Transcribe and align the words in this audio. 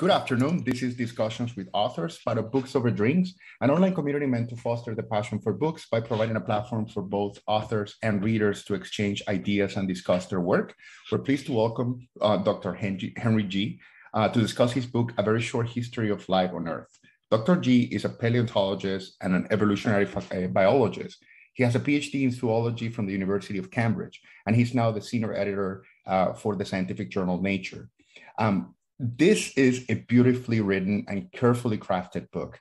Good 0.00 0.10
afternoon. 0.10 0.64
This 0.64 0.80
is 0.80 0.96
Discussions 0.96 1.54
with 1.54 1.68
Authors, 1.74 2.18
part 2.24 2.38
of 2.38 2.50
Books 2.50 2.74
Over 2.74 2.90
Drinks, 2.90 3.34
an 3.60 3.70
online 3.70 3.94
community 3.94 4.24
meant 4.24 4.48
to 4.48 4.56
foster 4.56 4.94
the 4.94 5.02
passion 5.02 5.38
for 5.38 5.52
books 5.52 5.88
by 5.92 6.00
providing 6.00 6.36
a 6.36 6.40
platform 6.40 6.86
for 6.86 7.02
both 7.02 7.38
authors 7.46 7.96
and 8.02 8.24
readers 8.24 8.64
to 8.64 8.72
exchange 8.72 9.22
ideas 9.28 9.76
and 9.76 9.86
discuss 9.86 10.24
their 10.24 10.40
work. 10.40 10.74
We're 11.12 11.18
pleased 11.18 11.44
to 11.48 11.52
welcome 11.52 12.08
uh, 12.18 12.38
Dr. 12.38 12.72
Henry, 12.72 13.42
Gee. 13.42 13.78
Uh, 14.14 14.26
to 14.30 14.40
discuss 14.40 14.72
his 14.72 14.86
book, 14.86 15.12
A 15.18 15.22
Very 15.22 15.42
Short 15.42 15.68
History 15.68 16.08
of 16.08 16.26
Life 16.30 16.52
on 16.54 16.66
Earth. 16.66 16.98
Dr. 17.30 17.56
Gee 17.56 17.82
is 17.82 18.06
a 18.06 18.08
paleontologist 18.08 19.18
and 19.20 19.34
an 19.34 19.48
evolutionary 19.50 20.08
uh, 20.14 20.46
biologist. 20.46 21.22
He 21.52 21.62
has 21.62 21.76
a 21.76 21.78
PhD 21.78 22.22
in 22.22 22.32
zoology 22.32 22.88
from 22.88 23.04
the 23.04 23.12
University 23.12 23.58
of 23.58 23.70
Cambridge, 23.70 24.22
and 24.46 24.56
he's 24.56 24.72
now 24.72 24.92
the 24.92 25.02
senior 25.02 25.34
editor 25.34 25.84
uh, 26.06 26.32
for 26.32 26.56
the 26.56 26.64
scientific 26.64 27.10
journal 27.10 27.42
Nature. 27.42 27.90
Um, 28.38 28.74
this 29.02 29.56
is 29.56 29.86
a 29.88 29.94
beautifully 29.94 30.60
written 30.60 31.06
and 31.08 31.32
carefully 31.32 31.78
crafted 31.78 32.30
book 32.32 32.60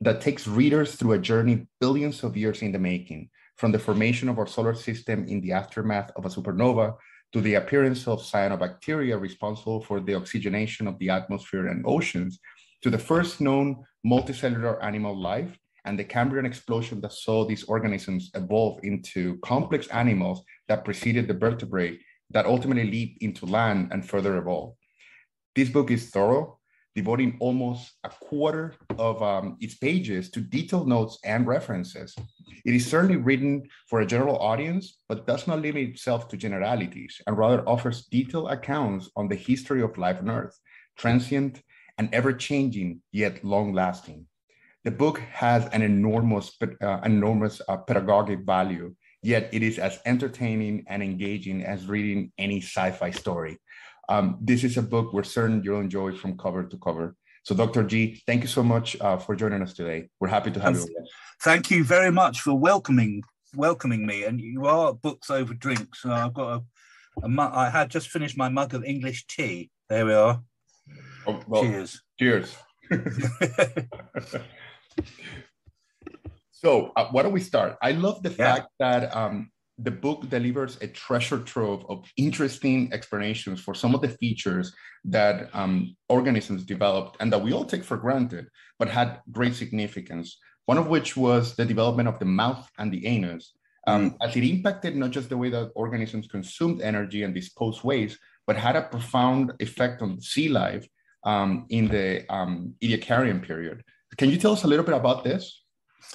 that 0.00 0.20
takes 0.20 0.46
readers 0.46 0.94
through 0.94 1.14
a 1.14 1.18
journey 1.18 1.66
billions 1.80 2.22
of 2.22 2.36
years 2.36 2.62
in 2.62 2.70
the 2.70 2.78
making, 2.78 3.28
from 3.56 3.72
the 3.72 3.78
formation 3.78 4.28
of 4.28 4.38
our 4.38 4.46
solar 4.46 4.72
system 4.72 5.26
in 5.26 5.40
the 5.40 5.50
aftermath 5.50 6.12
of 6.14 6.24
a 6.24 6.28
supernova 6.28 6.94
to 7.32 7.40
the 7.40 7.54
appearance 7.54 8.06
of 8.06 8.22
cyanobacteria 8.22 9.20
responsible 9.20 9.80
for 9.80 9.98
the 9.98 10.14
oxygenation 10.14 10.86
of 10.86 10.96
the 11.00 11.10
atmosphere 11.10 11.66
and 11.66 11.84
oceans, 11.84 12.38
to 12.82 12.88
the 12.88 12.96
first 12.98 13.40
known 13.40 13.84
multicellular 14.06 14.80
animal 14.84 15.20
life 15.20 15.58
and 15.86 15.98
the 15.98 16.04
Cambrian 16.04 16.46
explosion 16.46 17.00
that 17.00 17.12
saw 17.12 17.44
these 17.44 17.64
organisms 17.64 18.30
evolve 18.36 18.78
into 18.84 19.38
complex 19.38 19.88
animals 19.88 20.44
that 20.68 20.84
preceded 20.84 21.26
the 21.26 21.34
vertebrae 21.34 21.98
that 22.30 22.46
ultimately 22.46 22.88
leap 22.88 23.18
into 23.22 23.44
land 23.44 23.88
and 23.90 24.08
further 24.08 24.38
evolve. 24.38 24.76
This 25.60 25.68
book 25.68 25.90
is 25.90 26.08
thorough, 26.08 26.58
devoting 26.94 27.36
almost 27.38 27.92
a 28.02 28.08
quarter 28.08 28.72
of 28.96 29.22
um, 29.22 29.58
its 29.60 29.74
pages 29.74 30.30
to 30.30 30.40
detailed 30.40 30.88
notes 30.88 31.18
and 31.22 31.46
references. 31.46 32.16
It 32.64 32.74
is 32.74 32.86
certainly 32.86 33.16
written 33.16 33.68
for 33.86 34.00
a 34.00 34.06
general 34.06 34.38
audience, 34.38 35.02
but 35.06 35.26
does 35.26 35.46
not 35.46 35.60
limit 35.60 35.90
itself 35.90 36.28
to 36.28 36.38
generalities 36.38 37.20
and 37.26 37.36
rather 37.36 37.60
offers 37.68 38.06
detailed 38.06 38.50
accounts 38.50 39.10
on 39.16 39.28
the 39.28 39.36
history 39.36 39.82
of 39.82 39.98
life 39.98 40.16
on 40.20 40.30
Earth, 40.30 40.58
transient 40.96 41.60
and 41.98 42.08
ever 42.14 42.32
changing, 42.32 43.02
yet 43.12 43.44
long 43.44 43.74
lasting. 43.74 44.24
The 44.84 44.92
book 44.92 45.18
has 45.18 45.66
an 45.74 45.82
enormous, 45.82 46.56
uh, 46.62 47.00
enormous 47.04 47.60
uh, 47.68 47.76
pedagogic 47.76 48.46
value, 48.46 48.94
yet 49.22 49.50
it 49.52 49.62
is 49.62 49.78
as 49.78 50.00
entertaining 50.06 50.84
and 50.88 51.02
engaging 51.02 51.66
as 51.66 51.86
reading 51.86 52.32
any 52.38 52.62
sci 52.62 52.92
fi 52.92 53.10
story. 53.10 53.58
Um, 54.10 54.38
this 54.40 54.64
is 54.64 54.76
a 54.76 54.82
book 54.82 55.12
we're 55.12 55.22
certain 55.22 55.62
you'll 55.62 55.78
enjoy 55.78 56.12
from 56.12 56.36
cover 56.36 56.64
to 56.64 56.76
cover. 56.78 57.14
So, 57.44 57.54
Dr. 57.54 57.84
Gee, 57.84 58.20
thank 58.26 58.42
you 58.42 58.48
so 58.48 58.62
much 58.62 59.00
uh, 59.00 59.16
for 59.16 59.36
joining 59.36 59.62
us 59.62 59.72
today. 59.72 60.08
We're 60.18 60.28
happy 60.28 60.50
to 60.50 60.60
have 60.60 60.74
you. 60.74 61.06
Thank 61.42 61.70
you 61.70 61.84
very 61.84 62.10
much 62.10 62.40
for 62.40 62.54
welcoming 62.54 63.22
welcoming 63.54 64.04
me. 64.04 64.24
And 64.24 64.40
you 64.40 64.66
are 64.66 64.92
books 64.92 65.30
over 65.30 65.54
drinks. 65.54 66.02
So 66.02 66.10
I've 66.10 66.34
got 66.34 66.56
a, 66.56 66.62
a 67.22 67.28
mu- 67.28 67.50
I 67.52 67.70
had 67.70 67.88
just 67.88 68.08
finished 68.08 68.36
my 68.36 68.48
mug 68.48 68.74
of 68.74 68.84
English 68.84 69.26
tea. 69.28 69.70
There 69.88 70.04
we 70.04 70.14
are. 70.14 70.42
Oh, 71.26 71.40
well, 71.46 71.62
cheers. 71.62 72.02
Cheers. 72.18 72.56
so, 76.50 76.92
uh, 76.96 77.06
why 77.12 77.22
don't 77.22 77.32
we 77.32 77.40
start? 77.40 77.76
I 77.80 77.92
love 77.92 78.24
the 78.24 78.30
yeah. 78.30 78.54
fact 78.54 78.68
that 78.80 79.16
um, 79.16 79.50
the 79.82 79.90
book 79.90 80.28
delivers 80.28 80.76
a 80.80 80.86
treasure 80.88 81.38
trove 81.38 81.84
of 81.88 82.04
interesting 82.16 82.92
explanations 82.92 83.60
for 83.60 83.74
some 83.74 83.94
of 83.94 84.00
the 84.00 84.08
features 84.08 84.74
that 85.04 85.48
um, 85.54 85.96
organisms 86.08 86.64
developed 86.64 87.16
and 87.20 87.32
that 87.32 87.42
we 87.42 87.52
all 87.52 87.64
take 87.64 87.84
for 87.84 87.96
granted, 87.96 88.46
but 88.78 88.88
had 88.88 89.20
great 89.30 89.54
significance. 89.54 90.38
One 90.66 90.78
of 90.78 90.88
which 90.88 91.16
was 91.16 91.56
the 91.56 91.64
development 91.64 92.08
of 92.08 92.18
the 92.18 92.26
mouth 92.26 92.68
and 92.78 92.92
the 92.92 93.06
anus, 93.06 93.52
um, 93.86 94.16
as 94.22 94.36
it 94.36 94.44
impacted 94.44 94.94
not 94.96 95.10
just 95.10 95.28
the 95.28 95.36
way 95.36 95.50
that 95.50 95.72
organisms 95.74 96.28
consumed 96.28 96.82
energy 96.82 97.22
and 97.22 97.34
disposed 97.34 97.82
waste, 97.82 98.18
but 98.46 98.56
had 98.56 98.76
a 98.76 98.82
profound 98.82 99.52
effect 99.60 100.02
on 100.02 100.20
sea 100.20 100.48
life 100.48 100.86
um, 101.24 101.66
in 101.70 101.88
the 101.88 102.30
um, 102.32 102.74
Ediacaran 102.82 103.42
period. 103.42 103.82
Can 104.18 104.30
you 104.30 104.36
tell 104.36 104.52
us 104.52 104.64
a 104.64 104.68
little 104.68 104.84
bit 104.84 104.94
about 104.94 105.24
this? 105.24 105.59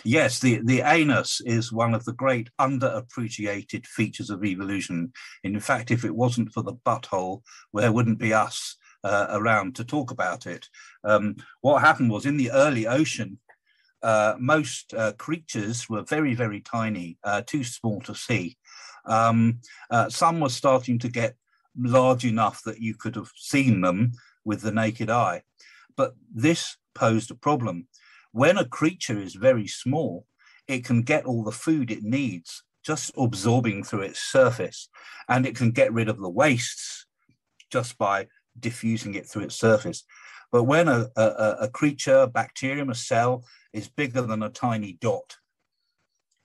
Yes, 0.03 0.39
the, 0.39 0.61
the 0.63 0.81
anus 0.81 1.41
is 1.45 1.71
one 1.71 1.93
of 1.93 2.05
the 2.05 2.13
great 2.13 2.49
underappreciated 2.59 3.85
features 3.85 4.29
of 4.29 4.43
evolution. 4.43 5.13
In 5.43 5.59
fact, 5.59 5.91
if 5.91 6.03
it 6.05 6.15
wasn't 6.15 6.53
for 6.53 6.63
the 6.63 6.73
butthole, 6.73 7.41
there 7.73 7.91
wouldn't 7.91 8.19
be 8.19 8.33
us 8.33 8.77
uh, 9.03 9.27
around 9.29 9.75
to 9.75 9.83
talk 9.83 10.11
about 10.11 10.47
it. 10.47 10.67
Um, 11.03 11.35
what 11.61 11.81
happened 11.81 12.11
was 12.11 12.25
in 12.25 12.37
the 12.37 12.51
early 12.51 12.87
ocean, 12.87 13.39
uh, 14.01 14.35
most 14.39 14.93
uh, 14.93 15.13
creatures 15.13 15.89
were 15.89 16.03
very, 16.03 16.35
very 16.35 16.61
tiny, 16.61 17.17
uh, 17.23 17.41
too 17.45 17.63
small 17.63 18.01
to 18.01 18.13
see. 18.13 18.57
Um, 19.05 19.59
uh, 19.89 20.09
some 20.09 20.39
were 20.39 20.49
starting 20.49 20.99
to 20.99 21.09
get 21.09 21.35
large 21.77 22.25
enough 22.25 22.61
that 22.63 22.79
you 22.79 22.95
could 22.95 23.15
have 23.15 23.31
seen 23.35 23.81
them 23.81 24.11
with 24.43 24.61
the 24.61 24.71
naked 24.71 25.09
eye. 25.09 25.43
But 25.95 26.15
this 26.33 26.77
posed 26.93 27.31
a 27.31 27.35
problem 27.35 27.87
when 28.35 28.57
a 28.57 28.65
creature 28.65 29.17
is 29.17 29.33
very 29.35 29.65
small, 29.65 30.25
it 30.67 30.83
can 30.83 31.03
get 31.03 31.23
all 31.23 31.41
the 31.41 31.53
food 31.53 31.89
it 31.89 32.03
needs 32.03 32.65
just 32.85 33.13
absorbing 33.17 33.81
through 33.81 34.01
its 34.01 34.19
surface, 34.19 34.89
and 35.29 35.45
it 35.45 35.55
can 35.55 35.71
get 35.71 35.93
rid 35.93 36.09
of 36.09 36.19
the 36.19 36.29
wastes 36.29 37.05
just 37.71 37.97
by 37.97 38.27
diffusing 38.59 39.15
it 39.15 39.25
through 39.25 39.43
its 39.43 39.55
surface. 39.55 40.03
But 40.51 40.63
when 40.63 40.89
a, 40.89 41.07
a, 41.15 41.55
a 41.61 41.69
creature, 41.69 42.23
a 42.23 42.27
bacterium, 42.27 42.89
a 42.89 42.95
cell 42.95 43.45
is 43.71 43.87
bigger 43.87 44.21
than 44.21 44.43
a 44.43 44.49
tiny 44.49 44.97
dot, 44.99 45.37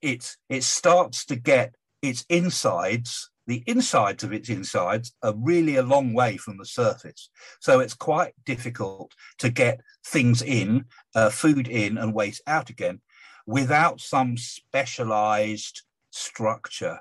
it, 0.00 0.37
it 0.49 0.62
starts 0.62 1.25
to 1.25 1.34
get 1.34 1.75
its 2.03 2.25
insides 2.29 3.30
the 3.47 3.62
insides 3.67 4.23
of 4.23 4.33
its 4.33 4.49
insides 4.49 5.12
are 5.23 5.34
really 5.37 5.77
a 5.77 5.83
long 5.83 6.12
way 6.12 6.37
from 6.37 6.59
the 6.59 6.67
surface. 6.67 7.31
So 7.61 7.81
it's 7.81 7.95
quite 7.95 8.34
difficult 8.45 9.15
to 9.39 9.51
get 9.51 9.81
things 10.05 10.43
in, 10.43 10.84
uh, 11.15 11.31
food 11.31 11.69
in, 11.69 11.99
and 11.99 12.15
waste 12.15 12.43
out 12.47 12.71
again 12.71 13.00
without 13.47 14.00
some 14.00 14.37
specialized 14.37 15.83
structure. 16.11 17.00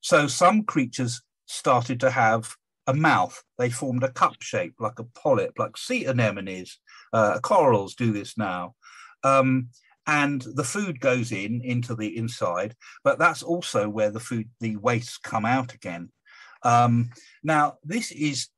So 0.00 0.26
some 0.26 0.64
creatures 0.64 1.22
started 1.46 1.98
to 2.00 2.10
have 2.10 2.54
a 2.86 2.94
mouth. 2.94 3.42
They 3.58 3.70
formed 3.70 4.02
a 4.02 4.10
cup 4.10 4.40
shape 4.40 4.74
like 4.78 4.98
a 4.98 5.04
polyp, 5.04 5.58
like 5.58 5.76
sea 5.76 6.06
anemones. 6.06 6.78
Uh, 7.12 7.38
corals 7.40 7.94
do 7.94 8.12
this 8.12 8.38
now. 8.38 8.74
Um, 9.24 9.70
and 10.08 10.40
the 10.54 10.64
food 10.64 11.00
goes 11.00 11.30
in 11.32 11.60
into 11.62 11.94
the 11.94 12.16
inside, 12.16 12.74
but 13.04 13.18
that's 13.18 13.42
also 13.42 13.88
where 13.88 14.10
the 14.10 14.18
food, 14.18 14.48
the 14.58 14.76
wastes 14.76 15.18
come 15.18 15.44
out 15.44 15.74
again. 15.74 16.10
Um, 16.62 17.10
now, 17.44 17.74
this 17.84 18.10
is 18.10 18.48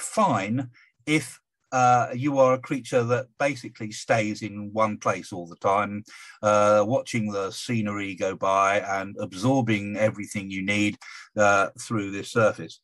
fine 0.00 0.70
if 1.06 1.38
uh, 1.72 2.08
you 2.14 2.38
are 2.38 2.54
a 2.54 2.58
creature 2.58 3.02
that 3.02 3.26
basically 3.38 3.92
stays 3.92 4.42
in 4.42 4.72
one 4.72 4.96
place 4.96 5.30
all 5.30 5.46
the 5.46 5.56
time, 5.56 6.04
uh, 6.42 6.82
watching 6.86 7.30
the 7.30 7.50
scenery 7.50 8.14
go 8.14 8.34
by 8.34 8.80
and 8.80 9.14
absorbing 9.20 9.96
everything 9.96 10.50
you 10.50 10.64
need 10.64 10.96
uh, 11.36 11.68
through 11.78 12.12
this 12.12 12.30
surface. 12.30 12.80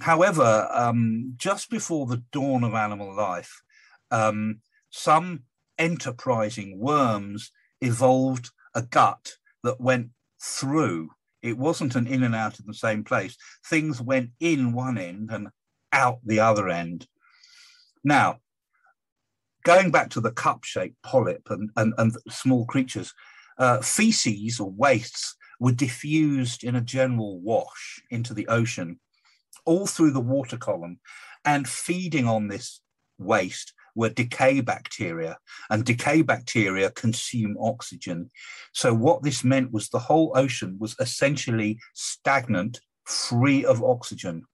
However, 0.00 0.68
um, 0.72 1.34
just 1.36 1.68
before 1.68 2.06
the 2.06 2.22
dawn 2.32 2.64
of 2.64 2.74
animal 2.74 3.14
life, 3.14 3.60
um, 4.10 4.60
some 4.90 5.42
enterprising 5.78 6.78
worms 6.78 7.50
evolved 7.80 8.50
a 8.74 8.82
gut 8.82 9.32
that 9.62 9.80
went 9.80 10.10
through. 10.42 11.10
It 11.42 11.58
wasn't 11.58 11.94
an 11.94 12.06
in 12.06 12.22
and 12.22 12.34
out 12.34 12.58
in 12.58 12.66
the 12.66 12.74
same 12.74 13.04
place. 13.04 13.36
Things 13.66 14.00
went 14.00 14.30
in 14.40 14.72
one 14.72 14.98
end 14.98 15.30
and 15.30 15.48
out 15.92 16.18
the 16.24 16.40
other 16.40 16.68
end. 16.68 17.06
Now, 18.04 18.38
going 19.64 19.90
back 19.90 20.10
to 20.10 20.20
the 20.20 20.32
cup 20.32 20.64
shaped 20.64 21.00
polyp 21.02 21.50
and, 21.50 21.70
and, 21.76 21.94
and 21.98 22.16
small 22.28 22.66
creatures, 22.66 23.12
uh, 23.58 23.80
feces 23.80 24.60
or 24.60 24.70
wastes 24.70 25.34
were 25.58 25.72
diffused 25.72 26.62
in 26.64 26.76
a 26.76 26.80
general 26.80 27.40
wash 27.40 28.00
into 28.10 28.34
the 28.34 28.46
ocean, 28.48 29.00
all 29.64 29.86
through 29.86 30.10
the 30.10 30.20
water 30.20 30.56
column. 30.56 31.00
And 31.44 31.68
feeding 31.68 32.26
on 32.26 32.48
this 32.48 32.80
waste 33.18 33.72
were 33.96 34.10
decay 34.10 34.60
bacteria, 34.60 35.38
and 35.70 35.84
decay 35.84 36.22
bacteria 36.22 36.90
consume 36.90 37.56
oxygen. 37.60 38.30
So, 38.72 38.94
what 38.94 39.22
this 39.22 39.42
meant 39.42 39.72
was 39.72 39.88
the 39.88 39.98
whole 39.98 40.32
ocean 40.36 40.76
was 40.78 40.94
essentially 41.00 41.80
stagnant, 41.94 42.78
free 43.04 43.64
of 43.64 43.82
oxygen. 43.82 44.44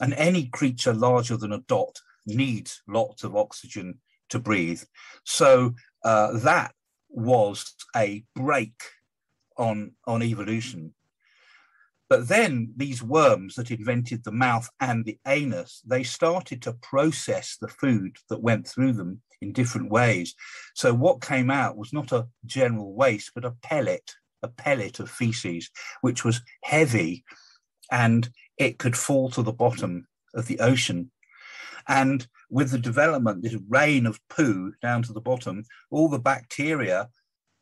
And 0.00 0.14
any 0.14 0.48
creature 0.48 0.94
larger 0.94 1.36
than 1.36 1.52
a 1.52 1.60
dot 1.68 2.00
needs 2.26 2.82
lots 2.88 3.22
of 3.22 3.36
oxygen 3.36 4.00
to 4.30 4.40
breathe. 4.40 4.82
So, 5.24 5.74
uh, 6.04 6.38
that 6.38 6.72
was 7.08 7.74
a 7.94 8.24
brake 8.34 8.82
on, 9.56 9.92
on 10.06 10.22
evolution. 10.22 10.94
But 12.14 12.28
then 12.28 12.72
these 12.76 13.02
worms 13.02 13.56
that 13.56 13.72
invented 13.72 14.22
the 14.22 14.30
mouth 14.30 14.70
and 14.78 15.04
the 15.04 15.18
anus, 15.26 15.82
they 15.84 16.04
started 16.04 16.62
to 16.62 16.74
process 16.74 17.56
the 17.60 17.66
food 17.66 18.18
that 18.28 18.40
went 18.40 18.68
through 18.68 18.92
them 18.92 19.20
in 19.40 19.52
different 19.52 19.90
ways. 19.90 20.36
So 20.76 20.94
what 20.94 21.20
came 21.20 21.50
out 21.50 21.76
was 21.76 21.92
not 21.92 22.12
a 22.12 22.28
general 22.46 22.94
waste, 22.94 23.32
but 23.34 23.44
a 23.44 23.56
pellet, 23.64 24.12
a 24.44 24.48
pellet 24.48 25.00
of 25.00 25.10
feces, 25.10 25.70
which 26.02 26.24
was 26.24 26.40
heavy 26.62 27.24
and 27.90 28.30
it 28.58 28.78
could 28.78 28.96
fall 28.96 29.28
to 29.30 29.42
the 29.42 29.52
bottom 29.52 30.06
of 30.34 30.46
the 30.46 30.60
ocean. 30.60 31.10
And 31.88 32.24
with 32.48 32.70
the 32.70 32.78
development, 32.78 33.42
this 33.42 33.56
rain 33.68 34.06
of 34.06 34.20
poo 34.28 34.72
down 34.80 35.02
to 35.02 35.12
the 35.12 35.20
bottom, 35.20 35.64
all 35.90 36.08
the 36.08 36.20
bacteria 36.20 37.08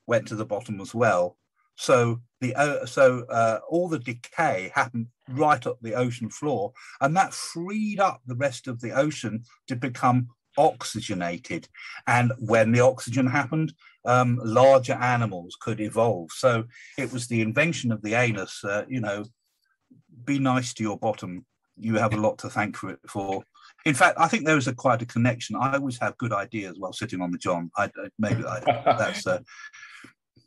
went 0.06 0.28
to 0.28 0.36
the 0.36 0.44
bottom 0.44 0.78
as 0.82 0.94
well. 0.94 1.38
So 1.82 2.20
the 2.40 2.54
uh, 2.54 2.86
so 2.86 3.24
uh, 3.28 3.58
all 3.68 3.88
the 3.88 3.98
decay 3.98 4.70
happened 4.72 5.08
right 5.28 5.66
up 5.66 5.78
the 5.82 5.94
ocean 5.94 6.30
floor, 6.30 6.72
and 7.00 7.16
that 7.16 7.34
freed 7.34 7.98
up 7.98 8.20
the 8.24 8.36
rest 8.36 8.68
of 8.68 8.80
the 8.80 8.92
ocean 8.92 9.42
to 9.66 9.74
become 9.74 10.28
oxygenated. 10.56 11.66
And 12.06 12.30
when 12.38 12.70
the 12.70 12.82
oxygen 12.82 13.26
happened, 13.26 13.72
um, 14.04 14.38
larger 14.44 14.92
animals 14.92 15.56
could 15.60 15.80
evolve. 15.80 16.30
So 16.30 16.66
it 16.96 17.12
was 17.12 17.26
the 17.26 17.40
invention 17.40 17.90
of 17.90 18.00
the 18.02 18.14
anus. 18.14 18.62
Uh, 18.62 18.84
you 18.88 19.00
know, 19.00 19.24
be 20.24 20.38
nice 20.38 20.72
to 20.74 20.84
your 20.84 20.98
bottom. 20.98 21.44
You 21.76 21.96
have 21.96 22.14
a 22.14 22.20
lot 22.20 22.38
to 22.38 22.48
thank 22.48 22.76
for 22.76 22.90
it 22.90 23.00
for. 23.08 23.42
In 23.84 23.94
fact, 23.94 24.20
I 24.20 24.28
think 24.28 24.46
there 24.46 24.56
is 24.56 24.68
a 24.68 24.72
quite 24.72 25.02
a 25.02 25.06
connection. 25.06 25.56
I 25.56 25.74
always 25.74 25.98
have 25.98 26.16
good 26.18 26.32
ideas 26.32 26.76
while 26.78 26.92
sitting 26.92 27.20
on 27.20 27.32
the 27.32 27.38
john. 27.38 27.72
I 27.76 27.90
maybe 28.20 28.44
I, 28.44 28.60
that's. 28.98 29.26
Uh, 29.26 29.40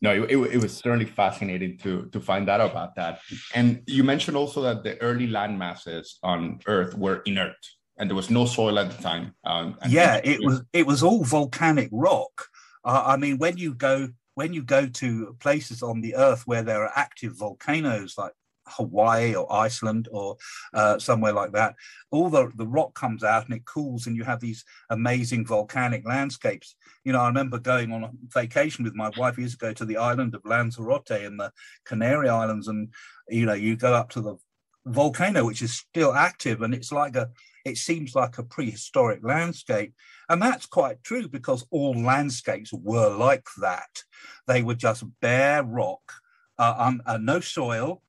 no, 0.06 0.24
it, 0.24 0.38
it, 0.56 0.62
was 0.62 0.78
certainly 0.78 1.06
fascinating 1.06 1.78
to 1.80 2.08
to 2.14 2.20
find 2.20 2.50
out 2.50 2.62
about 2.62 2.96
that. 2.96 3.20
And 3.54 3.82
you 3.88 4.04
mentioned 4.04 4.38
also 4.38 4.62
that 4.62 4.84
the 4.84 5.02
early 5.02 5.28
land 5.28 5.58
masses 5.58 6.20
on 6.24 6.60
Earth 6.68 6.94
were 6.96 7.18
inert, 7.26 7.62
and 7.98 8.10
there 8.10 8.16
was 8.16 8.30
no 8.30 8.46
soil 8.46 8.80
at 8.80 8.92
the 8.92 9.02
time. 9.02 9.34
Um, 9.44 9.78
yeah, 9.88 10.22
it 10.24 10.40
was 10.42 10.62
it 10.74 10.86
was 10.86 11.04
all 11.04 11.24
volcanic 11.24 11.90
rock. 11.92 12.48
Uh, 12.84 13.04
I 13.06 13.18
mean, 13.18 13.38
when 13.38 13.58
you 13.58 13.74
go 13.74 14.10
when 14.36 14.54
you 14.54 14.64
go 14.64 14.86
to 14.86 15.36
places 15.40 15.82
on 15.82 16.02
the 16.02 16.16
Earth 16.16 16.44
where 16.46 16.64
there 16.64 16.84
are 16.84 16.92
active 16.96 17.34
volcanoes, 17.38 18.16
like 18.18 18.34
Hawaii 18.68 19.36
or 19.36 19.52
Iceland 19.52 20.08
or 20.12 20.38
uh, 20.74 21.00
somewhere 21.00 21.34
like 21.34 21.52
that, 21.54 21.76
all 22.12 22.30
the, 22.30 22.52
the 22.56 22.68
rock 22.68 22.94
comes 22.94 23.24
out 23.24 23.46
and 23.46 23.56
it 23.56 23.66
cools, 23.66 24.08
and 24.08 24.16
you 24.16 24.24
have 24.24 24.40
these 24.40 24.64
amazing 24.90 25.46
volcanic 25.46 26.06
landscapes. 26.06 26.76
You 27.04 27.14
know, 27.14 27.22
I 27.22 27.28
remember 27.28 27.60
going 27.60 27.92
on 27.92 28.04
a 28.04 28.12
vacation 28.34 28.84
with 28.84 28.96
my 28.96 29.12
wife 29.18 29.38
years 29.38 29.54
ago 29.54 29.74
to 29.74 29.86
the 29.86 29.98
island 29.98 30.36
of 30.36 30.46
Lanzarote 30.46 31.12
in 31.12 31.38
the 31.38 31.52
Canary 31.86 32.30
Islands, 32.30 32.68
and 32.68 32.90
you 33.30 33.46
know, 33.46 33.54
you 33.54 33.76
go 33.76 33.94
up 33.94 34.10
to 34.12 34.22
the 34.22 34.36
volcano, 34.86 35.46
which 35.46 35.62
is 35.62 35.74
still 35.74 36.14
active, 36.14 36.62
and 36.62 36.74
it's 36.74 36.92
like 36.92 37.16
a 37.16 37.30
it 37.66 37.78
seems 37.78 38.14
like 38.16 38.38
a 38.38 38.44
prehistoric 38.44 39.22
landscape. 39.24 39.94
And 40.30 40.42
that's 40.42 40.68
quite 40.68 41.04
true 41.04 41.28
because 41.28 41.66
all 41.72 42.00
landscapes 42.00 42.72
were 42.72 43.10
like 43.10 43.48
that. 43.60 44.04
They 44.48 44.62
were 44.62 44.76
just 44.76 45.04
bare 45.20 45.64
rock, 45.64 46.14
uh, 46.60 46.76
um, 46.78 47.02
uh, 47.08 47.18
no 47.18 47.40
soil, 47.40 48.04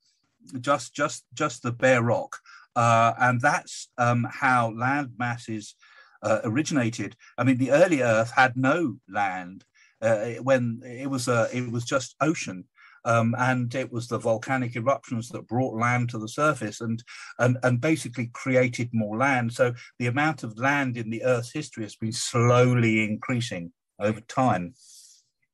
just 0.60 0.94
just 0.94 1.24
just 1.34 1.62
the 1.62 1.72
bare 1.72 2.02
rock, 2.02 2.38
uh, 2.74 3.12
and 3.18 3.40
that's 3.40 3.88
um, 3.98 4.26
how 4.30 4.72
land 4.72 5.12
masses 5.18 5.74
uh, 6.22 6.40
originated. 6.44 7.16
I 7.38 7.44
mean, 7.44 7.58
the 7.58 7.72
early 7.72 8.02
Earth 8.02 8.30
had 8.30 8.56
no 8.56 8.96
land 9.08 9.64
uh, 10.02 10.26
when 10.42 10.80
it 10.84 11.08
was 11.08 11.28
a 11.28 11.48
it 11.52 11.70
was 11.70 11.84
just 11.84 12.16
ocean. 12.20 12.64
Um, 13.04 13.36
and 13.38 13.72
it 13.72 13.92
was 13.92 14.08
the 14.08 14.18
volcanic 14.18 14.74
eruptions 14.74 15.28
that 15.28 15.46
brought 15.46 15.78
land 15.78 16.10
to 16.10 16.18
the 16.18 16.26
surface 16.26 16.80
and, 16.80 17.00
and, 17.38 17.56
and 17.62 17.80
basically 17.80 18.30
created 18.32 18.90
more 18.92 19.16
land. 19.16 19.52
So 19.52 19.74
the 20.00 20.08
amount 20.08 20.42
of 20.42 20.58
land 20.58 20.96
in 20.96 21.10
the 21.10 21.22
Earth's 21.22 21.52
history 21.52 21.84
has 21.84 21.94
been 21.94 22.10
slowly 22.10 23.04
increasing 23.04 23.70
over 24.00 24.20
time 24.22 24.74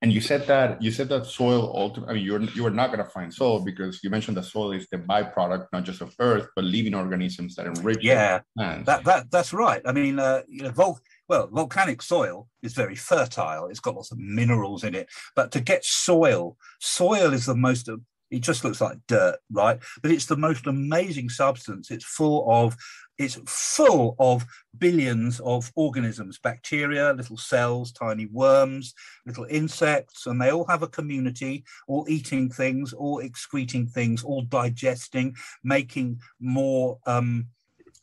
and 0.03 0.13
you 0.13 0.21
said 0.21 0.47
that 0.49 0.83
you 0.83 0.91
said 0.91 1.09
that 1.09 1.27
soil 1.27 1.73
ultimately 1.75 2.13
I 2.13 2.15
mean 2.17 2.25
you're 2.25 2.43
you 2.43 2.67
are 2.67 2.71
not 2.71 2.89
going 2.89 3.05
to 3.05 3.11
find 3.11 3.33
soil 3.33 3.61
because 3.61 4.03
you 4.03 4.11
mentioned 4.11 4.37
that 4.37 4.45
soil 4.45 4.73
is 4.73 4.87
the 4.91 4.99
byproduct 4.99 5.69
not 5.73 5.85
just 5.85 6.01
of 6.01 6.15
earth 6.19 6.49
but 6.55 6.65
living 6.65 6.95
organisms 6.95 7.55
that 7.55 7.67
enrich 7.67 8.03
yeah. 8.03 8.41
that, 8.85 9.05
that 9.05 9.31
that's 9.31 9.53
right. 9.53 9.83
I 9.87 9.93
mean 9.93 10.19
uh, 10.19 10.43
you 10.49 10.65
know 10.65 10.71
vol- 10.71 11.01
well 11.29 11.47
volcanic 11.47 12.03
soil 12.03 12.49
is 12.63 12.75
very 12.75 12.97
fertile. 12.97 13.69
It's 13.69 13.81
got 13.81 13.95
lots 13.95 14.13
of 14.13 14.19
minerals 14.19 14.85
in 14.85 14.95
it. 14.95 15.09
But 15.37 15.53
to 15.53 15.61
get 15.61 15.85
soil 15.85 16.57
soil 16.81 17.33
is 17.33 17.47
the 17.47 17.55
most 17.55 17.89
it 18.33 18.41
just 18.41 18.65
looks 18.65 18.81
like 18.81 18.99
dirt, 19.09 19.37
right? 19.53 19.79
But 20.03 20.11
it's 20.11 20.27
the 20.27 20.37
most 20.37 20.67
amazing 20.67 21.29
substance. 21.29 21.91
It's 21.91 22.05
full 22.05 22.51
of 22.51 22.77
it's 23.23 23.39
full 23.47 24.17
of 24.19 24.45
billions 24.79 25.41
of 25.41 25.71
organisms, 25.75 26.39
bacteria, 26.39 27.13
little 27.13 27.37
cells, 27.37 27.93
tiny 27.93 28.27
worms, 28.27 28.95
little 29.27 29.47
insects, 29.49 30.27
and 30.27 30.41
they 30.41 30.51
all 30.51 30.67
have 30.67 30.83
a 30.83 30.89
community, 30.89 31.65
all 31.89 32.05
eating 32.09 32.51
things, 32.51 32.93
all 32.93 33.21
excreting 33.21 33.87
things, 33.87 34.23
all 34.25 34.43
digesting, 34.43 35.35
making 35.63 36.21
more 36.41 36.99
um, 37.07 37.47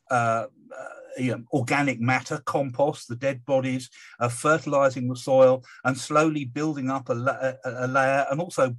uh, 0.09 0.45
uh, 0.77 0.85
you 1.17 1.31
know, 1.31 1.43
organic 1.51 1.99
matter, 1.99 2.41
compost, 2.45 3.07
the 3.07 3.15
dead 3.15 3.45
bodies, 3.45 3.89
uh, 4.19 4.29
fertilizing 4.29 5.07
the 5.07 5.15
soil, 5.15 5.63
and 5.83 5.97
slowly 5.97 6.45
building 6.45 6.89
up 6.89 7.09
a, 7.09 7.13
la- 7.13 7.51
a, 7.65 7.87
layer, 7.87 8.25
and 8.31 8.39
also 8.39 8.75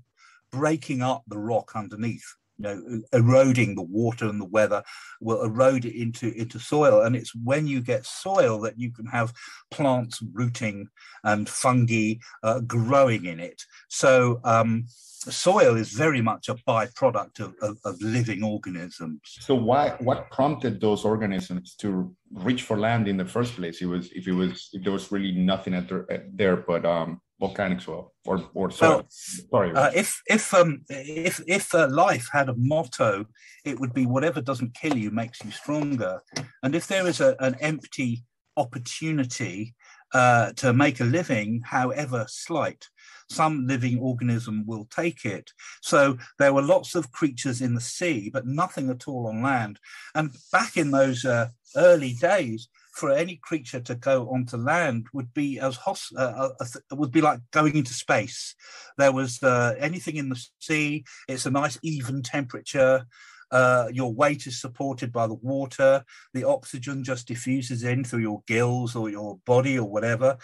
breaking 0.50 1.02
up 1.02 1.22
the 1.28 1.38
rock 1.38 1.72
underneath 1.75 2.34
you 2.61 2.69
know 2.69 3.03
eroding 3.12 3.75
the 3.75 3.83
water 3.83 4.29
and 4.29 4.41
the 4.41 4.45
weather 4.45 4.83
will 5.21 5.43
erode 5.43 5.85
it 5.85 5.95
into 5.95 6.33
into 6.35 6.59
soil. 6.59 7.03
And 7.03 7.17
it's 7.17 7.35
when 7.35 7.67
you 7.67 7.81
get 7.81 8.05
soil 8.07 8.61
that 8.61 8.79
you 8.79 8.93
can 8.93 9.07
have 9.07 9.33
plants 9.71 10.23
rooting 10.33 10.89
and 11.25 11.49
fungi 11.49 12.15
uh, 12.43 12.61
growing 12.61 13.25
in 13.25 13.41
it. 13.41 13.62
So 13.89 14.41
um, 14.45 14.85
soil 14.89 15.77
is 15.77 15.93
very 15.93 16.21
much 16.21 16.49
a 16.49 16.55
byproduct 16.55 17.41
of, 17.41 17.55
of, 17.62 17.79
of, 17.85 18.01
living 18.01 18.43
organisms. 18.43 19.21
So 19.41 19.55
why 19.55 19.91
what 19.99 20.31
prompted 20.31 20.81
those 20.81 21.05
organisms 21.05 21.75
to 21.77 22.15
reach 22.33 22.62
for 22.62 22.79
land 22.79 23.09
in 23.09 23.17
the 23.17 23.25
first 23.25 23.55
place? 23.55 23.81
It 23.81 23.87
was 23.87 24.11
if 24.12 24.27
it 24.27 24.33
was 24.33 24.69
if 24.73 24.83
there 24.83 24.93
was 24.93 25.11
really 25.11 25.33
nothing 25.33 25.75
at 25.75 25.89
there, 25.89 26.27
there 26.33 26.57
but 26.57 26.85
um 26.85 27.21
volcanic 27.40 27.81
soil 27.81 28.12
or 28.26 28.44
or 28.54 28.70
soil. 28.70 29.04
Sorry. 29.08 29.72
Uh, 29.75 29.90
if 29.94 30.22
if 30.26 30.54
um 30.54 30.82
if 30.88 31.40
if 31.47 31.75
uh, 31.75 31.88
life 31.88 32.28
had 32.32 32.49
a 32.49 32.54
motto, 32.56 33.25
it 33.64 33.80
would 33.80 33.94
be 33.94 34.06
whatever 34.06 34.40
doesn't 34.40 34.75
kill 34.75 34.97
you 34.97 35.11
makes 35.11 35.42
you 35.44 35.50
stronger. 35.50 36.20
And 36.62 36.75
if 36.75 36.87
there 36.87 37.06
is 37.06 37.20
a, 37.20 37.37
an 37.40 37.56
empty 37.61 38.25
opportunity 38.56 39.75
uh, 40.12 40.52
to 40.52 40.73
make 40.73 41.00
a 41.00 41.04
living, 41.04 41.62
however 41.64 42.26
slight, 42.28 42.88
some 43.30 43.66
living 43.66 43.99
organism 43.99 44.66
will 44.66 44.87
take 44.90 45.25
it. 45.25 45.52
So 45.82 46.18
there 46.38 46.52
were 46.52 46.62
lots 46.62 46.94
of 46.94 47.12
creatures 47.12 47.61
in 47.61 47.75
the 47.75 47.80
sea, 47.80 48.28
but 48.28 48.47
nothing 48.47 48.90
at 48.90 49.06
all 49.09 49.28
on 49.28 49.42
land. 49.42 49.78
And 50.14 50.37
back 50.52 50.76
in 50.76 50.90
those 50.90 51.25
uh, 51.25 51.49
early 51.76 52.14
days, 52.14 52.68
for 52.92 53.11
any 53.11 53.37
creature 53.37 53.80
to 53.80 53.94
go 53.94 54.28
onto 54.30 54.56
land 54.56 55.06
would 55.12 55.32
be 55.32 55.59
as 55.61 55.76
hos- 55.76 56.12
uh, 56.16 56.50
uh, 56.61 56.66
would 56.92 57.12
be 57.12 57.20
like 57.20 57.40
going 57.50 57.76
into 57.76 57.94
space. 57.94 58.54
There 58.99 59.12
was 59.12 59.42
uh, 59.42 59.75
anything 59.78 60.16
in 60.16 60.28
the 60.28 60.44
sea. 60.59 61.04
It's 61.28 61.47
a 61.47 61.50
nice 61.50 61.78
even 61.82 62.23
temperature. 62.23 63.06
Uh, 63.50 63.88
your 63.92 64.12
weight 64.12 64.47
is 64.47 64.61
supported 64.61 65.12
by 65.12 65.26
the 65.26 65.35
water. 65.35 66.04
The 66.35 66.44
oxygen 66.44 67.02
just 67.02 67.26
diffuses 67.26 67.82
in 67.82 68.04
through 68.04 68.20
your 68.20 68.42
gills 68.47 68.94
or 68.94 69.11
your 69.11 69.38
body 69.44 69.78
or 69.78 69.88
whatever. 69.88 70.37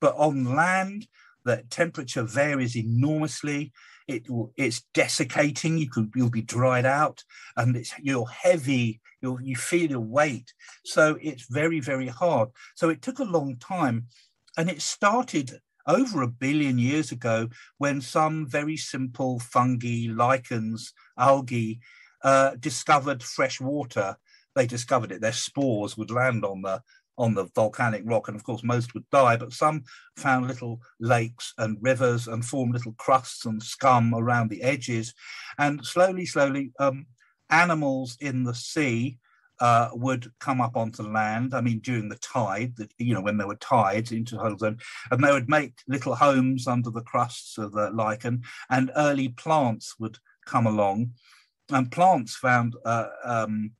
But 0.00 0.14
on 0.16 0.44
land, 0.44 1.06
the 1.44 1.62
temperature 1.68 2.22
varies 2.22 2.76
enormously. 2.76 3.72
It 4.06 4.26
it's 4.56 4.82
desiccating. 4.92 5.78
You 5.78 5.88
could 5.88 6.10
you'll 6.14 6.30
be 6.30 6.42
dried 6.42 6.84
out, 6.84 7.24
and 7.56 7.76
it's 7.76 7.94
you're 8.02 8.26
heavy. 8.26 9.00
You 9.22 9.38
you 9.42 9.56
feel 9.56 9.90
your 9.90 10.00
weight. 10.00 10.52
So 10.84 11.16
it's 11.22 11.46
very 11.48 11.80
very 11.80 12.08
hard. 12.08 12.50
So 12.74 12.90
it 12.90 13.00
took 13.00 13.18
a 13.18 13.24
long 13.24 13.56
time, 13.56 14.06
and 14.56 14.70
it 14.70 14.82
started 14.82 15.58
over 15.86 16.22
a 16.22 16.28
billion 16.28 16.78
years 16.78 17.12
ago 17.12 17.48
when 17.78 18.00
some 18.00 18.46
very 18.46 18.76
simple 18.76 19.38
fungi, 19.38 20.06
lichens, 20.10 20.92
algae 21.18 21.80
uh, 22.22 22.56
discovered 22.58 23.22
fresh 23.22 23.60
water. 23.60 24.16
They 24.54 24.66
discovered 24.66 25.12
it. 25.12 25.20
Their 25.20 25.32
spores 25.32 25.96
would 25.96 26.10
land 26.10 26.44
on 26.44 26.62
the 26.62 26.82
on 27.16 27.34
the 27.34 27.46
volcanic 27.54 28.02
rock, 28.04 28.28
and 28.28 28.36
of 28.36 28.44
course 28.44 28.62
most 28.62 28.94
would 28.94 29.08
die, 29.10 29.36
but 29.36 29.52
some 29.52 29.84
found 30.16 30.46
little 30.46 30.80
lakes 31.00 31.54
and 31.58 31.78
rivers 31.80 32.26
and 32.26 32.44
formed 32.44 32.74
little 32.74 32.94
crusts 32.98 33.44
and 33.44 33.62
scum 33.62 34.14
around 34.14 34.50
the 34.50 34.62
edges. 34.62 35.14
And 35.58 35.84
slowly, 35.84 36.26
slowly, 36.26 36.72
um, 36.78 37.06
animals 37.50 38.16
in 38.20 38.44
the 38.44 38.54
sea 38.54 39.18
uh, 39.60 39.88
would 39.92 40.30
come 40.40 40.60
up 40.60 40.76
onto 40.76 41.02
land. 41.02 41.54
I 41.54 41.60
mean, 41.60 41.80
during 41.80 42.08
the 42.08 42.16
tide, 42.16 42.74
that 42.76 42.92
you 42.98 43.14
know, 43.14 43.20
when 43.20 43.36
there 43.36 43.46
were 43.46 43.56
tides 43.56 44.12
into 44.12 44.36
the 44.36 44.56
zone, 44.58 44.78
and 45.10 45.22
they 45.22 45.32
would 45.32 45.48
make 45.48 45.74
little 45.86 46.14
homes 46.14 46.66
under 46.66 46.90
the 46.90 47.02
crusts 47.02 47.58
of 47.58 47.72
the 47.72 47.90
lichen, 47.90 48.42
and 48.70 48.90
early 48.96 49.28
plants 49.28 49.94
would 49.98 50.18
come 50.46 50.66
along. 50.66 51.12
and 51.70 51.90
plants 51.90 52.36
found 52.36 52.76
uh, 52.84 53.08
um, 53.24 53.70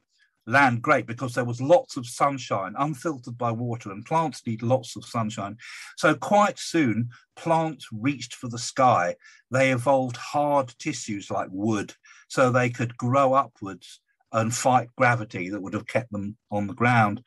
land 0.46 0.82
great 0.82 1.06
because 1.06 1.34
there 1.34 1.44
was 1.44 1.60
lots 1.60 1.96
of 1.96 2.06
sunshine, 2.06 2.74
unfiltered 2.78 3.38
by 3.38 3.50
water, 3.50 3.90
and 3.90 4.04
plants 4.04 4.46
need 4.46 4.62
lots 4.62 4.96
of 4.96 5.04
sunshine. 5.04 5.56
So 5.96 6.14
quite 6.14 6.58
soon, 6.58 7.10
plants 7.36 7.88
reached 7.92 8.34
for 8.34 8.48
the 8.48 8.58
sky. 8.58 9.16
They 9.50 9.72
evolved 9.72 10.16
hard 10.16 10.74
tissues 10.78 11.30
like 11.30 11.48
wood, 11.50 11.94
so 12.28 12.50
they 12.50 12.70
could 12.70 12.96
grow 12.96 13.34
upwards 13.34 14.00
and 14.32 14.54
fight 14.54 14.88
gravity 14.96 15.50
that 15.50 15.60
would 15.62 15.74
have 15.74 15.86
kept 15.86 16.10
them 16.12 16.36
on 16.50 16.66
the 16.66 16.74
ground. 16.74 17.22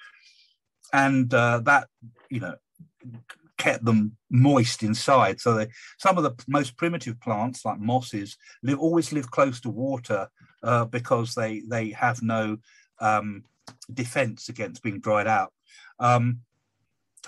And 0.94 1.34
uh, 1.34 1.60
that, 1.66 1.88
you 2.30 2.40
know, 2.40 2.56
kept 3.58 3.84
them 3.86 4.16
moist 4.30 4.84
inside. 4.84 5.40
So 5.42 5.56
they, 5.56 5.68
some 5.98 6.18
of 6.18 6.24
the 6.24 6.36
most 6.48 6.78
primitive 6.78 7.20
plants, 7.20 7.66
like 7.66 7.80
mosses, 7.80 8.38
live 8.64 8.80
always 8.80 9.12
live 9.12 9.32
close 9.32 9.60
to 9.62 9.70
water 9.70 10.28
uh, 10.64 10.86
because 10.86 11.34
they 11.34 11.62
they 11.68 11.90
have 11.92 12.22
no 12.22 12.58
um, 13.00 13.44
defense 13.94 14.50
against 14.50 14.84
being 14.84 15.00
dried 15.00 15.27
out. 15.27 15.54
Um, 16.00 16.39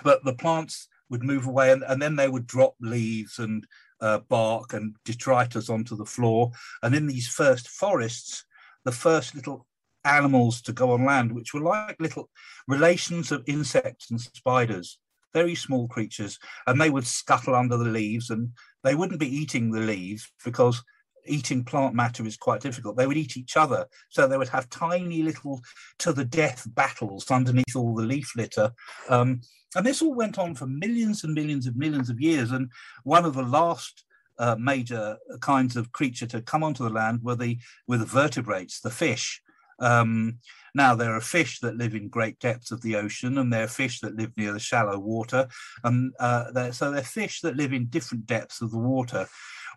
but 0.02 0.24
the 0.24 0.34
plants 0.34 0.88
would 1.10 1.22
move 1.22 1.46
away 1.46 1.72
and, 1.72 1.82
and 1.82 2.00
then 2.00 2.16
they 2.16 2.28
would 2.28 2.46
drop 2.46 2.74
leaves 2.80 3.38
and 3.38 3.66
uh, 4.00 4.18
bark 4.28 4.72
and 4.72 4.94
detritus 5.04 5.68
onto 5.68 5.96
the 5.96 6.04
floor. 6.04 6.52
And 6.82 6.94
in 6.94 7.06
these 7.06 7.28
first 7.28 7.68
forests, 7.68 8.44
the 8.84 8.92
first 8.92 9.34
little 9.34 9.66
animals 10.04 10.62
to 10.62 10.72
go 10.72 10.92
on 10.92 11.04
land, 11.04 11.32
which 11.32 11.52
were 11.52 11.60
like 11.60 12.00
little 12.00 12.30
relations 12.66 13.32
of 13.32 13.44
insects 13.46 14.10
and 14.10 14.20
spiders, 14.20 14.98
very 15.34 15.54
small 15.54 15.86
creatures, 15.88 16.38
and 16.66 16.80
they 16.80 16.90
would 16.90 17.06
scuttle 17.06 17.54
under 17.54 17.76
the 17.76 17.84
leaves 17.84 18.30
and 18.30 18.50
they 18.82 18.94
wouldn't 18.94 19.20
be 19.20 19.28
eating 19.28 19.70
the 19.70 19.80
leaves 19.80 20.32
because 20.44 20.82
eating 21.26 21.64
plant 21.64 21.94
matter 21.94 22.26
is 22.26 22.36
quite 22.36 22.60
difficult. 22.60 22.96
They 22.96 23.06
would 23.06 23.16
eat 23.16 23.36
each 23.36 23.56
other. 23.56 23.86
So 24.08 24.26
they 24.26 24.36
would 24.36 24.48
have 24.48 24.70
tiny 24.70 25.22
little 25.22 25.60
to 25.98 26.12
the 26.12 26.24
death 26.24 26.66
battles 26.74 27.30
underneath 27.30 27.76
all 27.76 27.94
the 27.94 28.04
leaf 28.04 28.32
litter. 28.36 28.72
Um, 29.08 29.40
and 29.76 29.86
this 29.86 30.02
all 30.02 30.14
went 30.14 30.38
on 30.38 30.54
for 30.54 30.66
millions 30.66 31.24
and 31.24 31.34
millions 31.34 31.66
and 31.66 31.76
millions 31.76 32.10
of 32.10 32.20
years. 32.20 32.50
And 32.50 32.70
one 33.04 33.24
of 33.24 33.34
the 33.34 33.42
last 33.42 34.04
uh, 34.38 34.56
major 34.58 35.18
kinds 35.40 35.76
of 35.76 35.92
creature 35.92 36.26
to 36.26 36.42
come 36.42 36.64
onto 36.64 36.82
the 36.82 36.90
land 36.90 37.20
were 37.22 37.36
the, 37.36 37.58
were 37.86 37.98
the 37.98 38.06
vertebrates, 38.06 38.80
the 38.80 38.90
fish. 38.90 39.42
Um, 39.78 40.38
now, 40.74 40.94
there 40.94 41.14
are 41.14 41.20
fish 41.20 41.58
that 41.60 41.76
live 41.76 41.94
in 41.94 42.08
great 42.08 42.38
depths 42.38 42.70
of 42.70 42.80
the 42.82 42.96
ocean, 42.96 43.38
and 43.38 43.52
there 43.52 43.64
are 43.64 43.68
fish 43.68 44.00
that 44.00 44.14
live 44.14 44.30
near 44.36 44.52
the 44.52 44.60
shallow 44.60 44.98
water. 44.98 45.48
And 45.82 46.12
uh, 46.20 46.52
they're, 46.52 46.72
so 46.72 46.90
they're 46.90 47.02
fish 47.02 47.40
that 47.40 47.56
live 47.56 47.72
in 47.72 47.86
different 47.86 48.26
depths 48.26 48.60
of 48.60 48.70
the 48.70 48.78
water. 48.78 49.26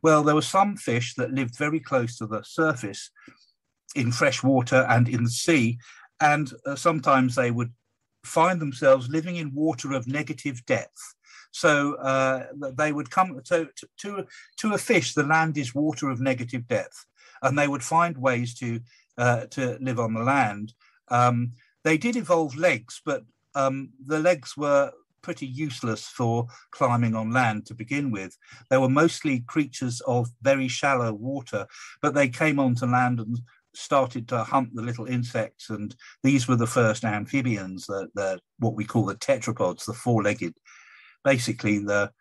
Well, 0.03 0.21
there 0.23 0.35
were 0.35 0.41
some 0.41 0.75
fish 0.75 1.15
that 1.15 1.33
lived 1.33 1.57
very 1.57 1.79
close 1.79 2.17
to 2.17 2.27
the 2.27 2.43
surface 2.43 3.09
in 3.95 4.11
fresh 4.11 4.43
water 4.43 4.85
and 4.89 5.07
in 5.07 5.23
the 5.23 5.29
sea, 5.29 5.79
and 6.19 6.51
uh, 6.65 6.75
sometimes 6.75 7.35
they 7.35 7.51
would 7.51 7.71
find 8.25 8.59
themselves 8.59 9.09
living 9.09 9.37
in 9.37 9.55
water 9.55 9.93
of 9.93 10.07
negative 10.07 10.65
depth. 10.65 11.15
So 11.51 11.95
uh, 11.95 12.47
they 12.77 12.91
would 12.91 13.11
come 13.11 13.39
to, 13.45 13.69
to, 13.99 14.25
to 14.57 14.73
a 14.73 14.77
fish, 14.77 15.13
the 15.13 15.23
land 15.23 15.57
is 15.57 15.75
water 15.75 16.09
of 16.09 16.19
negative 16.19 16.67
depth, 16.67 17.05
and 17.41 17.57
they 17.57 17.67
would 17.67 17.83
find 17.83 18.17
ways 18.17 18.53
to 18.55 18.79
uh, 19.17 19.45
to 19.51 19.77
live 19.79 19.99
on 19.99 20.13
the 20.15 20.23
land. 20.23 20.73
Um, 21.09 21.51
they 21.83 21.97
did 21.97 22.15
evolve 22.15 22.55
legs, 22.55 22.99
but 23.05 23.23
um, 23.53 23.91
the 24.03 24.19
legs 24.19 24.57
were 24.57 24.91
pretty 25.23 25.47
useless 25.47 26.05
for 26.05 26.45
climbing 26.71 27.15
on 27.15 27.31
land 27.31 27.65
to 27.65 27.73
begin 27.73 28.11
with. 28.11 28.37
They 28.69 28.77
were 28.77 28.89
mostly 28.89 29.39
creatures 29.47 30.01
of 30.01 30.29
very 30.41 30.67
shallow 30.67 31.13
water, 31.13 31.65
but 32.01 32.13
they 32.13 32.27
came 32.27 32.59
onto 32.59 32.85
land 32.85 33.19
and 33.19 33.39
started 33.73 34.27
to 34.27 34.43
hunt 34.43 34.69
the 34.75 34.83
little 34.83 35.07
insects. 35.07 35.69
And 35.71 35.95
these 36.21 36.47
were 36.47 36.57
the 36.57 36.67
first 36.67 37.03
amphibians, 37.03 37.87
the, 37.87 38.07
the 38.13 38.39
what 38.59 38.75
we 38.75 38.85
call 38.85 39.05
the 39.05 39.15
tetrapods, 39.15 39.85
the 39.85 39.93
four-legged. 39.93 40.53
Basically, 41.23 41.79
the 41.79 42.11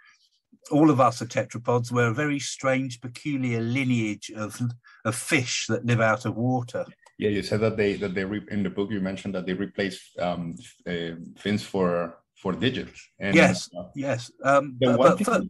all 0.71 0.91
of 0.91 1.01
us 1.01 1.21
are 1.21 1.27
tetrapods. 1.27 1.91
We're 1.91 2.11
a 2.11 2.15
very 2.15 2.39
strange, 2.39 3.01
peculiar 3.01 3.61
lineage 3.61 4.31
of 4.35 4.61
of 5.05 5.15
fish 5.15 5.67
that 5.69 5.85
live 5.85 6.01
out 6.01 6.25
of 6.25 6.37
water. 6.37 6.85
Yeah, 7.19 7.31
you 7.31 7.43
said 7.43 7.61
that 7.61 7.77
they 7.77 7.95
that 7.95 8.15
they 8.15 8.25
re- 8.25 8.47
in 8.51 8.63
the 8.63 8.71
book 8.71 8.91
you 8.91 9.01
mentioned 9.01 9.35
that 9.35 9.47
they 9.47 9.55
replace 9.55 10.01
um, 10.19 10.55
uh, 10.87 11.17
fins 11.37 11.63
for 11.63 12.19
for 12.43 12.53
digits. 12.53 13.09
And, 13.21 13.37
yes, 13.37 13.71
uh, 13.79 13.85
yes. 13.95 14.31
Um, 14.43 14.77
but, 14.81 15.17
thing... 15.17 15.25
for, 15.25 15.41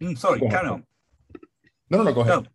mm, 0.00 0.18
sorry, 0.18 0.40
carry 0.40 0.68
on. 0.68 0.84
No, 1.90 1.98
no, 1.98 2.04
no, 2.04 2.12
go 2.14 2.20
ahead. 2.22 2.42
No. 2.42 2.46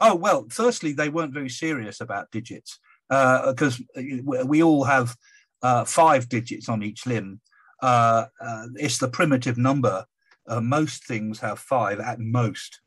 Oh 0.00 0.14
well, 0.14 0.46
firstly, 0.50 0.92
they 0.92 1.10
weren't 1.10 1.34
very 1.34 1.50
serious 1.50 2.00
about 2.00 2.30
digits 2.32 2.80
because 3.08 3.80
uh, 3.96 4.44
we 4.44 4.62
all 4.62 4.84
have 4.84 5.14
uh, 5.62 5.84
five 5.84 6.28
digits 6.28 6.68
on 6.68 6.82
each 6.82 7.06
limb. 7.06 7.40
Uh, 7.82 8.26
uh, 8.40 8.66
it's 8.76 8.98
the 8.98 9.08
primitive 9.08 9.58
number. 9.58 10.04
Uh, 10.48 10.60
most 10.60 11.04
things 11.04 11.38
have 11.38 11.58
five 11.58 12.00
at 12.00 12.18
most. 12.18 12.80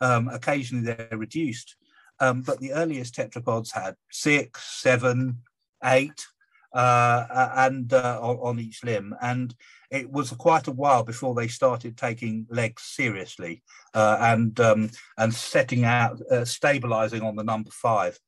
Um, 0.00 0.28
occasionally, 0.28 0.84
they're 0.86 1.18
reduced. 1.18 1.76
Um, 2.20 2.42
but 2.42 2.60
the 2.60 2.72
earliest 2.72 3.14
tetrapods 3.14 3.72
had 3.72 3.94
six, 4.10 4.80
seven, 4.80 5.42
eight, 5.84 6.26
and 6.74 7.92
on, 7.92 8.36
on 8.36 8.58
each 8.58 8.84
limb. 8.84 9.14
And 9.20 9.54
it 9.90 10.10
was 10.10 10.30
quite 10.32 10.68
a 10.68 10.72
while 10.72 11.02
before 11.02 11.34
they 11.34 11.48
started 11.48 11.96
taking 11.96 12.46
legs 12.50 12.82
seriously 12.82 13.62
uh, 13.94 14.18
and 14.20 14.58
um, 14.60 14.90
and 15.16 15.32
setting 15.32 15.84
out 15.84 16.20
uh, 16.30 16.44
stabilizing 16.44 17.22
on 17.22 17.36
the 17.36 17.44
number 17.44 17.70
five. 17.70 18.18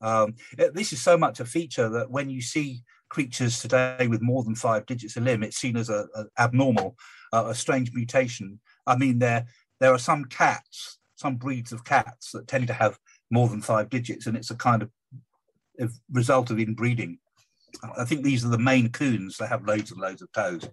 Um, 0.00 0.34
this 0.74 0.92
is 0.92 1.00
so 1.00 1.16
much 1.16 1.38
a 1.38 1.44
feature 1.44 1.88
that 1.90 2.10
when 2.10 2.28
you 2.28 2.42
see 2.42 2.82
creatures 3.08 3.60
today 3.60 4.08
with 4.08 4.22
more 4.22 4.42
than 4.42 4.54
five 4.54 4.86
digits 4.86 5.16
a 5.16 5.20
limb, 5.20 5.42
it's 5.42 5.58
seen 5.58 5.76
as 5.76 5.90
a, 5.90 6.06
a 6.14 6.24
abnormal, 6.38 6.96
uh, 7.32 7.44
a 7.48 7.54
strange 7.54 7.92
mutation. 7.92 8.58
I 8.86 8.96
mean, 8.96 9.18
there 9.18 9.46
there 9.80 9.92
are 9.92 9.98
some 9.98 10.24
cats, 10.24 10.98
some 11.16 11.36
breeds 11.36 11.72
of 11.72 11.84
cats 11.84 12.32
that 12.32 12.48
tend 12.48 12.66
to 12.68 12.72
have 12.72 12.98
more 13.30 13.48
than 13.48 13.60
five 13.60 13.90
digits, 13.90 14.26
and 14.26 14.36
it's 14.36 14.50
a 14.50 14.56
kind 14.56 14.82
of 14.82 14.90
result 16.10 16.50
of 16.50 16.58
inbreeding. 16.58 17.18
I 17.98 18.04
think 18.04 18.22
these 18.22 18.44
are 18.44 18.48
the 18.48 18.58
Maine 18.58 18.90
Coons 18.90 19.36
that 19.38 19.48
have 19.48 19.64
loads 19.66 19.90
and 19.90 20.00
loads 20.00 20.22
of 20.22 20.30
toes. 20.32 20.68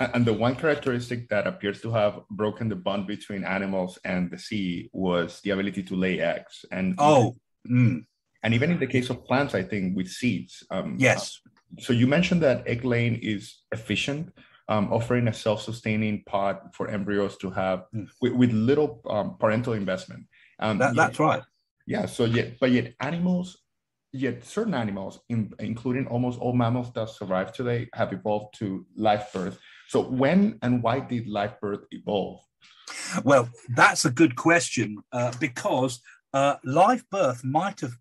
And 0.00 0.26
the 0.26 0.32
one 0.32 0.56
characteristic 0.56 1.28
that 1.28 1.46
appears 1.46 1.80
to 1.82 1.92
have 1.92 2.20
broken 2.28 2.68
the 2.68 2.76
bond 2.76 3.06
between 3.06 3.44
animals 3.44 3.98
and 4.04 4.28
the 4.28 4.38
sea 4.38 4.90
was 4.92 5.40
the 5.42 5.50
ability 5.50 5.84
to 5.84 5.94
lay 5.94 6.20
eggs. 6.20 6.64
And 6.72 6.96
oh, 6.98 7.36
mm. 7.68 8.04
and 8.42 8.54
even 8.54 8.72
in 8.72 8.80
the 8.80 8.88
case 8.88 9.08
of 9.10 9.24
plants, 9.24 9.54
I 9.54 9.62
think 9.62 9.96
with 9.96 10.08
seeds. 10.08 10.64
Um, 10.70 10.96
yes. 10.98 11.40
Uh, 11.46 11.50
so 11.80 11.92
you 11.92 12.08
mentioned 12.08 12.42
that 12.42 12.66
egg 12.66 12.84
laying 12.84 13.16
is 13.16 13.62
efficient, 13.70 14.32
um, 14.68 14.92
offering 14.92 15.28
a 15.28 15.32
self-sustaining 15.32 16.24
pod 16.26 16.58
for 16.72 16.88
embryos 16.88 17.36
to 17.38 17.50
have 17.50 17.84
mm. 17.94 18.08
with, 18.20 18.32
with, 18.32 18.52
little 18.52 19.00
um, 19.08 19.36
parental 19.38 19.74
investment. 19.74 20.26
Um, 20.58 20.78
that, 20.78 20.96
that's 20.96 21.20
right. 21.20 21.42
Yeah. 21.86 22.06
So 22.06 22.24
yet, 22.24 22.58
but 22.58 22.72
yet 22.72 22.94
animals 23.00 23.63
yet 24.14 24.44
certain 24.44 24.74
animals, 24.74 25.20
in, 25.28 25.52
including 25.58 26.06
almost 26.06 26.38
all 26.38 26.52
mammals 26.52 26.92
that 26.92 27.08
survive 27.08 27.52
today, 27.52 27.88
have 27.94 28.12
evolved 28.12 28.54
to 28.58 28.86
live 28.94 29.26
birth. 29.32 29.58
So 29.88 30.02
when 30.02 30.58
and 30.62 30.82
why 30.82 31.00
did 31.00 31.26
live 31.26 31.60
birth 31.60 31.84
evolve? 31.90 32.40
Well, 33.24 33.48
that's 33.74 34.04
a 34.04 34.10
good 34.10 34.36
question 34.36 34.98
uh, 35.12 35.32
because 35.40 36.00
uh, 36.32 36.56
live 36.64 37.04
birth 37.10 37.44
might 37.44 37.80
have 37.80 37.94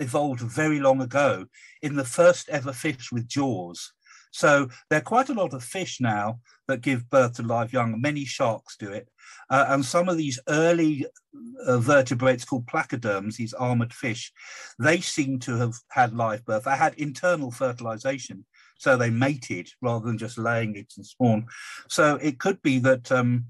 evolved 0.00 0.40
very 0.40 0.80
long 0.80 1.02
ago 1.02 1.44
in 1.82 1.96
the 1.96 2.04
first 2.04 2.48
ever 2.48 2.72
fish 2.72 3.12
with 3.12 3.28
jaws. 3.28 3.92
So 4.32 4.68
there 4.90 4.98
are 4.98 5.02
quite 5.02 5.28
a 5.28 5.34
lot 5.34 5.54
of 5.54 5.64
fish 5.64 6.00
now 6.00 6.40
that 6.66 6.82
give 6.82 7.08
birth 7.10 7.34
to 7.34 7.42
live 7.42 7.72
young. 7.72 8.00
Many 8.00 8.24
sharks 8.24 8.76
do 8.76 8.90
it. 8.90 9.08
Uh, 9.50 9.66
and 9.68 9.84
some 9.84 10.08
of 10.08 10.16
these 10.16 10.38
early 10.48 11.06
uh, 11.66 11.78
vertebrates 11.78 12.44
called 12.44 12.66
placoderms, 12.66 13.36
these 13.36 13.54
armored 13.54 13.92
fish, 13.92 14.32
they 14.78 15.00
seem 15.00 15.38
to 15.40 15.56
have 15.56 15.74
had 15.90 16.14
live 16.14 16.44
birth. 16.44 16.64
They 16.64 16.76
had 16.76 16.94
internal 16.94 17.50
fertilization. 17.50 18.44
So 18.78 18.96
they 18.96 19.10
mated 19.10 19.70
rather 19.82 20.06
than 20.06 20.18
just 20.18 20.38
laying 20.38 20.76
eggs 20.76 20.96
and 20.96 21.06
spawn. 21.06 21.46
So 21.88 22.16
it 22.16 22.38
could 22.38 22.62
be 22.62 22.78
that 22.80 23.10
um, 23.10 23.46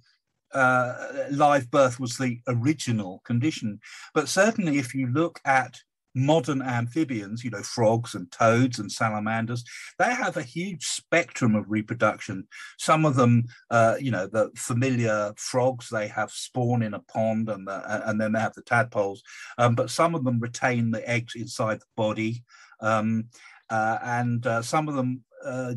uh, 0.55 0.95
live 1.31 1.71
birth 1.71 2.01
was 2.01 2.17
the 2.17 2.41
original 2.49 3.21
condition. 3.25 3.81
But 4.15 4.29
certainly, 4.29 4.79
if 4.79 4.95
you 4.95 5.09
look 5.09 5.41
at 5.45 5.79
modern 6.15 6.63
amphibians, 6.63 7.45
you 7.45 7.51
know, 7.51 7.63
frogs 7.63 8.15
and 8.15 8.31
toads 8.33 8.79
and 8.79 8.91
salamanders, 8.91 9.65
they 9.99 10.13
have 10.15 10.37
a 10.37 10.43
huge 10.43 10.85
spectrum 10.85 11.55
of 11.55 11.65
reproduction. 11.69 12.47
Some 12.79 13.05
of 13.05 13.17
them, 13.17 13.45
uh, 13.71 13.97
you 14.01 14.11
know, 14.11 14.27
the 14.27 14.51
familiar 14.57 15.33
frogs, 15.37 15.89
they 15.91 16.09
have 16.09 16.31
spawn 16.31 16.83
in 16.83 16.95
a 16.95 17.01
pond 17.01 17.49
and, 17.49 17.67
the, 17.67 18.09
and 18.09 18.21
then 18.21 18.33
they 18.33 18.41
have 18.41 18.55
the 18.55 18.63
tadpoles, 18.63 19.23
um, 19.59 19.75
but 19.75 19.91
some 19.91 20.15
of 20.15 20.25
them 20.25 20.41
retain 20.41 20.91
the 20.91 21.09
eggs 21.09 21.35
inside 21.35 21.81
the 21.81 21.87
body. 21.97 22.45
Um, 22.81 23.29
uh, 23.71 23.99
and 24.03 24.47
uh, 24.47 24.63
some 24.63 24.89
of 24.89 24.95
them 24.95 25.23
uh, 25.45 25.75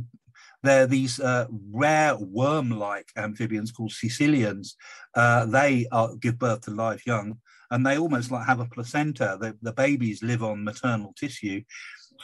They're 0.63 0.87
these 0.87 1.19
uh, 1.19 1.47
rare 1.71 2.15
worm-like 2.17 3.11
amphibians 3.15 3.71
called 3.71 3.93
caecilians. 3.99 4.75
Uh, 5.15 5.45
they 5.45 5.87
are, 5.91 6.15
give 6.15 6.37
birth 6.37 6.61
to 6.61 6.71
live 6.71 7.01
young, 7.05 7.39
and 7.71 7.85
they 7.85 7.97
almost 7.97 8.31
like 8.31 8.45
have 8.45 8.59
a 8.59 8.65
placenta. 8.65 9.37
The, 9.39 9.57
the 9.61 9.73
babies 9.73 10.21
live 10.21 10.43
on 10.43 10.63
maternal 10.63 11.13
tissue 11.17 11.63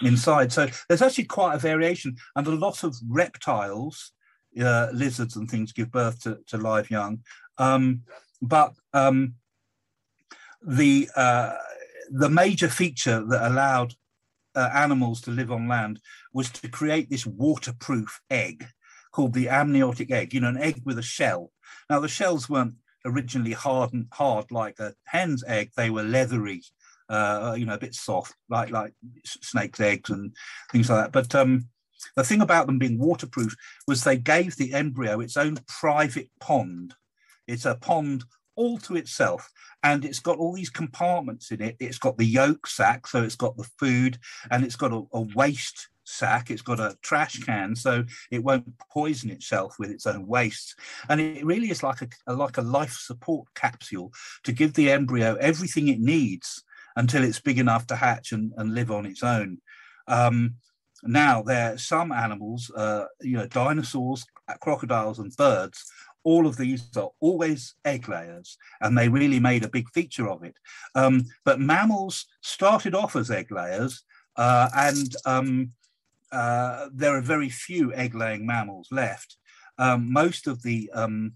inside. 0.02 0.52
So 0.52 0.68
there's 0.88 1.02
actually 1.02 1.26
quite 1.26 1.56
a 1.56 1.60
variation, 1.60 2.16
and 2.36 2.46
a 2.48 2.52
lot 2.52 2.84
of 2.84 2.96
reptiles, 3.10 4.12
uh, 4.62 4.90
lizards 4.94 5.36
and 5.36 5.50
things, 5.50 5.74
give 5.74 5.92
birth 5.92 6.22
to, 6.24 6.40
to 6.48 6.58
live 6.58 6.92
young. 6.92 7.24
Um, 7.58 8.04
but 8.42 8.74
um, 8.94 9.34
the 10.62 11.10
uh, 11.16 11.54
the 12.12 12.30
major 12.30 12.70
feature 12.70 13.26
that 13.26 13.52
allowed 13.52 13.94
uh, 14.56 14.70
animals 14.74 15.22
to 15.22 15.32
live 15.32 15.52
on 15.52 15.68
land 15.68 16.00
was 16.38 16.52
to 16.52 16.70
create 16.70 17.10
this 17.10 17.26
waterproof 17.26 18.22
egg 18.30 18.68
called 19.12 19.34
the 19.34 19.50
amniotic 19.50 20.12
egg. 20.12 20.36
You 20.36 20.42
know, 20.42 20.50
an 20.50 20.58
egg 20.60 20.84
with 20.86 21.00
a 21.00 21.04
shell. 21.04 21.52
Now 21.90 22.00
the 22.00 22.08
shells 22.08 22.48
weren't 22.48 22.76
originally 23.04 23.54
hard 23.54 23.92
and 23.94 24.06
hard 24.14 24.52
like 24.52 24.80
a 24.80 24.94
hen's 25.06 25.44
egg; 25.48 25.72
they 25.76 25.90
were 25.90 26.04
leathery, 26.04 26.62
uh, 27.10 27.56
you 27.58 27.66
know, 27.66 27.74
a 27.74 27.80
bit 27.80 27.96
soft, 27.96 28.36
like 28.50 28.70
like 28.70 28.94
snake's 29.26 29.80
eggs 29.80 30.12
and 30.12 30.36
things 30.72 30.92
like 30.92 31.06
that. 31.06 31.12
But 31.12 31.34
um, 31.34 31.70
the 32.16 32.24
thing 32.24 32.42
about 32.42 32.68
them 32.68 32.78
being 32.78 33.00
waterproof 33.00 33.56
was 33.88 34.04
they 34.04 34.18
gave 34.18 34.56
the 34.58 34.76
embryo 34.76 35.20
its 35.20 35.38
own 35.38 35.58
private 35.68 36.30
pond. 36.40 36.94
It's 37.48 37.66
a 37.66 37.74
pond 37.74 38.26
all 38.56 38.78
to 38.80 38.96
itself 38.96 39.50
and 39.84 40.04
it's 40.04 40.20
got 40.20 40.38
all 40.38 40.54
these 40.54 40.72
compartments 40.72 41.52
in 41.52 41.62
it 41.62 41.76
it's 41.80 42.00
got 42.00 42.18
the 42.18 42.26
yolk 42.26 42.66
sac 42.66 43.06
so 43.06 43.22
it's 43.22 43.36
got 43.36 43.56
the 43.56 43.70
food 43.78 44.18
and 44.50 44.64
it's 44.64 44.76
got 44.76 44.92
a, 44.92 45.04
a, 45.14 45.22
waste 45.36 45.90
sack 46.08 46.50
it's 46.50 46.62
got 46.62 46.80
a 46.80 46.96
trash 47.02 47.40
can 47.44 47.76
so 47.76 48.04
it 48.32 48.44
won't 48.44 48.66
poison 48.92 49.30
itself 49.30 49.76
with 49.78 49.90
its 49.90 50.06
own 50.06 50.26
waste 50.26 50.76
and 51.10 51.20
it 51.20 51.46
really 51.46 51.70
is 51.70 51.84
like 51.84 52.02
a, 52.02 52.34
like 52.34 52.58
a 52.58 52.62
life 52.62 52.94
support 52.94 53.48
capsule 53.56 54.12
to 54.44 54.52
give 54.52 54.74
the 54.74 54.92
embryo 54.92 55.36
everything 55.36 55.88
it 55.88 56.00
needs 56.00 56.64
until 56.96 57.24
it's 57.24 57.40
big 57.40 57.60
enough 57.60 57.86
to 57.86 57.96
hatch 57.96 58.32
and, 58.32 58.54
and 58.58 58.74
live 58.74 58.90
on 58.90 59.06
its 59.06 59.24
own 59.24 59.58
um, 60.08 60.56
now 61.04 61.42
there 61.42 61.74
are 61.74 61.78
some 61.78 62.12
animals 62.12 62.72
uh, 62.76 63.06
you 63.22 63.38
know 63.38 63.48
dinosaurs 63.48 64.26
crocodiles 64.62 65.20
and 65.20 65.36
birds 65.36 65.92
all 66.28 66.46
of 66.46 66.58
these 66.58 66.90
are 66.98 67.10
always 67.22 67.76
egg 67.86 68.10
layers, 68.10 68.58
and 68.82 68.98
they 68.98 69.08
really 69.08 69.40
made 69.40 69.64
a 69.64 69.70
big 69.70 69.90
feature 69.92 70.28
of 70.28 70.44
it. 70.44 70.56
Um, 70.94 71.24
but 71.46 71.62
mammals 71.62 72.26
started 72.42 72.94
off 72.94 73.16
as 73.16 73.32
egg 73.32 73.50
layers, 73.50 74.04
uh, 74.36 74.68
and 74.76 75.16
um, 75.26 75.72
uh, 76.32 76.90
there 76.94 77.16
are 77.16 77.22
very 77.22 77.50
few 77.50 77.94
egg 77.94 78.16
laying 78.16 78.46
mammals 78.46 78.88
left. 78.92 79.38
Um, 79.78 80.12
most 80.12 80.48
of 80.48 80.64
the 80.64 80.90
um, 80.94 81.34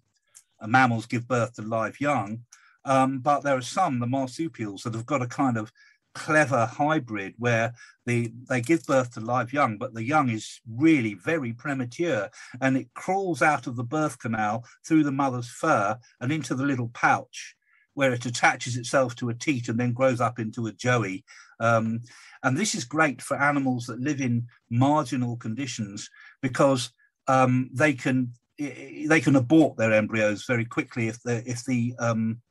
mammals 0.65 1.05
give 1.05 1.27
birth 1.27 1.53
to 1.55 1.61
live 1.61 1.99
young, 1.99 2.41
um, 2.85 3.19
but 3.19 3.41
there 3.41 3.57
are 3.57 3.61
some, 3.61 3.99
the 3.99 4.07
marsupials, 4.07 4.83
that 4.83 4.93
have 4.93 5.05
got 5.05 5.21
a 5.21 5.27
kind 5.27 5.57
of 5.57 5.71
clever 6.13 6.65
hybrid 6.65 7.33
where 7.37 7.73
the 8.05 8.33
they 8.49 8.59
give 8.59 8.83
birth 8.85 9.13
to 9.13 9.19
live 9.19 9.53
young, 9.53 9.77
but 9.77 9.93
the 9.93 10.03
young 10.03 10.29
is 10.29 10.59
really 10.69 11.13
very 11.13 11.53
premature 11.53 12.29
and 12.59 12.75
it 12.75 12.93
crawls 12.93 13.41
out 13.41 13.67
of 13.67 13.75
the 13.75 13.83
birth 13.83 14.19
canal 14.19 14.65
through 14.85 15.03
the 15.03 15.11
mother's 15.11 15.49
fur 15.49 15.97
and 16.19 16.31
into 16.31 16.53
the 16.53 16.65
little 16.65 16.89
pouch 16.93 17.55
where 17.93 18.13
it 18.13 18.25
attaches 18.25 18.77
itself 18.77 19.15
to 19.15 19.29
a 19.29 19.33
teat 19.33 19.67
and 19.69 19.79
then 19.79 19.93
grows 19.93 20.21
up 20.21 20.39
into 20.39 20.67
a 20.67 20.71
joey. 20.71 21.23
Um, 21.59 22.01
and 22.43 22.57
this 22.57 22.73
is 22.73 22.85
great 22.85 23.21
for 23.21 23.37
animals 23.37 23.85
that 23.85 23.99
live 23.99 24.21
in 24.21 24.47
marginal 24.69 25.37
conditions 25.37 26.09
because 26.41 26.91
um, 27.27 27.69
they 27.73 27.93
can 27.93 28.33
they 28.57 29.21
can 29.21 29.35
abort 29.35 29.77
their 29.77 29.93
embryos 29.93 30.45
very 30.45 30.65
quickly 30.65 31.07
if 31.07 31.21
the 31.23 31.43
if 31.49 31.63
the 31.65 31.95
um, 31.99 32.41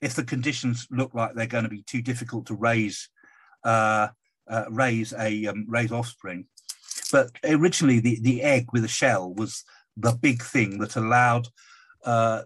if 0.00 0.14
the 0.14 0.24
conditions 0.24 0.86
look 0.90 1.14
like 1.14 1.34
they're 1.34 1.46
going 1.46 1.64
to 1.64 1.70
be 1.70 1.82
too 1.82 2.02
difficult 2.02 2.46
to 2.46 2.54
raise 2.54 3.08
uh, 3.64 4.08
uh, 4.48 4.64
raise 4.70 5.12
a 5.12 5.46
um, 5.46 5.66
raise 5.68 5.92
offspring. 5.92 6.46
But 7.12 7.30
originally, 7.44 8.00
the 8.00 8.20
the 8.20 8.42
egg 8.42 8.66
with 8.72 8.84
a 8.84 8.88
shell 8.88 9.32
was 9.32 9.64
the 9.96 10.12
big 10.12 10.42
thing 10.42 10.78
that 10.78 10.96
allowed 10.96 11.48
uh, 12.04 12.42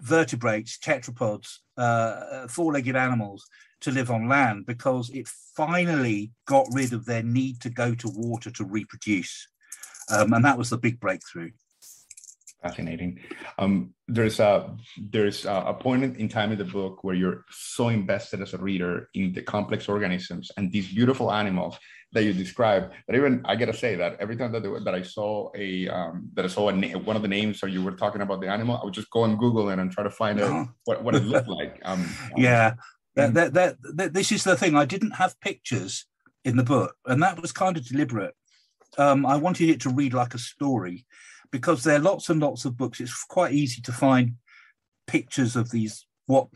vertebrates, 0.00 0.78
tetrapods, 0.78 1.58
uh, 1.76 2.46
four-legged 2.48 2.96
animals 2.96 3.46
to 3.80 3.90
live 3.90 4.10
on 4.10 4.28
land 4.28 4.66
because 4.66 5.10
it 5.10 5.28
finally 5.56 6.32
got 6.46 6.66
rid 6.72 6.92
of 6.92 7.04
their 7.04 7.22
need 7.22 7.60
to 7.60 7.70
go 7.70 7.94
to 7.94 8.08
water 8.08 8.50
to 8.50 8.64
reproduce, 8.64 9.48
um, 10.10 10.32
and 10.32 10.44
that 10.44 10.58
was 10.58 10.70
the 10.70 10.78
big 10.78 11.00
breakthrough 11.00 11.50
fascinating. 12.62 13.20
Um, 13.58 13.94
there's 14.08 14.40
a 14.40 14.76
there's 14.98 15.44
a, 15.44 15.74
point 15.78 16.16
in 16.16 16.28
time 16.28 16.52
in 16.52 16.58
the 16.58 16.64
book 16.64 17.04
where 17.04 17.14
you're 17.14 17.44
so 17.50 17.88
invested 17.88 18.40
as 18.40 18.54
a 18.54 18.58
reader 18.58 19.08
in 19.14 19.32
the 19.32 19.42
complex 19.42 19.88
organisms 19.88 20.50
and 20.56 20.72
these 20.72 20.92
beautiful 20.92 21.32
animals 21.32 21.78
that 22.12 22.24
you 22.24 22.32
describe. 22.32 22.92
But 23.06 23.16
even 23.16 23.42
I 23.44 23.56
gotta 23.56 23.74
say 23.74 23.94
that 23.96 24.16
every 24.20 24.36
time 24.36 24.52
that, 24.52 24.62
that 24.84 24.94
I 24.94 25.02
saw 25.02 25.50
a 25.54 25.88
um, 25.88 26.30
that 26.34 26.44
I 26.44 26.48
saw 26.48 26.68
a 26.68 26.72
na- 26.72 26.98
one 26.98 27.16
of 27.16 27.22
the 27.22 27.28
names 27.28 27.62
or 27.62 27.68
you 27.68 27.82
were 27.82 27.92
talking 27.92 28.22
about 28.22 28.40
the 28.40 28.48
animal, 28.48 28.78
I 28.80 28.84
would 28.84 28.94
just 28.94 29.10
go 29.10 29.20
on 29.22 29.36
Google 29.36 29.68
and, 29.70 29.80
and 29.80 29.90
try 29.90 30.04
to 30.04 30.10
find 30.10 30.40
out 30.40 30.50
uh-huh. 30.50 30.64
what, 30.84 31.04
what 31.04 31.14
it 31.14 31.24
looked 31.24 31.48
like. 31.48 31.80
Um, 31.84 32.08
yeah, 32.36 32.74
that, 33.14 33.34
that, 33.34 33.54
that, 33.54 33.76
that, 33.94 34.12
this 34.14 34.32
is 34.32 34.44
the 34.44 34.56
thing. 34.56 34.74
I 34.74 34.84
didn't 34.84 35.12
have 35.12 35.40
pictures 35.40 36.06
in 36.44 36.56
the 36.56 36.64
book, 36.64 36.96
and 37.06 37.22
that 37.22 37.40
was 37.40 37.52
kind 37.52 37.76
of 37.76 37.86
deliberate. 37.86 38.34
Um, 38.98 39.26
I 39.26 39.36
wanted 39.36 39.68
it 39.68 39.80
to 39.82 39.90
read 39.90 40.14
like 40.14 40.34
a 40.34 40.38
story 40.38 41.06
because 41.50 41.84
there 41.84 41.96
are 41.96 42.00
lots 42.00 42.28
and 42.28 42.40
lots 42.40 42.64
of 42.64 42.76
books. 42.76 43.00
It's 43.00 43.24
quite 43.24 43.52
easy 43.52 43.80
to 43.82 43.92
find 43.92 44.34
pictures 45.06 45.54
of 45.54 45.70
these. 45.70 46.06
What 46.26 46.48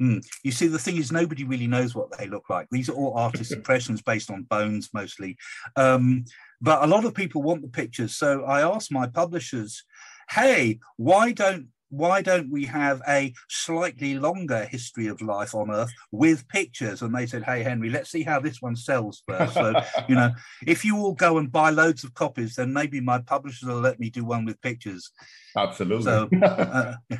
mm, 0.00 0.24
you 0.42 0.52
see, 0.52 0.66
the 0.66 0.78
thing 0.78 0.96
is, 0.96 1.12
nobody 1.12 1.44
really 1.44 1.66
knows 1.66 1.94
what 1.94 2.16
they 2.16 2.26
look 2.26 2.48
like. 2.50 2.68
These 2.70 2.88
are 2.88 2.94
all 2.94 3.14
artist 3.16 3.52
impressions 3.58 4.02
based 4.02 4.30
on 4.30 4.44
bones 4.44 4.90
mostly. 4.92 5.36
Um, 5.76 6.24
but 6.60 6.82
a 6.82 6.86
lot 6.86 7.04
of 7.04 7.14
people 7.14 7.42
want 7.42 7.62
the 7.62 7.68
pictures. 7.68 8.16
So 8.16 8.44
I 8.44 8.62
asked 8.62 8.92
my 8.92 9.06
publishers, 9.06 9.84
hey, 10.30 10.80
why 10.96 11.32
don't 11.32 11.68
why 11.90 12.22
don't 12.22 12.50
we 12.50 12.64
have 12.66 13.02
a 13.08 13.34
slightly 13.48 14.16
longer 14.16 14.64
history 14.64 15.08
of 15.08 15.20
life 15.20 15.54
on 15.54 15.72
Earth 15.72 15.90
with 16.12 16.46
pictures? 16.48 17.02
And 17.02 17.14
they 17.14 17.26
said, 17.26 17.42
hey, 17.42 17.64
Henry, 17.64 17.90
let's 17.90 18.10
see 18.10 18.22
how 18.22 18.38
this 18.38 18.62
one 18.62 18.76
sells 18.76 19.22
first. 19.26 19.54
So, 19.54 19.74
you 20.08 20.14
know, 20.14 20.30
if 20.66 20.84
you 20.84 20.96
all 20.98 21.14
go 21.14 21.38
and 21.38 21.50
buy 21.50 21.70
loads 21.70 22.04
of 22.04 22.14
copies, 22.14 22.54
then 22.54 22.72
maybe 22.72 23.00
my 23.00 23.18
publishers 23.18 23.68
will 23.68 23.80
let 23.80 23.98
me 23.98 24.08
do 24.08 24.24
one 24.24 24.44
with 24.44 24.60
pictures. 24.62 25.10
Absolutely. 25.56 26.04
So, 26.04 26.28
uh, 26.40 26.94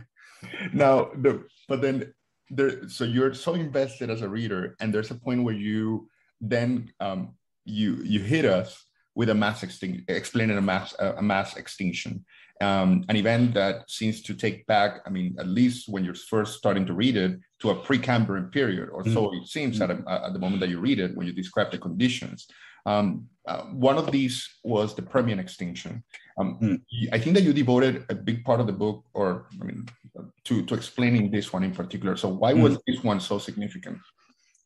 now, 0.73 1.11
but 1.69 1.81
then 1.81 2.14
there, 2.51 2.89
so 2.89 3.05
you're 3.05 3.35
so 3.35 3.55
invested 3.55 4.11
as 4.11 4.23
a 4.23 4.29
reader, 4.29 4.77
and 4.81 4.93
there's 4.93 5.11
a 5.11 5.15
point 5.15 5.45
where 5.45 5.55
you 5.55 6.09
then 6.41 6.93
um, 7.01 7.35
you 7.65 7.97
you 8.03 8.21
hit 8.21 8.45
us 8.45 8.85
with 9.15 9.31
a 9.31 9.35
mass 9.35 9.63
extinction, 9.63 10.05
explaining 10.09 10.59
a 10.59 10.63
mass 10.63 10.95
a 10.99 11.23
mass 11.23 11.57
extinction, 11.57 12.25
um, 12.61 13.05
an 13.09 13.16
event 13.16 13.55
that 13.55 13.90
seems 13.90 14.23
to 14.23 14.35
take 14.35 14.66
back, 14.66 15.01
I 15.07 15.11
mean, 15.11 15.37
at 15.38 15.46
least 15.46 15.88
when 15.88 16.05
you're 16.05 16.14
first 16.14 16.59
starting 16.59 16.85
to 16.87 16.92
read 16.92 17.16
it, 17.16 17.38
to 17.61 17.70
a 17.70 17.77
Precambrian 17.77 18.53
period, 18.53 18.88
or 18.90 19.03
mm. 19.03 19.12
so 19.12 19.33
it 19.35 19.46
seems 19.46 19.81
at, 19.81 19.90
a, 19.90 20.03
at, 20.27 20.33
the 20.33 20.38
moment 20.38 20.61
that 20.61 20.68
you 20.68 20.81
read 20.81 20.99
it, 20.99 21.16
when 21.16 21.27
you 21.27 21.33
describe 21.33 21.70
the 21.70 21.79
conditions. 21.79 22.46
Um, 22.87 23.27
uh, 23.46 23.62
one 23.64 23.99
of 23.99 24.11
these 24.11 24.49
was 24.64 24.94
the 24.94 25.03
Permian 25.03 25.38
extinction. 25.38 26.03
Um, 26.38 26.59
mm. 26.62 26.81
I 27.12 27.18
think 27.18 27.35
that 27.35 27.42
you 27.42 27.53
devoted 27.53 28.05
a 28.09 28.14
big 28.14 28.44
part 28.44 28.61
of 28.61 28.66
the 28.66 28.73
book, 28.73 29.05
or 29.14 29.46
I 29.61 29.64
mean, 29.64 29.87
to, 30.44 30.64
to 30.64 30.75
explaining 30.75 31.31
this 31.31 31.53
one 31.53 31.64
in 31.64 31.73
particular. 31.73 32.16
So 32.16 32.29
why 32.29 32.53
was 32.53 32.77
mm. 32.77 32.81
this 32.87 33.03
one 33.03 33.20
so 33.20 33.38
significant? 33.38 33.99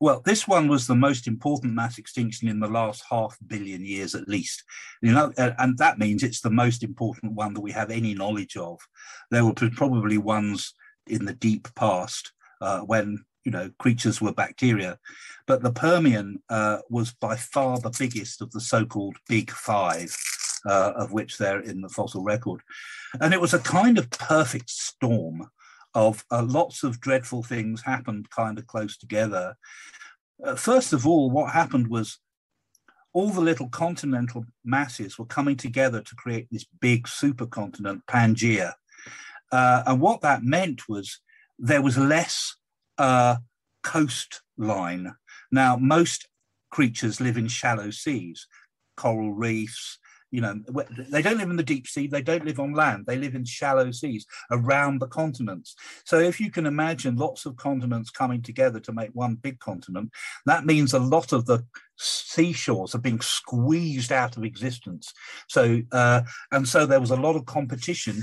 Well, 0.04 0.20
this 0.22 0.46
one 0.46 0.68
was 0.68 0.86
the 0.86 0.94
most 0.94 1.26
important 1.26 1.72
mass 1.72 1.96
extinction 1.96 2.46
in 2.46 2.60
the 2.60 2.68
last 2.68 3.02
half 3.08 3.38
billion 3.46 3.82
years, 3.82 4.14
at 4.14 4.28
least. 4.28 4.62
You 5.00 5.12
know, 5.12 5.32
and 5.38 5.78
that 5.78 5.98
means 5.98 6.22
it's 6.22 6.42
the 6.42 6.50
most 6.50 6.82
important 6.82 7.32
one 7.32 7.54
that 7.54 7.62
we 7.62 7.72
have 7.72 7.90
any 7.90 8.12
knowledge 8.12 8.54
of. 8.58 8.78
There 9.30 9.46
were 9.46 9.54
probably 9.54 10.18
ones 10.18 10.74
in 11.06 11.24
the 11.24 11.32
deep 11.32 11.68
past 11.74 12.32
uh, 12.60 12.80
when 12.80 13.24
you 13.46 13.52
know 13.52 13.70
creatures 13.78 14.20
were 14.20 14.34
bacteria, 14.34 14.98
but 15.46 15.62
the 15.62 15.72
Permian 15.72 16.42
uh, 16.50 16.80
was 16.90 17.14
by 17.14 17.36
far 17.36 17.80
the 17.80 17.96
biggest 17.98 18.42
of 18.42 18.50
the 18.50 18.60
so-called 18.60 19.16
Big 19.26 19.50
Five. 19.50 20.14
Uh, 20.66 20.94
of 20.96 21.12
which 21.12 21.36
they're 21.36 21.60
in 21.60 21.82
the 21.82 21.90
fossil 21.90 22.22
record. 22.22 22.62
And 23.20 23.34
it 23.34 23.40
was 23.42 23.52
a 23.52 23.58
kind 23.58 23.98
of 23.98 24.08
perfect 24.08 24.70
storm 24.70 25.50
of 25.94 26.24
uh, 26.30 26.42
lots 26.42 26.83
of 26.83 27.00
dreadful 27.00 27.42
things 27.42 27.83
happened 27.83 28.30
kind 28.30 28.59
of 28.59 28.66
close 28.66 28.96
together. 28.96 29.57
Uh, 30.44 30.57
first 30.57 30.92
of 30.92 31.07
all, 31.07 31.30
what 31.30 31.52
happened 31.52 31.88
was 31.88 32.18
all 33.12 33.30
the 33.30 33.40
little 33.40 33.68
continental 33.68 34.44
masses 34.64 35.18
were 35.18 35.24
coming 35.24 35.57
together 35.57 36.00
to 36.00 36.14
create 36.16 36.48
this 36.50 36.66
big 36.80 37.04
supercontinent, 37.04 38.02
Pangaea. 38.11 38.72
Uh, 39.52 39.85
and 39.87 40.00
what 40.00 40.20
that 40.22 40.42
meant 40.42 40.88
was 40.88 41.20
there 41.59 41.83
was 41.83 41.96
less 41.96 42.57
uh, 42.98 43.37
coastline. 43.85 45.14
Now, 45.52 45.76
most 45.76 46.26
creatures 46.70 47.20
live 47.20 47.37
in 47.37 47.46
shallow 47.46 47.90
seas, 47.90 48.48
coral 48.96 49.33
reefs, 49.33 49.98
you 50.35 50.40
know, 50.40 50.61
they 51.11 51.23
don't 51.23 51.38
live 51.38 51.49
in 51.49 51.55
the 51.55 51.62
deep 51.62 51.87
sea, 51.87 52.09
they 52.09 52.20
don't 52.20 52.44
live 52.44 52.59
on 52.59 52.73
land, 52.73 53.05
they 53.07 53.16
live 53.16 53.37
in 53.37 53.44
shallow 53.44 53.92
seas 53.92 54.27
around 54.51 55.01
the 55.01 55.07
continents. 55.07 55.77
So 56.05 56.18
if 56.18 56.40
you 56.40 56.51
can 56.51 56.66
imagine 56.66 57.14
lots 57.14 57.47
of 57.47 57.57
continents 57.57 58.11
coming 58.11 58.42
together 58.42 58.81
to 58.81 58.92
make 58.92 59.11
one 59.12 59.37
big 59.37 59.61
continent, 59.61 60.11
that 60.44 60.66
means 60.66 60.92
a 60.92 60.99
lot 60.99 61.33
of 61.33 61.47
the 61.47 61.64
seashores 61.97 62.97
are 62.97 63.01
being 63.01 63.20
squeezed 63.20 64.11
out 64.11 64.37
of 64.37 64.42
existence. 64.42 65.12
So, 65.49 65.83
uh, 65.92 66.23
and 66.51 66.66
so 66.66 66.85
there 66.85 67.01
was 67.01 67.12
a 67.12 67.16
lot 67.16 67.37
of 67.37 67.47
competition 67.47 68.20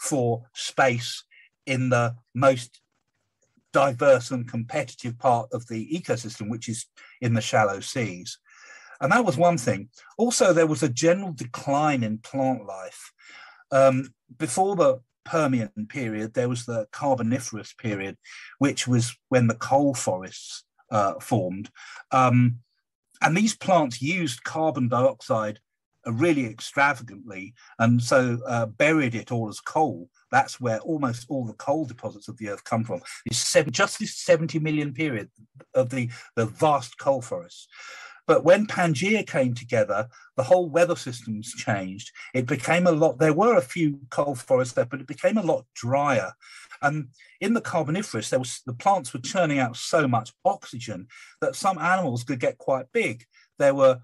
for 0.00 0.42
space 0.52 1.24
in 1.64 1.88
the 1.88 2.14
most 2.34 2.78
diverse 3.72 4.30
and 4.30 4.46
competitive 4.46 5.18
part 5.18 5.48
of 5.50 5.66
the 5.68 5.88
ecosystem, 5.88 6.50
which 6.50 6.68
is 6.68 6.84
in 7.22 7.32
the 7.32 7.40
shallow 7.40 7.80
seas. 7.80 8.38
And 9.04 9.12
that 9.12 9.26
was 9.26 9.36
one 9.36 9.58
thing. 9.58 9.90
Also, 10.16 10.54
there 10.54 10.66
was 10.66 10.82
a 10.82 10.88
general 10.88 11.34
decline 11.34 12.02
in 12.02 12.16
plant 12.16 12.64
life. 12.64 13.12
Um, 13.70 14.14
before 14.38 14.76
the 14.76 15.00
Permian 15.26 15.70
period, 15.90 16.32
there 16.32 16.48
was 16.48 16.64
the 16.64 16.86
Carboniferous 16.90 17.74
period, 17.74 18.16
which 18.60 18.88
was 18.88 19.14
when 19.28 19.46
the 19.46 19.56
coal 19.56 19.92
forests 19.92 20.64
uh, 20.90 21.20
formed. 21.20 21.68
Um, 22.12 22.60
and 23.20 23.36
these 23.36 23.54
plants 23.54 24.00
used 24.00 24.42
carbon 24.42 24.88
dioxide 24.88 25.58
uh, 26.06 26.12
really 26.12 26.46
extravagantly 26.46 27.52
and 27.78 28.02
so 28.02 28.38
uh, 28.46 28.64
buried 28.64 29.14
it 29.14 29.30
all 29.30 29.50
as 29.50 29.60
coal. 29.60 30.08
That's 30.30 30.58
where 30.58 30.78
almost 30.78 31.26
all 31.28 31.44
the 31.44 31.52
coal 31.52 31.84
deposits 31.84 32.28
of 32.28 32.38
the 32.38 32.48
earth 32.48 32.64
come 32.64 32.84
from. 32.84 33.02
It's 33.26 33.36
seven, 33.36 33.70
just 33.70 33.98
this 33.98 34.16
70 34.16 34.60
million 34.60 34.94
period 34.94 35.28
of 35.74 35.90
the, 35.90 36.08
the 36.36 36.46
vast 36.46 36.98
coal 36.98 37.20
forests. 37.20 37.68
But 38.26 38.44
when 38.44 38.66
Pangaea 38.66 39.26
came 39.26 39.54
together, 39.54 40.08
the 40.36 40.44
whole 40.44 40.68
weather 40.68 40.96
systems 40.96 41.52
changed. 41.52 42.10
It 42.32 42.46
became 42.46 42.86
a 42.86 42.92
lot, 42.92 43.18
there 43.18 43.34
were 43.34 43.56
a 43.56 43.62
few 43.62 44.00
coal 44.10 44.34
forests 44.34 44.74
there, 44.74 44.86
but 44.86 45.00
it 45.00 45.06
became 45.06 45.36
a 45.36 45.42
lot 45.42 45.66
drier. 45.74 46.32
And 46.80 47.08
in 47.40 47.54
the 47.54 47.60
Carboniferous, 47.60 48.30
there 48.30 48.38
was 48.38 48.60
the 48.66 48.74
plants 48.74 49.12
were 49.12 49.20
churning 49.20 49.58
out 49.58 49.76
so 49.76 50.08
much 50.08 50.32
oxygen 50.44 51.06
that 51.40 51.56
some 51.56 51.78
animals 51.78 52.24
could 52.24 52.40
get 52.40 52.58
quite 52.58 52.86
big. 52.92 53.24
There 53.58 53.74
were 53.74 54.00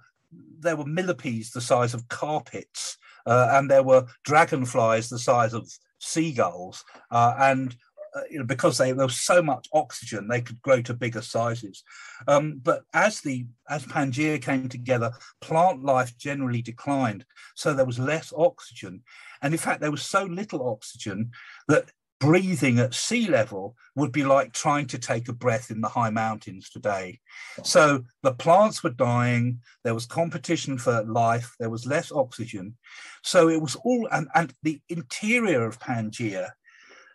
there 0.60 0.76
were 0.76 0.86
millipedes 0.86 1.50
the 1.50 1.60
size 1.60 1.92
of 1.92 2.08
carpets, 2.08 2.96
uh, 3.26 3.48
and 3.52 3.70
there 3.70 3.82
were 3.82 4.06
dragonflies 4.24 5.08
the 5.08 5.18
size 5.18 5.52
of 5.52 5.68
seagulls, 5.98 6.84
uh, 7.10 7.34
and 7.38 7.76
uh, 8.14 8.22
you 8.30 8.38
know, 8.38 8.44
because 8.44 8.78
they, 8.78 8.92
there 8.92 9.06
was 9.06 9.20
so 9.20 9.42
much 9.42 9.68
oxygen, 9.72 10.28
they 10.28 10.40
could 10.40 10.60
grow 10.62 10.82
to 10.82 10.94
bigger 10.94 11.22
sizes. 11.22 11.82
Um, 12.28 12.60
but 12.62 12.82
as 12.92 13.20
the 13.20 13.46
as 13.68 13.84
Pangaea 13.84 14.42
came 14.42 14.68
together, 14.68 15.12
plant 15.40 15.84
life 15.84 16.16
generally 16.18 16.62
declined, 16.62 17.24
so 17.54 17.72
there 17.72 17.86
was 17.86 17.98
less 17.98 18.32
oxygen, 18.36 19.02
and 19.42 19.54
in 19.54 19.58
fact, 19.58 19.80
there 19.80 19.90
was 19.90 20.02
so 20.02 20.24
little 20.24 20.68
oxygen 20.68 21.30
that 21.68 21.90
breathing 22.20 22.78
at 22.78 22.94
sea 22.94 23.26
level 23.26 23.74
would 23.96 24.12
be 24.12 24.22
like 24.22 24.52
trying 24.52 24.86
to 24.86 24.98
take 24.98 25.26
a 25.28 25.32
breath 25.32 25.70
in 25.70 25.80
the 25.80 25.88
high 25.88 26.10
mountains 26.10 26.68
today. 26.68 27.18
So 27.64 28.04
the 28.22 28.34
plants 28.34 28.84
were 28.84 28.90
dying, 28.90 29.60
there 29.84 29.94
was 29.94 30.04
competition 30.04 30.76
for 30.76 31.02
life, 31.04 31.54
there 31.58 31.70
was 31.70 31.86
less 31.86 32.12
oxygen. 32.12 32.76
So 33.24 33.48
it 33.48 33.60
was 33.60 33.74
all, 33.74 34.06
and, 34.12 34.28
and 34.34 34.52
the 34.62 34.80
interior 34.90 35.66
of 35.66 35.80
Pangaea 35.80 36.50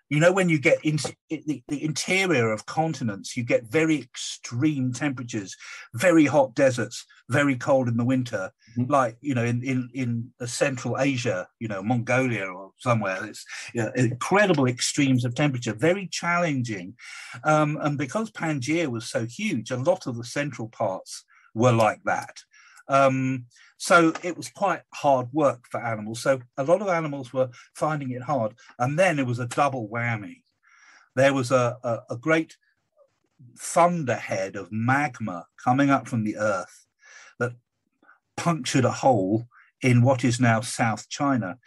you 0.10 0.20
know 0.20 0.32
when 0.32 0.50
you 0.50 0.60
get 0.60 0.84
into 0.86 1.16
the, 1.30 1.64
the 1.68 1.84
interior 1.84 2.52
of 2.52 2.66
continents 2.66 3.36
you 3.36 3.44
get 3.44 3.66
very 3.66 4.00
extreme 4.00 4.94
temperatures 4.94 5.56
very 5.94 6.26
hot 6.26 6.54
deserts 6.56 7.06
very 7.30 7.56
cold 7.56 7.88
in 7.88 7.98
the 7.98 8.06
winter. 8.06 8.52
Mm-hmm. 8.78 8.92
like 8.92 9.18
you 9.22 9.34
know 9.34 9.44
in 9.44 9.64
in 9.64 9.90
in 9.94 10.32
central 10.46 11.00
asia 11.00 11.48
you 11.60 11.68
know 11.68 11.82
mongolia 11.82 12.46
or 12.46 12.72
somewhere 12.78 13.26
it's 13.26 13.46
you 13.74 13.82
know, 13.82 13.92
incredible 13.96 14.68
extremes 14.68 15.24
of 15.24 15.34
temperature 15.34 15.74
very 15.74 16.08
challenging. 16.08 16.96
Um, 17.44 17.78
and 17.82 17.98
because 17.98 18.32
pangaea 18.32 18.88
was 18.88 19.10
so 19.10 19.26
huge 19.26 19.72
a 19.72 19.78
lot 19.78 20.08
of 20.08 20.18
the 20.18 20.26
central 20.26 20.68
parts 20.68 21.24
were 21.54 21.72
like 21.72 22.02
that. 22.04 22.38
Um, 22.88 23.46
so 23.78 24.14
it 24.24 24.38
was 24.38 24.50
quite 24.50 24.82
hard 24.94 25.28
work 25.34 25.66
for 25.70 25.82
animals. 25.82 26.22
So 26.22 26.42
a 26.58 26.64
lot 26.64 26.82
of 26.82 26.88
animals 26.88 27.34
were 27.34 27.50
finding 27.74 28.12
it 28.12 28.22
hard. 28.22 28.54
And 28.80 28.98
then 28.98 29.20
it 29.20 29.26
was 29.26 29.40
a 29.40 29.48
double 29.48 29.90
whammy. 29.90 30.42
There 31.16 31.34
was 31.34 31.52
a, 31.52 31.78
a, 31.84 32.00
a 32.12 32.18
great 32.18 32.58
thunderhead 33.58 34.56
of 34.56 34.72
magma 34.72 35.46
coming 35.64 35.90
up 35.90 36.08
from 36.08 36.24
the 36.24 36.38
earth 36.38 36.86
that 37.40 37.54
punctured 38.38 38.86
a 38.86 38.92
hole 38.92 39.48
in 39.82 40.02
what 40.02 40.24
is 40.24 40.40
now 40.40 40.62
South 40.62 41.10
China. 41.10 41.58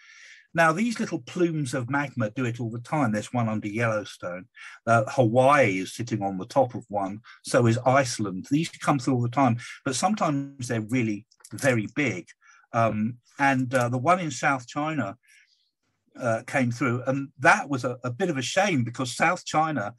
Now, 0.54 0.72
these 0.72 0.98
little 0.98 1.20
plumes 1.20 1.74
of 1.74 1.90
magma 1.90 2.30
do 2.30 2.46
it 2.46 2.58
all 2.58 2.70
the 2.70 2.80
time. 2.80 3.12
There's 3.12 3.32
one 3.32 3.48
under 3.48 3.68
Yellowstone. 3.68 4.46
Uh, 4.86 5.04
Hawaii 5.06 5.78
is 5.78 5.94
sitting 5.94 6.22
on 6.22 6.38
the 6.38 6.46
top 6.46 6.74
of 6.74 6.84
one. 6.88 7.20
So 7.44 7.66
is 7.66 7.78
Iceland. 7.84 8.46
These 8.50 8.70
come 8.70 8.98
through 8.98 9.14
all 9.14 9.22
the 9.22 9.28
time, 9.28 9.58
but 9.84 9.94
sometimes 9.94 10.68
they're 10.68 10.80
really 10.80 11.26
very 11.52 11.86
big. 11.94 12.28
Um, 12.72 13.18
and 13.38 13.72
uh, 13.74 13.88
the 13.88 13.98
one 13.98 14.20
in 14.20 14.30
South 14.30 14.66
China 14.66 15.16
uh, 16.18 16.42
came 16.46 16.70
through, 16.70 17.02
and 17.06 17.28
that 17.38 17.68
was 17.68 17.84
a, 17.84 17.98
a, 18.04 18.10
bit 18.10 18.30
of 18.30 18.36
a 18.36 18.42
shame 18.42 18.82
because 18.84 19.14
South 19.14 19.44
China 19.44 19.94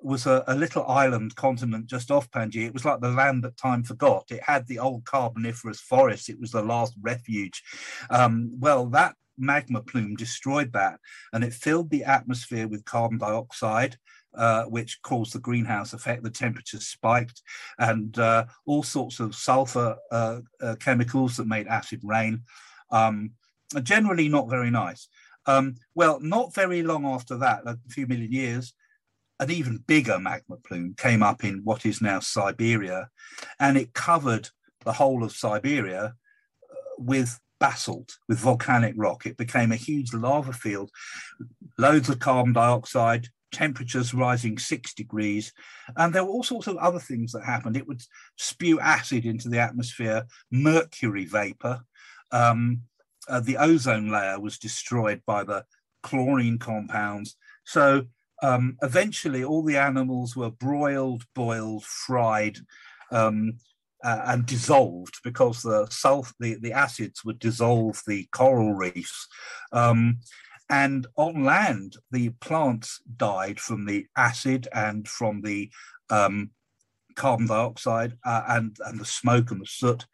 was 0.00 0.26
a, 0.26 0.44
a, 0.46 0.54
little 0.54 0.86
island 0.86 1.34
continent 1.34 1.86
just 1.86 2.10
off 2.10 2.30
Pangaea. 2.30 2.66
It 2.66 2.74
was 2.74 2.84
like 2.84 3.00
the 3.00 3.08
land 3.08 3.42
that 3.42 3.56
time 3.56 3.82
forgot. 3.82 4.26
It 4.30 4.42
had 4.42 4.66
the 4.66 4.78
old 4.78 5.04
Carboniferous 5.04 5.80
forest. 5.80 6.28
It 6.28 6.38
was 6.38 6.52
the 6.52 6.62
last 6.62 6.94
refuge. 7.00 7.62
Um, 8.10 8.52
well, 8.58 8.86
that 8.86 9.16
magma 9.38 9.80
plume 9.82 10.14
destroyed 10.14 10.72
that 10.72 11.00
and 11.32 11.42
it 11.42 11.52
filled 11.52 11.90
the 11.90 12.04
atmosphere 12.04 12.68
with 12.68 12.84
carbon 12.84 13.18
dioxide 13.18 13.96
uh, 14.36 14.64
which 14.64 15.00
caused 15.02 15.32
the 15.32 15.38
greenhouse 15.38 15.92
effect. 15.92 16.22
The 16.22 16.30
temperatures 16.30 16.86
spiked, 16.86 17.42
and 17.78 18.18
uh, 18.18 18.46
all 18.66 18.82
sorts 18.82 19.20
of 19.20 19.34
sulfur 19.34 19.96
uh, 20.10 20.40
uh 20.60 20.76
chemicals 20.76 21.36
that 21.36 21.46
made 21.46 21.66
acid 21.66 22.00
rain. 22.02 22.42
Um, 22.90 23.32
generally, 23.82 24.28
not 24.28 24.50
very 24.50 24.70
nice. 24.70 25.08
Um, 25.46 25.76
well, 25.94 26.20
not 26.20 26.54
very 26.54 26.82
long 26.82 27.04
after 27.04 27.36
that, 27.38 27.66
a 27.66 27.78
few 27.88 28.06
million 28.06 28.32
years, 28.32 28.72
an 29.40 29.50
even 29.50 29.78
bigger 29.86 30.18
magma 30.18 30.56
plume 30.56 30.94
came 30.96 31.22
up 31.22 31.44
in 31.44 31.60
what 31.64 31.84
is 31.84 32.00
now 32.00 32.20
Siberia, 32.20 33.08
and 33.58 33.76
it 33.76 33.92
covered 33.92 34.48
the 34.84 34.92
whole 34.92 35.24
of 35.24 35.32
Siberia 35.32 36.14
uh, 36.70 36.74
with 36.98 37.38
basalt, 37.60 38.18
with 38.28 38.38
volcanic 38.38 38.94
rock. 38.96 39.26
It 39.26 39.36
became 39.36 39.72
a 39.72 39.76
huge 39.76 40.12
lava 40.12 40.52
field, 40.52 40.90
loads 41.78 42.08
of 42.08 42.18
carbon 42.18 42.52
dioxide, 42.52 43.28
temperatures 43.54 44.12
rising 44.12 44.58
six 44.58 44.92
degrees. 44.94 45.52
And 45.96 46.12
there 46.12 46.24
were 46.24 46.30
all 46.30 46.42
sorts 46.42 46.66
of 46.66 46.76
other 46.76 46.98
things 47.00 47.32
that 47.32 47.44
happened. 47.44 47.76
It 47.76 47.88
would 47.88 48.02
spew 48.36 48.80
acid 48.80 49.24
into 49.24 49.48
the 49.48 49.60
atmosphere, 49.60 50.26
mercury 50.50 51.24
vapor. 51.24 51.82
Um, 52.32 52.82
uh, 53.28 53.40
the 53.40 53.56
ozone 53.56 54.10
layer 54.10 54.38
was 54.38 54.58
destroyed 54.58 55.22
by 55.26 55.44
the 55.44 55.64
chlorine 56.02 56.58
compounds. 56.58 57.36
So 57.64 58.06
um, 58.42 58.76
eventually, 58.82 59.42
all 59.42 59.62
the 59.62 59.78
animals 59.78 60.36
were 60.36 60.50
broiled, 60.50 61.24
boiled, 61.34 61.84
fried, 61.84 62.58
um, 63.10 63.54
uh, 64.04 64.20
and 64.26 64.44
dissolved 64.44 65.18
because 65.24 65.62
the 65.62 65.86
sulf- 65.86 66.34
the, 66.38 66.56
the 66.56 66.72
acids 66.72 67.24
would 67.24 67.38
dissolve 67.38 68.02
the 68.06 68.28
coral 68.32 68.74
reefs. 68.74 69.26
Um, 69.72 70.18
and 70.70 71.06
on 71.16 71.44
land, 71.44 71.96
the 72.10 72.30
plants 72.40 73.00
died 73.16 73.60
from 73.60 73.84
the 73.84 74.06
acid 74.16 74.68
and 74.72 75.06
from 75.06 75.42
the 75.42 75.70
um, 76.10 76.50
carbon 77.16 77.46
dioxide 77.46 78.16
uh, 78.24 78.42
and, 78.48 78.76
and 78.84 78.98
the 78.98 79.04
smoke 79.04 79.50
and 79.50 79.60
the 79.60 79.66
soot. 79.66 80.06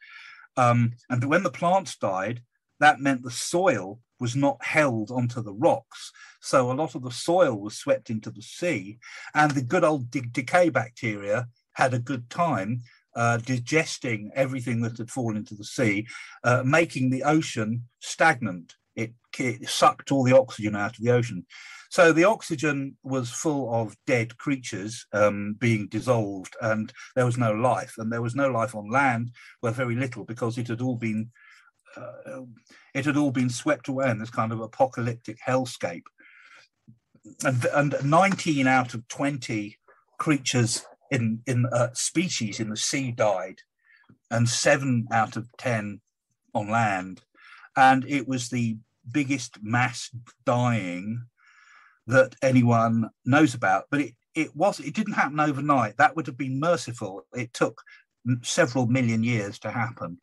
Um, 0.56 0.92
and 1.08 1.24
when 1.24 1.42
the 1.42 1.50
plants 1.50 1.96
died, 1.96 2.42
that 2.80 3.00
meant 3.00 3.22
the 3.22 3.30
soil 3.30 4.00
was 4.18 4.36
not 4.36 4.62
held 4.62 5.10
onto 5.10 5.42
the 5.42 5.54
rocks. 5.54 6.12
So 6.40 6.70
a 6.70 6.74
lot 6.74 6.94
of 6.94 7.02
the 7.02 7.10
soil 7.10 7.58
was 7.58 7.76
swept 7.76 8.10
into 8.10 8.30
the 8.30 8.42
sea, 8.42 8.98
and 9.34 9.52
the 9.52 9.62
good 9.62 9.84
old 9.84 10.10
de- 10.10 10.20
decay 10.20 10.68
bacteria 10.68 11.48
had 11.72 11.94
a 11.94 11.98
good 11.98 12.28
time 12.28 12.82
uh, 13.16 13.38
digesting 13.38 14.30
everything 14.34 14.82
that 14.82 14.98
had 14.98 15.10
fallen 15.10 15.36
into 15.36 15.54
the 15.54 15.64
sea, 15.64 16.06
uh, 16.44 16.62
making 16.64 17.10
the 17.10 17.22
ocean 17.22 17.84
stagnant 17.98 18.76
sucked 19.66 20.12
all 20.12 20.24
the 20.24 20.36
oxygen 20.36 20.76
out 20.76 20.96
of 20.96 21.04
the 21.04 21.10
ocean. 21.10 21.46
So 21.90 22.12
the 22.12 22.24
oxygen 22.24 22.96
was 23.02 23.30
full 23.30 23.72
of 23.74 23.96
dead 24.06 24.38
creatures 24.38 25.06
um, 25.12 25.56
being 25.58 25.88
dissolved, 25.88 26.56
and 26.60 26.92
there 27.16 27.24
was 27.26 27.36
no 27.36 27.52
life. 27.52 27.94
And 27.98 28.12
there 28.12 28.22
was 28.22 28.36
no 28.36 28.48
life 28.48 28.76
on 28.76 28.90
land, 28.90 29.32
well, 29.60 29.72
very 29.72 29.96
little, 29.96 30.24
because 30.24 30.56
it 30.56 30.68
had 30.68 30.80
all 30.80 30.96
been 30.96 31.30
uh, 31.96 32.42
it 32.94 33.04
had 33.04 33.16
all 33.16 33.32
been 33.32 33.50
swept 33.50 33.88
away 33.88 34.08
in 34.08 34.20
this 34.20 34.30
kind 34.30 34.52
of 34.52 34.60
apocalyptic 34.60 35.38
hellscape. 35.44 36.04
And, 37.44 37.64
and 37.74 37.96
19 38.04 38.68
out 38.68 38.94
of 38.94 39.06
20 39.08 39.76
creatures 40.18 40.84
in 41.10 41.42
in 41.46 41.66
uh, 41.66 41.88
species 41.92 42.60
in 42.60 42.70
the 42.70 42.76
sea 42.76 43.10
died, 43.10 43.62
and 44.30 44.48
seven 44.48 45.08
out 45.10 45.36
of 45.36 45.48
10 45.58 46.00
on 46.54 46.70
land 46.70 47.22
and 47.76 48.04
it 48.06 48.26
was 48.28 48.48
the 48.48 48.76
biggest 49.12 49.58
mass 49.62 50.10
dying 50.44 51.24
that 52.06 52.34
anyone 52.42 53.10
knows 53.24 53.54
about. 53.54 53.84
But 53.90 54.00
it, 54.00 54.14
it 54.34 54.56
was 54.56 54.80
it 54.80 54.94
didn't 54.94 55.14
happen 55.14 55.40
overnight. 55.40 55.96
That 55.96 56.16
would 56.16 56.26
have 56.26 56.36
been 56.36 56.60
merciful. 56.60 57.26
It 57.34 57.52
took 57.52 57.82
several 58.42 58.86
million 58.86 59.22
years 59.22 59.58
to 59.60 59.70
happen. 59.70 60.20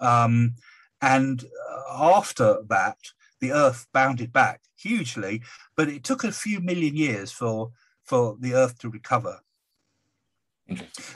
Um, 0.00 0.54
and 1.00 1.44
uh, 1.44 2.16
after 2.16 2.58
that, 2.68 2.98
the 3.40 3.52
Earth 3.52 3.86
bounded 3.92 4.32
back 4.32 4.60
hugely, 4.76 5.42
but 5.76 5.88
it 5.88 6.04
took 6.04 6.24
a 6.24 6.32
few 6.32 6.60
million 6.60 6.96
years 6.96 7.30
for 7.30 7.72
for 8.02 8.36
the 8.40 8.54
Earth 8.54 8.78
to 8.78 8.90
recover. 8.90 9.40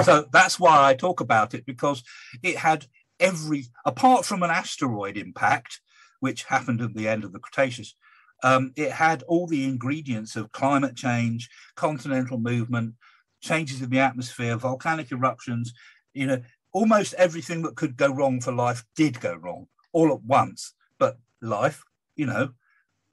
So 0.02 0.26
that's 0.32 0.60
why 0.60 0.88
I 0.88 0.94
talk 0.94 1.20
about 1.20 1.54
it 1.54 1.64
because 1.64 2.02
it 2.42 2.56
had 2.56 2.86
every, 3.20 3.66
apart 3.84 4.24
from 4.24 4.42
an 4.42 4.50
asteroid 4.50 5.16
impact, 5.16 5.80
which 6.20 6.44
happened 6.44 6.80
at 6.80 6.94
the 6.94 7.08
end 7.08 7.24
of 7.24 7.32
the 7.32 7.38
Cretaceous, 7.38 7.94
um, 8.42 8.72
it 8.76 8.92
had 8.92 9.22
all 9.24 9.46
the 9.46 9.64
ingredients 9.64 10.36
of 10.36 10.52
climate 10.52 10.96
change, 10.96 11.48
continental 11.74 12.38
movement, 12.38 12.94
changes 13.40 13.82
in 13.82 13.90
the 13.90 13.98
atmosphere, 13.98 14.56
volcanic 14.56 15.10
eruptions. 15.10 15.72
You 16.14 16.26
know, 16.26 16.42
almost 16.72 17.14
everything 17.14 17.62
that 17.62 17.76
could 17.76 17.96
go 17.96 18.12
wrong 18.12 18.40
for 18.40 18.52
life 18.52 18.84
did 18.96 19.20
go 19.20 19.34
wrong 19.34 19.66
all 19.92 20.12
at 20.12 20.22
once. 20.22 20.74
But 20.98 21.18
life, 21.40 21.82
you 22.16 22.26
know, 22.26 22.50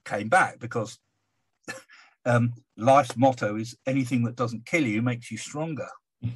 came 0.04 0.30
back 0.30 0.60
because 0.60 1.00
um, 2.26 2.54
life's 2.78 3.18
motto 3.18 3.56
is 3.56 3.76
anything 3.86 4.24
that 4.24 4.36
doesn't 4.36 4.66
kill 4.66 4.86
you 4.86 5.02
makes 5.02 5.32
you 5.32 5.38
stronger. 5.38 5.88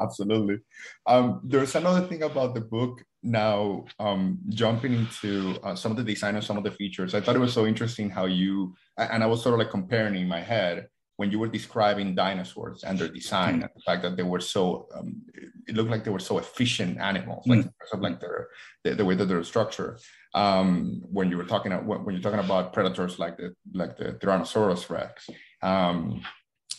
Absolutely. 0.00 0.58
Um, 1.06 1.40
there's 1.44 1.74
another 1.74 2.06
thing 2.06 2.22
about 2.22 2.54
the 2.54 2.60
book 2.60 3.04
now, 3.24 3.86
um, 3.98 4.38
jumping 4.50 4.92
into 4.92 5.58
uh, 5.64 5.74
some 5.74 5.90
of 5.90 5.96
the 5.96 6.04
design 6.04 6.36
of 6.36 6.44
some 6.44 6.58
of 6.58 6.64
the 6.64 6.70
features. 6.70 7.14
I 7.14 7.20
thought 7.20 7.36
it 7.36 7.40
was 7.40 7.54
so 7.54 7.66
interesting 7.66 8.10
how 8.10 8.26
you, 8.26 8.74
and 8.98 9.22
I 9.22 9.26
was 9.26 9.42
sort 9.42 9.54
of 9.54 9.58
like 9.58 9.70
comparing 9.70 10.14
in 10.14 10.28
my 10.28 10.40
head 10.40 10.88
when 11.16 11.30
you 11.30 11.38
were 11.38 11.48
describing 11.48 12.14
dinosaurs 12.14 12.82
and 12.84 12.98
their 12.98 13.08
design 13.08 13.60
mm. 13.60 13.62
and 13.62 13.70
the 13.74 13.82
fact 13.86 14.02
that 14.02 14.16
they 14.16 14.22
were 14.22 14.40
so, 14.40 14.88
um, 14.94 15.22
it 15.66 15.74
looked 15.76 15.90
like 15.90 16.04
they 16.04 16.10
were 16.10 16.18
so 16.18 16.38
efficient 16.38 16.98
animals, 16.98 17.46
like, 17.46 17.60
mm. 17.60 17.72
of 17.92 18.00
like 18.00 18.20
their, 18.20 18.48
the, 18.82 18.94
the 18.94 19.04
way 19.04 19.14
that 19.14 19.26
they're 19.26 19.42
structured. 19.44 20.00
Um, 20.34 21.00
when 21.10 21.30
you 21.30 21.36
were 21.36 21.44
talking, 21.44 21.72
when, 21.72 22.04
when 22.04 22.14
you're 22.14 22.22
talking 22.22 22.44
about 22.44 22.72
predators 22.72 23.18
like 23.18 23.36
the, 23.36 23.54
like 23.72 23.96
the 23.96 24.14
Tyrannosaurus 24.14 24.90
Rex, 24.90 25.30
um, 25.62 26.20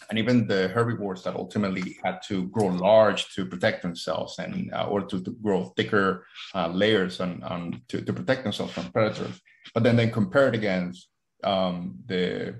and 0.09 0.19
even 0.19 0.47
the 0.47 0.67
herbivores 0.69 1.23
that 1.23 1.35
ultimately 1.35 1.97
had 2.03 2.19
to 2.27 2.47
grow 2.47 2.67
large 2.67 3.33
to 3.33 3.45
protect 3.45 3.81
themselves 3.81 4.37
and 4.39 4.73
uh, 4.73 4.87
or 4.87 5.01
to, 5.01 5.21
to, 5.23 5.31
grow 5.41 5.65
thicker 5.77 6.25
uh, 6.53 6.67
layers 6.67 7.19
on, 7.19 7.41
on 7.43 7.81
to, 7.87 8.01
to, 8.01 8.13
protect 8.13 8.43
themselves 8.43 8.73
from 8.73 8.91
predators 8.91 9.41
but 9.73 9.83
then 9.83 9.95
then 9.95 10.11
compare 10.11 10.47
it 10.47 10.55
against 10.55 11.09
um, 11.43 11.95
the 12.05 12.55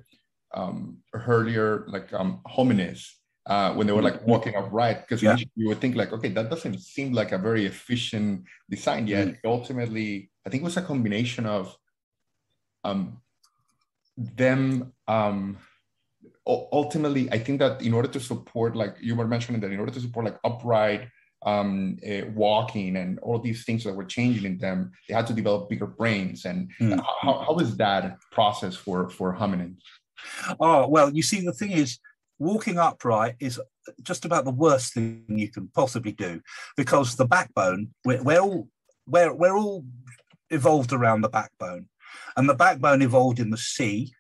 um, 0.54 0.98
earlier 1.14 1.86
like 1.88 2.12
um, 2.14 2.42
hominids 2.48 3.10
uh, 3.48 3.74
when 3.74 3.86
they 3.86 3.94
were 3.94 4.02
like 4.02 4.26
walking 4.26 4.56
upright 4.56 5.02
because 5.02 5.22
yeah. 5.22 5.36
you 5.56 5.68
would 5.68 5.80
think 5.80 5.96
like 5.96 6.12
okay 6.12 6.30
that 6.30 6.50
doesn't 6.50 6.80
seem 6.80 7.14
like 7.14 7.32
a 7.32 7.38
very 7.38 7.66
efficient 7.66 8.44
design 8.70 9.06
yet 9.08 9.28
mm. 9.28 9.38
ultimately 9.46 10.32
i 10.46 10.50
think 10.50 10.62
it 10.62 10.66
was 10.66 10.78
a 10.78 10.82
combination 10.82 11.46
of 11.46 11.76
um, 12.84 13.22
them 14.18 14.94
um, 15.08 15.58
ultimately, 16.48 17.32
I 17.32 17.40
think 17.40 17.60
that 17.60 17.82
in 17.82 17.94
order 17.94 18.08
to 18.10 18.20
support, 18.20 18.76
like 18.76 18.96
you 19.02 19.16
were 19.16 19.28
mentioning, 19.28 19.62
that 19.62 19.72
in 19.72 19.80
order 19.80 19.92
to 19.92 20.00
support 20.00 20.26
like 20.26 20.40
upright 20.44 21.08
um, 21.46 21.98
uh, 22.08 22.26
walking 22.34 22.98
and 22.98 23.20
all 23.20 23.40
these 23.40 23.66
things 23.66 23.84
that 23.84 23.96
were 23.96 24.06
changing 24.06 24.46
in 24.46 24.58
them, 24.58 24.92
they 25.08 25.16
had 25.16 25.28
to 25.28 25.34
develop 25.34 25.70
bigger 25.70 25.88
brains. 25.88 26.46
And 26.46 26.72
mm. 26.80 27.04
how, 27.22 27.46
how 27.48 27.58
is 27.58 27.78
that 27.78 28.18
process 28.32 28.76
for 28.76 29.10
for 29.10 29.36
hominins? 29.36 29.82
Oh 30.60 30.88
well, 30.88 31.12
you 31.12 31.22
see, 31.22 31.42
the 31.42 31.54
thing 31.54 31.72
is, 31.72 32.00
walking 32.40 32.78
upright 32.78 33.36
is 33.40 33.60
just 34.02 34.26
about 34.26 34.46
the 34.46 34.52
worst 34.52 34.94
thing 34.94 35.24
you 35.28 35.50
can 35.50 35.70
possibly 35.74 36.12
do 36.12 36.42
because 36.76 37.16
the 37.16 37.26
backbone, 37.26 37.90
we're, 38.04 38.22
we're 38.24 38.40
all 38.40 38.68
we're, 39.08 39.34
we're 39.34 39.58
all 39.58 39.86
evolved 40.50 40.94
around 40.94 41.22
the 41.22 41.30
backbone, 41.30 41.88
and 42.38 42.50
the 42.50 42.56
backbone 42.56 43.02
evolved 43.02 43.40
in 43.40 43.50
the 43.50 43.58
sea 43.58 44.14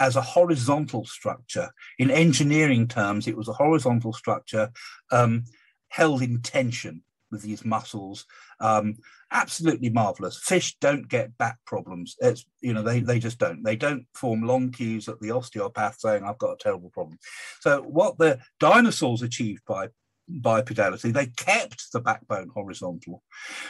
as 0.00 0.16
a 0.16 0.22
horizontal 0.22 1.04
structure. 1.04 1.70
In 1.98 2.10
engineering 2.10 2.88
terms, 2.88 3.26
it 3.26 3.36
was 3.36 3.48
a 3.48 3.52
horizontal 3.52 4.12
structure 4.12 4.70
um, 5.10 5.44
held 5.88 6.22
in 6.22 6.40
tension 6.42 7.02
with 7.30 7.42
these 7.42 7.64
muscles. 7.64 8.26
Um, 8.60 8.98
absolutely 9.32 9.88
marvelous. 9.90 10.38
Fish 10.38 10.76
don't 10.80 11.08
get 11.08 11.36
back 11.38 11.58
problems. 11.66 12.16
It's 12.20 12.44
you 12.60 12.72
know 12.72 12.82
they 12.82 13.00
they 13.00 13.18
just 13.18 13.38
don't. 13.38 13.64
They 13.64 13.74
don't 13.74 14.06
form 14.14 14.42
long 14.42 14.70
queues 14.70 15.08
at 15.08 15.18
the 15.20 15.32
osteopath 15.32 15.98
saying 15.98 16.22
I've 16.22 16.38
got 16.38 16.52
a 16.52 16.62
terrible 16.62 16.90
problem. 16.90 17.18
So 17.60 17.82
what 17.82 18.18
the 18.18 18.38
dinosaurs 18.60 19.22
achieved 19.22 19.62
by 19.66 19.88
bipedality. 20.30 21.12
They 21.12 21.26
kept 21.26 21.92
the 21.92 22.00
backbone 22.00 22.50
horizontal, 22.54 23.22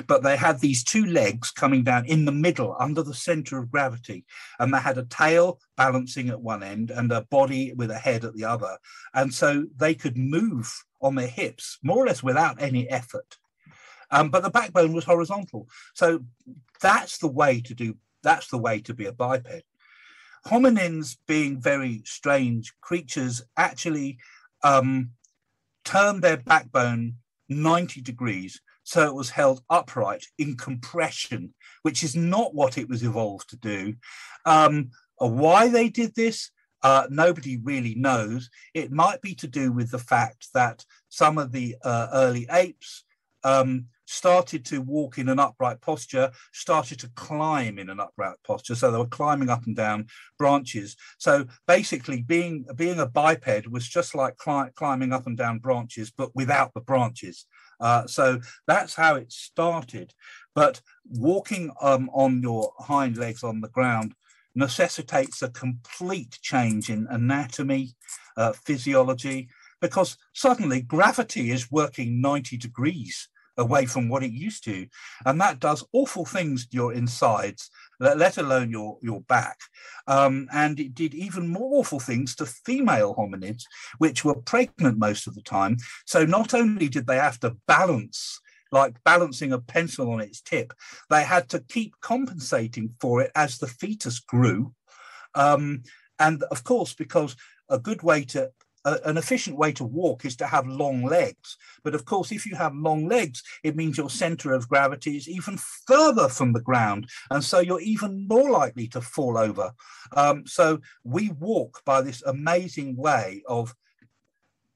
but 0.07 0.23
they 0.23 0.37
had 0.37 0.61
these 0.61 0.85
two 0.85 1.07
legs 1.07 1.51
coming 1.51 1.83
down 1.83 2.07
in 2.07 2.25
the 2.25 2.33
middle 2.33 2.77
under 2.79 3.03
the 3.03 3.15
center 3.15 3.59
of 3.59 3.71
gravity. 3.71 4.25
And 4.59 4.73
they 4.73 4.79
had 4.79 4.99
a 4.99 5.05
tail 5.05 5.61
balancing 5.77 6.29
at 6.29 6.41
one 6.41 6.63
end 6.63 6.91
and 6.91 7.11
a 7.11 7.23
body 7.23 7.73
with 7.75 7.91
a 7.91 7.99
head 7.99 8.25
at 8.25 8.35
the 8.35 8.45
other. 8.45 8.79
And 9.15 9.33
so 9.33 9.67
they 9.77 9.95
could 9.95 10.17
move 10.17 10.73
on 11.01 11.15
their 11.15 11.27
hips 11.27 11.79
more 11.83 11.99
or 12.05 12.07
less 12.07 12.23
without 12.23 12.61
any 12.63 12.89
effort. 12.89 13.37
Um, 14.11 14.29
but 14.29 14.43
the 14.43 14.51
backbone 14.51 14.93
was 14.93 15.05
horizontal. 15.05 15.69
So 15.95 16.25
that's 16.81 17.19
the 17.19 17.29
way 17.29 17.61
to 17.63 17.75
do, 17.75 17.97
that's 18.23 18.49
the 18.49 18.59
way 18.59 18.81
to 18.83 18.95
be 18.95 19.07
a 19.07 19.13
biped. 19.13 19.65
Hominins, 20.47 21.17
being 21.27 21.61
very 21.61 22.03
strange 22.05 22.75
creatures, 22.81 23.43
actually 23.57 24.19
um, 24.63 25.11
turned 25.85 26.23
their 26.23 26.37
backbone 26.37 27.17
90 27.49 28.01
degrees 28.01 28.61
so 28.85 29.07
it 29.07 29.15
was 29.15 29.31
held 29.31 29.63
upright 29.71 30.27
in 30.39 30.57
compression, 30.57 31.55
which 31.83 32.03
is 32.03 32.17
not 32.17 32.55
what 32.55 32.79
it 32.79 32.89
was 32.89 33.03
evolved 33.03 33.49
to 33.51 33.57
do. 33.57 33.95
Um, 34.45 34.91
why 35.19 35.69
they 35.69 35.89
did 35.89 36.15
this, 36.15 36.51
uh, 36.83 37.07
nobody 37.09 37.59
really 37.59 37.95
knows. 37.95 38.51
It 38.75 38.91
might 38.91 39.23
be 39.23 39.35
to 39.37 39.47
do 39.47 39.71
with 39.73 39.91
the 39.91 39.99
fact 40.01 40.49
that 40.53 40.85
some 41.09 41.39
of 41.39 41.53
the 41.53 41.77
uh, 41.85 42.09
early 42.13 42.49
apes 42.51 43.05
um, 43.45 43.87
started 44.13 44.65
to 44.67 44.83
walk 44.83 45.19
in 45.19 45.29
an 45.29 45.39
upright 45.39 45.81
posture, 45.81 46.31
started 46.53 47.01
to 47.01 47.11
climb 47.17 47.79
in 47.79 47.89
an 47.89 47.99
upright 47.99 48.37
posture. 48.47 48.75
So 48.75 48.91
they 48.91 48.99
were 48.99 49.07
climbing 49.07 49.49
up 49.49 49.67
and 49.67 49.75
down 49.75 50.07
branches. 50.39 50.97
So 51.19 51.47
basically, 51.67 52.23
being 52.23 52.67
being 52.77 53.01
a 53.01 53.07
biped 53.07 53.67
was 53.69 53.89
just 53.89 54.15
like 54.15 54.37
cli 54.37 54.67
climbing 54.77 55.13
up 55.13 55.27
and 55.27 55.37
down 55.37 55.59
branches, 55.59 56.11
but 56.11 56.35
without 56.35 56.75
the 56.75 56.81
branches. 56.81 57.47
Uh, 57.81 58.07
so 58.07 58.39
that's 58.67 58.95
how 58.95 59.17
it 59.17 59.33
started. 59.33 60.15
But 60.55 60.81
walking 61.11 61.73
um, 61.81 62.11
on 62.13 62.43
your 62.43 62.73
hind 62.79 63.17
legs 63.17 63.43
on 63.43 63.61
the 63.61 63.69
ground 63.69 64.15
necessitates 64.55 65.43
a 65.43 65.49
complete 65.49 66.39
change 66.43 66.91
in 66.91 67.07
anatomy, 67.11 67.95
uh, 68.37 68.53
physiology, 68.53 69.49
because 69.81 70.17
suddenly 70.33 70.81
gravity 70.83 71.51
is 71.51 71.73
working 71.73 72.21
90 72.21 72.57
degrees 72.59 73.29
away 73.57 73.87
from 73.87 74.09
what 74.09 74.23
it 74.23 74.33
used 74.33 74.65
to. 74.65 74.87
And 75.27 75.41
that 75.41 75.61
does 75.61 75.85
awful 75.93 76.25
things 76.25 76.67
to 76.67 76.77
your 76.77 76.93
insides, 76.93 77.71
let 78.01 78.39
alone 78.39 78.71
your, 78.71 78.99
your 79.03 79.21
back. 79.23 79.59
Um, 80.07 80.49
and 80.53 80.79
it 80.81 80.95
did 80.95 81.15
even 81.15 81.49
more 81.49 81.81
awful 81.81 82.01
things 82.01 82.35
to 82.37 82.47
female 82.47 83.15
hominids, 83.15 83.63
which 83.99 84.25
were 84.25 84.37
pregnant 84.37 84.99
most 84.99 85.27
of 85.27 85.35
the 85.35 85.43
time. 85.43 85.77
So 86.07 86.25
not 86.25 86.55
only 86.55 86.89
did 86.89 87.07
they 87.07 87.17
have 87.17 87.41
to 87.41 87.57
balance 87.67 88.41
like 88.73 88.97
balancing 89.05 89.53
a 89.53 89.61
pencil 89.61 90.11
on 90.11 90.21
its 90.21 90.41
tip. 90.41 90.73
They 91.11 91.25
had 91.25 91.51
to 91.51 91.61
keep 91.61 91.95
compensating 92.01 92.95
for 93.01 93.21
it 93.21 93.31
as 93.37 93.59
the 93.59 93.67
fetus 93.67 94.19
grew. 94.19 94.73
Um, 95.35 95.83
and 96.19 96.43
of 96.45 96.65
course, 96.65 96.95
because 96.95 97.37
a 97.69 97.79
good 97.79 98.03
way 98.03 98.25
to 98.25 98.51
a, 98.85 98.99
an 99.05 99.17
efficient 99.17 99.57
way 99.57 99.73
to 99.73 99.85
walk 99.85 100.25
is 100.25 100.37
to 100.37 100.47
have 100.47 100.67
long 100.67 101.05
legs. 101.05 101.57
But 101.83 101.95
of 101.95 102.05
course, 102.05 102.33
if 102.33 102.47
you 102.47 102.57
have 102.57 102.75
long 102.75 103.07
legs, 103.07 103.43
it 103.63 103.77
means 103.77 103.97
your 103.99 104.11
center 104.11 104.53
of 104.53 104.69
gravity 104.69 105.17
is 105.17 105.29
even 105.29 105.59
further 105.87 106.29
from 106.29 106.53
the 106.53 106.61
ground. 106.61 107.09
And 107.31 107.43
so 107.43 107.61
you're 107.61 107.81
even 107.81 108.27
more 108.29 108.51
likely 108.51 108.89
to 108.89 109.01
fall 109.01 109.39
over. 109.39 109.73
Um, 110.17 110.47
so 110.47 110.81
we 111.05 111.31
walk 111.31 111.83
by 111.85 112.03
this 112.03 112.23
amazing 112.23 112.97
way 112.97 113.43
of 113.47 113.75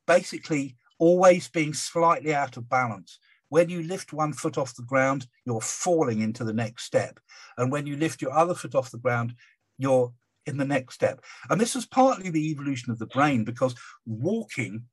basically 0.06 0.76
always 0.98 1.48
being 1.48 1.74
slightly 1.74 2.34
out 2.34 2.56
of 2.56 2.68
balance. 2.68 3.18
When 3.48 3.68
you 3.68 3.82
lift 3.82 4.12
one 4.12 4.32
foot 4.32 4.58
off 4.58 4.74
the 4.74 4.82
ground, 4.82 5.26
you're 5.44 5.60
falling 5.60 6.20
into 6.20 6.42
the 6.44 6.52
next 6.52 6.84
step. 6.84 7.20
And 7.58 7.70
when 7.70 7.86
you 7.86 7.96
lift 7.96 8.20
your 8.20 8.32
other 8.32 8.54
foot 8.54 8.74
off 8.74 8.90
the 8.90 8.98
ground, 8.98 9.34
you're 9.78 10.12
in 10.46 10.56
the 10.56 10.64
next 10.64 10.94
step. 10.94 11.20
And 11.50 11.60
this 11.60 11.74
was 11.74 11.86
partly 11.86 12.30
the 12.30 12.50
evolution 12.50 12.92
of 12.92 12.98
the 12.98 13.06
brain 13.06 13.44
because 13.44 13.74
walking, 14.06 14.84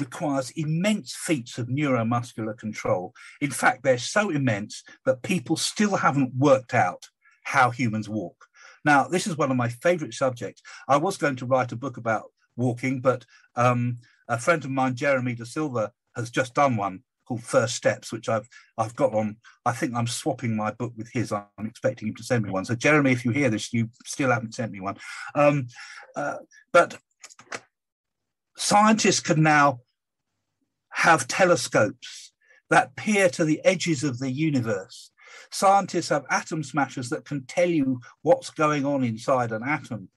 requires 0.00 0.50
immense 0.52 1.14
feats 1.14 1.58
of 1.58 1.68
neuromuscular 1.68 2.56
control. 2.56 3.12
In 3.40 3.50
fact, 3.50 3.82
they're 3.82 3.98
so 3.98 4.30
immense 4.30 4.82
that 5.04 5.22
people 5.22 5.56
still 5.56 5.96
haven't 5.96 6.34
worked 6.34 6.74
out 6.74 7.08
how 7.44 7.70
humans 7.70 8.08
walk. 8.08 8.46
Now, 8.84 9.06
this 9.06 9.26
is 9.26 9.36
one 9.36 9.50
of 9.50 9.56
my 9.56 9.68
favorite 9.68 10.14
subjects. 10.14 10.62
I 10.88 10.96
was 10.96 11.18
going 11.18 11.36
to 11.36 11.46
write 11.46 11.72
a 11.72 11.76
book 11.76 11.98
about 11.98 12.32
walking, 12.56 13.00
but 13.00 13.26
um, 13.56 13.98
a 14.26 14.38
friend 14.38 14.64
of 14.64 14.70
mine, 14.70 14.96
Jeremy 14.96 15.36
DeSilva, 15.36 15.90
has 16.16 16.30
just 16.30 16.54
done 16.54 16.76
one 16.76 17.02
called 17.30 17.44
First 17.44 17.76
Steps, 17.76 18.12
which 18.12 18.28
I've 18.28 18.48
I've 18.76 18.96
got 18.96 19.14
on. 19.14 19.36
I 19.64 19.70
think 19.70 19.94
I'm 19.94 20.08
swapping 20.08 20.56
my 20.56 20.72
book 20.72 20.92
with 20.96 21.08
his. 21.12 21.30
I'm 21.30 21.46
expecting 21.64 22.08
him 22.08 22.16
to 22.16 22.24
send 22.24 22.44
me 22.44 22.50
one. 22.50 22.64
So 22.64 22.74
Jeremy, 22.74 23.12
if 23.12 23.24
you 23.24 23.30
hear 23.30 23.48
this, 23.48 23.72
you 23.72 23.88
still 24.04 24.32
haven't 24.32 24.56
sent 24.56 24.72
me 24.72 24.80
one. 24.80 24.96
Um, 25.36 25.68
uh, 26.16 26.38
but 26.72 26.98
scientists 28.56 29.20
can 29.20 29.44
now 29.44 29.78
have 30.88 31.28
telescopes 31.28 32.32
that 32.68 32.96
peer 32.96 33.28
to 33.28 33.44
the 33.44 33.64
edges 33.64 34.02
of 34.02 34.18
the 34.18 34.32
universe. 34.32 35.12
Scientists 35.52 36.08
have 36.08 36.24
atom 36.30 36.64
smashers 36.64 37.10
that 37.10 37.24
can 37.24 37.46
tell 37.46 37.70
you 37.70 38.00
what's 38.22 38.50
going 38.50 38.84
on 38.84 39.04
inside 39.04 39.52
an 39.52 39.62
atom, 39.64 40.08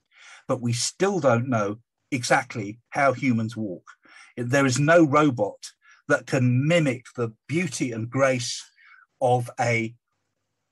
but 0.48 0.62
we 0.62 0.74
still 0.74 1.20
don't 1.20 1.48
know 1.48 1.78
exactly 2.12 2.80
how 2.90 3.14
humans 3.14 3.56
walk. 3.56 3.88
There 4.36 4.66
is 4.66 4.80
no 4.80 5.04
robot 5.04 5.60
that 6.08 6.26
can 6.26 6.68
mimic 6.68 7.06
the 7.16 7.34
beauty 7.48 7.92
and 7.92 8.10
grace 8.10 8.64
of 9.22 9.50
a 9.60 9.94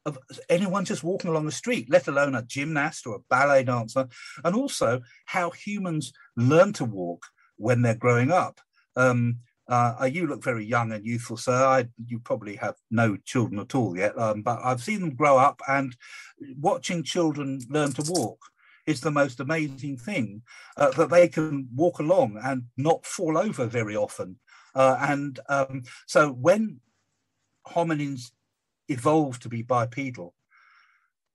of 0.06 0.18
anyone 0.50 0.84
just 0.84 1.04
walking 1.04 1.30
along 1.30 1.46
the 1.46 1.52
street, 1.52 1.88
let 1.90 2.08
alone 2.08 2.34
a 2.34 2.42
gymnast 2.42 3.06
or 3.06 3.16
a 3.16 3.24
ballet 3.30 3.64
dancer, 3.64 4.08
and 4.44 4.56
also 4.56 5.02
how 5.26 5.52
humans 5.52 6.12
learn 6.36 6.74
to 6.74 6.86
walk 6.86 7.24
when 7.58 7.84
they're 7.84 7.94
growing 7.94 8.32
up. 8.32 8.60
Um, 8.96 9.38
uh, 9.68 10.10
you 10.12 10.28
look 10.28 10.44
very 10.44 10.66
young 10.66 10.92
and 10.92 11.06
youthful, 11.06 11.38
sir. 11.38 11.54
I, 11.54 11.88
you 12.06 12.20
probably 12.20 12.56
have 12.56 12.76
no 12.90 13.16
children 13.26 13.60
at 13.60 13.76
all 13.76 13.96
yet, 13.96 14.18
um, 14.20 14.42
but 14.42 14.60
I've 14.64 14.82
seen 14.82 15.00
them 15.02 15.16
grow 15.16 15.38
up, 15.38 15.62
and 15.68 15.96
watching 16.60 17.04
children 17.04 17.60
learn 17.70 17.94
to 17.94 18.12
walk 18.12 18.40
is 18.88 19.02
the 19.02 19.12
most 19.12 19.40
amazing 19.40 19.98
thing 19.98 20.42
uh, 20.76 20.90
that 20.92 21.10
they 21.10 21.28
can 21.28 21.70
walk 21.76 22.00
along 22.00 22.40
and 22.44 22.64
not 22.76 23.06
fall 23.06 23.38
over 23.38 23.66
very 23.68 23.96
often. 23.96 24.38
Uh, 24.74 24.98
and 25.02 25.40
um, 25.50 25.84
so 26.08 26.32
when 26.32 26.80
hominins 27.68 28.32
evolved 28.88 29.42
to 29.44 29.50
be 29.50 29.62
bipedal, 29.62 30.34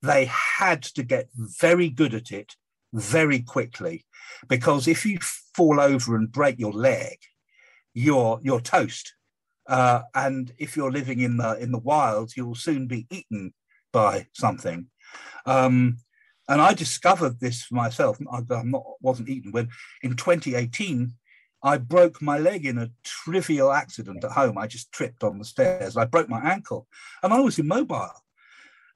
they 0.01 0.25
had 0.25 0.83
to 0.83 1.03
get 1.03 1.29
very 1.35 1.89
good 1.89 2.13
at 2.13 2.31
it 2.31 2.55
very 2.93 3.39
quickly 3.39 4.05
because 4.47 4.87
if 4.87 5.05
you 5.05 5.17
fall 5.53 5.79
over 5.79 6.15
and 6.15 6.31
break 6.31 6.59
your 6.59 6.73
leg, 6.73 7.17
you're 7.93 8.39
you're 8.43 8.61
toast. 8.61 9.13
Uh, 9.67 10.01
and 10.15 10.53
if 10.57 10.77
you're 10.77 10.91
living 10.91 11.19
in 11.19 11.37
the 11.37 11.57
in 11.57 11.71
the 11.71 11.79
wild, 11.79 12.31
you'll 12.35 12.55
soon 12.55 12.87
be 12.87 13.07
eaten 13.09 13.53
by 13.91 14.27
something. 14.33 14.87
Um, 15.45 15.97
and 16.47 16.61
I 16.61 16.73
discovered 16.73 17.39
this 17.39 17.71
myself. 17.71 18.17
I, 18.31 18.37
am 18.37 18.71
not 18.71 18.83
wasn't 19.01 19.29
eaten 19.29 19.51
when 19.51 19.69
in 20.03 20.15
2018 20.15 21.13
I 21.63 21.77
broke 21.77 22.21
my 22.21 22.37
leg 22.37 22.65
in 22.65 22.77
a 22.77 22.91
trivial 23.03 23.71
accident 23.71 24.23
at 24.23 24.31
home. 24.31 24.57
I 24.57 24.67
just 24.67 24.91
tripped 24.91 25.23
on 25.23 25.39
the 25.39 25.45
stairs. 25.45 25.97
I 25.97 26.05
broke 26.05 26.29
my 26.29 26.41
ankle 26.41 26.87
and 27.23 27.33
I 27.33 27.39
was 27.39 27.59
immobile. 27.59 28.23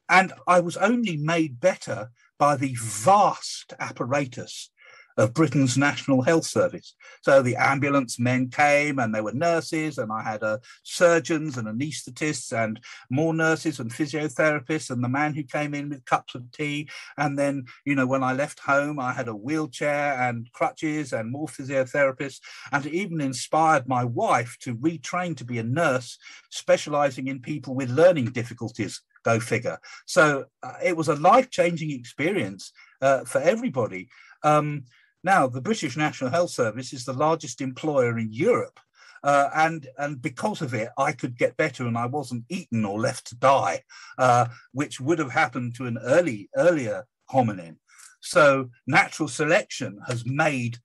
And 0.07 0.33
I 0.47 0.59
was 0.59 0.77
only 0.77 1.17
made 1.17 1.59
better 1.59 2.11
by 2.37 2.55
the 2.57 2.75
vast 2.79 3.73
apparatus 3.79 4.69
of 5.17 5.33
Britain's 5.33 5.77
National 5.77 6.21
Health 6.21 6.45
Service. 6.45 6.95
So 7.21 7.41
the 7.41 7.55
ambulance 7.55 8.19
men 8.19 8.49
came 8.49 8.99
and 8.99 9.13
there 9.13 9.23
were 9.23 9.33
nurses, 9.33 9.97
and 9.97 10.11
I 10.11 10.23
had 10.23 10.43
uh, 10.43 10.57
surgeons 10.83 11.57
and 11.57 11.67
anaesthetists 11.67 12.51
and 12.51 12.79
more 13.09 13.33
nurses 13.33 13.79
and 13.79 13.91
physiotherapists, 13.91 14.89
and 14.89 15.03
the 15.03 15.09
man 15.09 15.33
who 15.33 15.43
came 15.43 15.73
in 15.73 15.89
with 15.89 16.05
cups 16.05 16.35
of 16.35 16.51
tea. 16.51 16.89
And 17.17 17.37
then, 17.37 17.65
you 17.85 17.95
know, 17.95 18.07
when 18.07 18.23
I 18.23 18.33
left 18.33 18.59
home, 18.59 18.99
I 18.99 19.13
had 19.13 19.27
a 19.27 19.35
wheelchair 19.35 20.19
and 20.21 20.51
crutches 20.53 21.13
and 21.13 21.31
more 21.31 21.47
physiotherapists. 21.47 22.39
And 22.71 22.85
it 22.85 22.93
even 22.93 23.21
inspired 23.21 23.87
my 23.87 24.03
wife 24.03 24.57
to 24.61 24.75
retrain 24.75 25.35
to 25.37 25.45
be 25.45 25.57
a 25.59 25.63
nurse, 25.63 26.17
specializing 26.49 27.27
in 27.27 27.41
people 27.41 27.75
with 27.75 27.89
learning 27.89 28.25
difficulties. 28.25 29.01
Go 29.23 29.39
figure. 29.39 29.77
So 30.07 30.45
uh, 30.63 30.73
it 30.83 30.97
was 30.97 31.07
a 31.07 31.15
life 31.15 31.51
changing 31.51 31.91
experience 31.91 32.71
uh, 33.01 33.23
for 33.23 33.39
everybody. 33.39 34.09
Um, 34.43 34.85
now, 35.23 35.47
the 35.47 35.61
British 35.61 35.97
National 35.97 36.31
Health 36.31 36.51
Service 36.51 36.93
is 36.93 37.05
the 37.05 37.13
largest 37.13 37.61
employer 37.61 38.17
in 38.17 38.31
Europe. 38.31 38.79
Uh, 39.23 39.49
and 39.53 39.87
and 39.99 40.19
because 40.19 40.63
of 40.63 40.73
it, 40.73 40.89
I 40.97 41.11
could 41.11 41.37
get 41.37 41.55
better, 41.55 41.85
and 41.85 41.95
I 41.95 42.07
wasn't 42.07 42.45
eaten 42.49 42.83
or 42.85 42.99
left 42.99 43.27
to 43.27 43.35
die, 43.35 43.83
uh, 44.17 44.47
which 44.71 44.99
would 44.99 45.19
have 45.19 45.31
happened 45.31 45.75
to 45.75 45.85
an 45.85 45.99
early 46.03 46.49
earlier 46.55 47.05
hominin. 47.31 47.75
So 48.21 48.71
natural 48.87 49.29
selection 49.29 49.99
has 50.07 50.25
made 50.25 50.79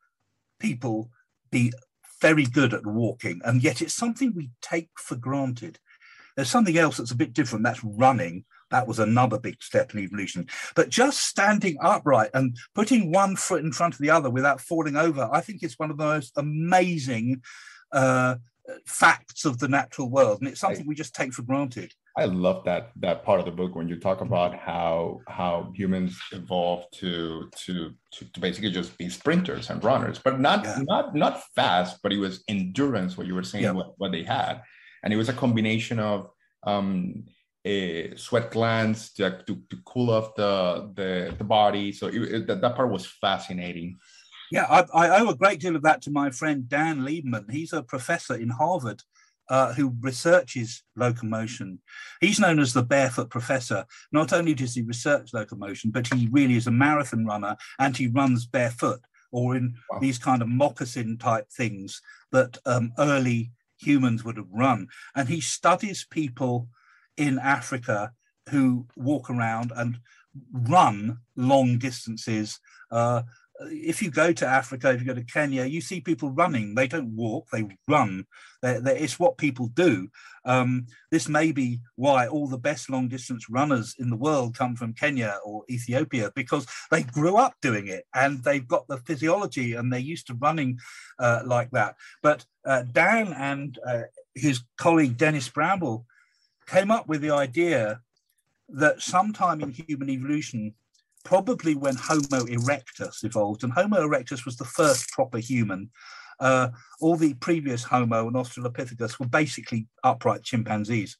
people 0.60 1.10
be 1.50 1.72
very 2.20 2.44
good 2.44 2.74
at 2.74 2.86
walking, 2.86 3.40
and 3.42 3.62
yet 3.62 3.80
it's 3.80 3.94
something 3.94 4.34
we 4.34 4.50
take 4.60 4.90
for 4.96 5.16
granted. 5.16 5.78
There's 6.34 6.50
something 6.50 6.76
else 6.76 6.98
that's 6.98 7.12
a 7.12 7.16
bit 7.16 7.32
different. 7.32 7.64
That's 7.64 7.82
running, 7.82 8.44
that 8.76 8.86
was 8.86 8.98
another 8.98 9.38
big 9.38 9.62
step 9.62 9.94
in 9.94 10.00
evolution. 10.00 10.46
But 10.74 10.90
just 10.90 11.20
standing 11.20 11.78
upright 11.80 12.30
and 12.34 12.56
putting 12.74 13.10
one 13.10 13.34
foot 13.36 13.64
in 13.64 13.72
front 13.72 13.94
of 13.94 14.00
the 14.00 14.10
other 14.10 14.28
without 14.28 14.60
falling 14.60 14.96
over, 14.96 15.28
I 15.32 15.40
think 15.40 15.62
it's 15.62 15.78
one 15.78 15.90
of 15.90 15.96
the 15.96 16.04
most 16.04 16.32
amazing 16.36 17.42
uh, 17.90 18.36
facts 18.84 19.46
of 19.46 19.58
the 19.58 19.68
natural 19.68 20.10
world, 20.10 20.40
and 20.40 20.48
it's 20.48 20.60
something 20.60 20.86
we 20.86 20.94
just 20.94 21.14
take 21.14 21.32
for 21.32 21.42
granted. 21.42 21.92
I 22.18 22.26
love 22.26 22.64
that 22.64 22.90
that 22.96 23.24
part 23.24 23.40
of 23.40 23.46
the 23.46 23.52
book 23.52 23.74
when 23.74 23.88
you 23.88 23.96
talk 23.96 24.20
about 24.20 24.54
how 24.54 25.20
how 25.28 25.72
humans 25.74 26.18
evolved 26.32 26.88
to 27.00 27.48
to 27.64 27.94
to, 28.12 28.24
to 28.32 28.40
basically 28.40 28.70
just 28.70 28.96
be 28.98 29.08
sprinters 29.08 29.70
and 29.70 29.82
runners, 29.84 30.18
but 30.18 30.40
not 30.40 30.64
yeah. 30.64 30.82
not 30.86 31.14
not 31.14 31.42
fast, 31.54 31.98
but 32.02 32.12
it 32.12 32.18
was 32.18 32.42
endurance. 32.48 33.16
What 33.16 33.26
you 33.26 33.34
were 33.34 33.42
saying, 33.42 33.64
yeah. 33.64 33.72
what, 33.78 33.94
what 33.98 34.12
they 34.12 34.22
had, 34.22 34.62
and 35.02 35.12
it 35.14 35.16
was 35.16 35.30
a 35.30 35.34
combination 35.44 35.98
of 35.98 36.28
um, 36.64 37.24
uh, 37.66 38.16
sweat 38.16 38.50
glands 38.50 39.12
to, 39.14 39.42
to, 39.46 39.56
to, 39.70 39.76
cool 39.84 40.10
off 40.10 40.34
the, 40.36 40.90
the, 40.94 41.34
the 41.36 41.44
body. 41.44 41.92
So 41.92 42.06
it, 42.06 42.22
it, 42.22 42.46
that, 42.46 42.60
that 42.60 42.76
part 42.76 42.90
was 42.90 43.06
fascinating. 43.06 43.98
Yeah, 44.52 44.66
I, 44.70 44.84
I, 44.94 45.20
owe 45.20 45.30
a 45.30 45.36
great 45.36 45.58
deal 45.58 45.74
of 45.74 45.82
that 45.82 46.02
to 46.02 46.10
my 46.10 46.30
friend 46.30 46.68
Dan 46.68 47.00
Lieberman. 47.00 47.50
He's 47.50 47.72
a 47.72 47.82
professor 47.82 48.34
in 48.34 48.50
Harvard 48.50 49.02
uh, 49.48 49.72
who 49.72 49.94
researches 50.00 50.84
locomotion. 50.94 51.80
He's 52.20 52.38
known 52.38 52.60
as 52.60 52.72
the 52.72 52.82
barefoot 52.82 53.30
professor. 53.30 53.84
Not 54.12 54.32
only 54.32 54.54
does 54.54 54.74
he 54.74 54.82
research 54.82 55.30
locomotion, 55.32 55.90
but 55.90 56.06
he 56.12 56.28
really 56.30 56.56
is 56.56 56.66
a 56.66 56.72
marathon 56.72 57.26
runner 57.26 57.56
and 57.78 57.96
he 57.96 58.06
runs 58.06 58.46
barefoot 58.46 59.00
or 59.32 59.56
in 59.56 59.74
wow. 59.90 59.98
these 59.98 60.18
kind 60.18 60.42
of 60.42 60.48
moccasin 60.48 61.18
type 61.18 61.50
things 61.50 62.00
that 62.30 62.58
um, 62.66 62.92
early 62.98 63.50
humans 63.78 64.24
would 64.24 64.36
have 64.36 64.50
run. 64.52 64.86
And 65.14 65.28
he 65.28 65.40
studies 65.40 66.06
people 66.08 66.68
in 67.16 67.38
Africa 67.38 68.12
who 68.50 68.86
walk 68.96 69.30
around 69.30 69.72
and 69.74 69.98
run 70.52 71.18
long 71.36 71.78
distances. 71.78 72.60
Uh, 72.90 73.22
if 73.60 74.02
you 74.02 74.10
go 74.10 74.32
to 74.32 74.46
Africa, 74.46 74.90
if 74.90 75.00
you 75.00 75.06
go 75.06 75.14
to 75.14 75.24
Kenya, 75.24 75.64
you 75.64 75.80
see 75.80 76.00
people 76.00 76.30
running. 76.30 76.74
They 76.74 76.86
don't 76.86 77.16
walk, 77.16 77.48
they 77.50 77.66
run. 77.88 78.26
They're, 78.62 78.80
they're, 78.80 78.96
it's 78.96 79.18
what 79.18 79.38
people 79.38 79.68
do. 79.68 80.08
Um, 80.44 80.86
this 81.10 81.28
may 81.28 81.52
be 81.52 81.80
why 81.96 82.28
all 82.28 82.46
the 82.48 82.58
best 82.58 82.90
long 82.90 83.08
distance 83.08 83.48
runners 83.48 83.94
in 83.98 84.10
the 84.10 84.16
world 84.16 84.56
come 84.56 84.76
from 84.76 84.92
Kenya 84.92 85.38
or 85.44 85.64
Ethiopia 85.70 86.30
because 86.34 86.66
they 86.90 87.02
grew 87.02 87.36
up 87.36 87.54
doing 87.62 87.88
it 87.88 88.04
and 88.14 88.44
they've 88.44 88.68
got 88.68 88.86
the 88.88 88.98
physiology 88.98 89.72
and 89.72 89.92
they're 89.92 90.00
used 90.00 90.26
to 90.28 90.34
running 90.34 90.78
uh, 91.18 91.40
like 91.44 91.70
that. 91.70 91.96
But 92.22 92.44
uh, 92.64 92.82
Dan 92.92 93.32
and 93.32 93.78
uh, 93.86 94.02
his 94.34 94.62
colleague 94.76 95.16
Dennis 95.16 95.48
Bramble 95.48 96.04
came 96.66 96.90
up 96.90 97.08
with 97.08 97.20
the 97.20 97.30
idea 97.30 98.00
that 98.68 99.00
sometime 99.00 99.60
in 99.60 99.70
human 99.70 100.10
evolution, 100.10 100.74
probably 101.24 101.74
when 101.74 101.96
Homo 101.96 102.44
erectus 102.46 103.24
evolved, 103.24 103.64
and 103.64 103.72
Homo 103.72 104.06
erectus 104.06 104.44
was 104.44 104.56
the 104.56 104.64
first 104.64 105.08
proper 105.10 105.38
human. 105.38 105.90
Uh, 106.38 106.68
all 107.00 107.16
the 107.16 107.34
previous 107.34 107.82
Homo 107.82 108.26
and 108.26 108.36
Australopithecus 108.36 109.18
were 109.18 109.28
basically 109.28 109.86
upright 110.04 110.42
chimpanzees, 110.42 111.16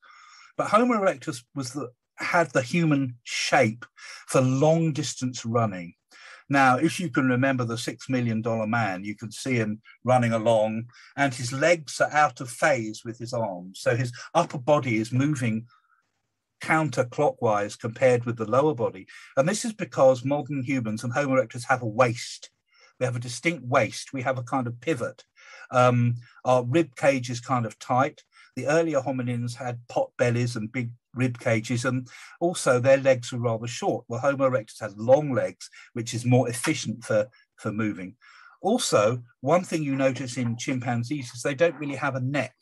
but 0.57 0.69
Homo 0.69 0.95
erectus 0.95 1.43
was 1.55 1.73
the 1.73 1.91
had 2.19 2.51
the 2.53 2.63
human 2.63 3.15
shape 3.25 3.85
for 4.27 4.41
long 4.41 4.93
distance 4.93 5.45
running. 5.45 5.95
Now, 6.49 6.77
if 6.77 7.01
you 7.01 7.11
can 7.11 7.29
remember 7.29 7.65
the 7.65 7.79
six 7.79 8.09
million 8.09 8.41
dollar 8.41 8.67
man, 8.67 9.05
you 9.05 9.17
can 9.17 9.33
see 9.33 9.55
him 9.55 9.81
running 10.05 10.33
along, 10.33 10.87
and 11.17 11.35
his 11.35 11.53
legs 11.53 12.01
are 12.01 12.13
out 12.13 12.41
of 12.41 12.49
phase 12.51 13.03
with 13.05 13.19
his 13.19 13.33
arms. 13.33 13.81
So 13.81 13.97
his 13.97 14.13
upper 14.35 14.59
body 14.59 14.97
is 14.97 15.13
moving 15.13 15.67
counterclockwise 16.63 17.79
compared 17.79 18.25
with 18.25 18.37
the 18.37 18.51
lower 18.51 18.75
body. 18.75 19.07
And 19.37 19.49
this 19.49 19.65
is 19.65 19.73
because 19.73 20.25
modern 20.25 20.63
humans 20.63 21.05
and 21.05 21.13
Homo 21.13 21.37
erectus 21.37 21.65
have 21.69 21.83
a 21.83 21.87
waist. 21.87 22.51
We 22.99 23.07
have 23.07 23.17
a 23.17 23.21
distinct 23.21 23.65
waist. 23.65 24.13
We 24.13 24.23
have 24.23 24.39
a 24.39 24.43
kind 24.43 24.67
of 24.67 24.81
pivot. 24.81 25.25
Um, 25.71 26.15
our 26.45 26.65
rib 26.65 26.97
cage 26.97 27.29
is 27.29 27.41
kind 27.41 27.67
of 27.67 27.79
tight. 27.79 28.23
The 28.55 28.69
earlier 28.69 29.01
hominins 29.01 29.55
had 29.55 29.87
pot 29.89 30.13
bellies 30.17 30.57
and 30.57 30.73
big 30.73 30.91
rib 31.17 31.39
cages, 31.39 31.85
and 31.85 32.09
also 32.41 32.79
their 32.79 32.99
legs 32.99 33.33
were 33.33 33.39
rather 33.39 33.67
short. 33.67 34.05
Well, 34.09 34.21
Homo 34.21 34.51
erectus 34.51 34.81
has 34.81 34.97
long 34.97 35.33
legs, 35.33 35.69
which 35.95 36.15
is 36.15 36.25
more 36.25 36.49
efficient 36.49 37.05
for, 37.05 37.29
for 37.57 37.73
moving. 37.73 38.17
Also, 38.61 39.23
one 39.41 39.65
thing 39.65 39.83
you 39.83 39.97
notice 39.97 40.37
in 40.37 40.57
chimpanzees 40.57 41.33
is 41.35 41.43
they 41.43 41.55
don't 41.55 41.77
really 41.77 41.97
have 41.97 42.15
a 42.15 42.21
neck. 42.21 42.55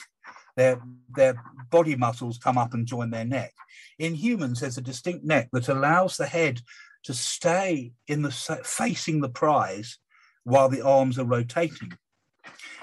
Their, 0.57 0.81
their 1.17 1.43
body 1.71 1.97
muscles 1.97 2.39
come 2.39 2.59
up 2.59 2.75
and 2.75 2.87
join 2.87 3.11
their 3.11 3.25
neck. 3.25 3.53
In 3.99 4.15
humans, 4.15 4.61
there's 4.61 4.79
a 4.79 4.83
distinct 4.83 5.25
neck 5.25 5.49
that 5.53 5.69
allows 5.69 6.17
the 6.17 6.27
head 6.27 6.61
to 7.05 7.15
stay 7.15 7.93
in 8.07 8.23
the 8.23 8.31
facing 8.65 9.21
the 9.21 9.29
prize 9.29 9.99
while 10.45 10.69
the 10.69 10.83
arms 10.83 11.19
are 11.19 11.25
rotating. 11.25 11.93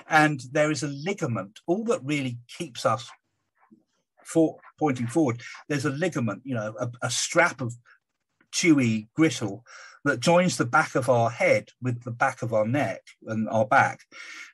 And 0.09 0.41
there 0.51 0.72
is 0.72 0.84
a 0.84 0.88
ligament, 0.88 1.59
all 1.67 1.86
that 1.86 2.03
really 2.03 2.39
keeps 2.57 2.86
us 2.86 3.09
for, 4.26 4.57
pointing 4.82 5.07
forward. 5.07 5.41
There's 5.69 5.86
a 5.86 5.91
ligament, 5.91 6.41
you 6.43 6.55
know, 6.55 6.73
a, 6.79 6.89
a 7.03 7.11
strap 7.11 7.61
of 7.61 7.73
chewy 8.51 9.07
gristle 9.15 9.63
that 10.03 10.19
joins 10.19 10.57
the 10.57 10.65
back 10.65 10.95
of 10.95 11.07
our 11.09 11.29
head 11.29 11.69
with 11.82 12.03
the 12.03 12.11
back 12.23 12.41
of 12.41 12.51
our 12.53 12.67
neck 12.67 13.01
and 13.27 13.47
our 13.49 13.65
back. 13.65 13.99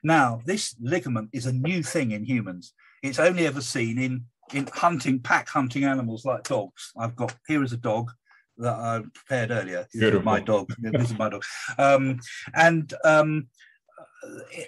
Now, 0.02 0.42
this 0.44 0.76
ligament 0.78 1.30
is 1.32 1.46
a 1.46 1.52
new 1.52 1.82
thing 1.82 2.10
in 2.10 2.24
humans. 2.24 2.74
It's 3.02 3.18
only 3.18 3.46
ever 3.46 3.62
seen 3.62 3.98
in, 3.98 4.26
in 4.52 4.68
hunting, 4.72 5.20
pack 5.20 5.48
hunting 5.48 5.84
animals 5.84 6.26
like 6.26 6.44
dogs. 6.44 6.92
I've 6.98 7.16
got, 7.16 7.34
here 7.46 7.62
is 7.62 7.72
a 7.72 7.78
dog 7.78 8.10
that 8.58 8.74
I 8.74 9.02
prepared 9.14 9.50
earlier. 9.50 9.86
This 9.94 10.14
is 10.14 10.24
my 10.24 10.40
dog. 10.40 10.70
this 10.78 11.10
is 11.10 11.18
my 11.18 11.30
dog. 11.30 11.44
Um, 11.78 12.20
and 12.54 12.92
um, 13.04 13.48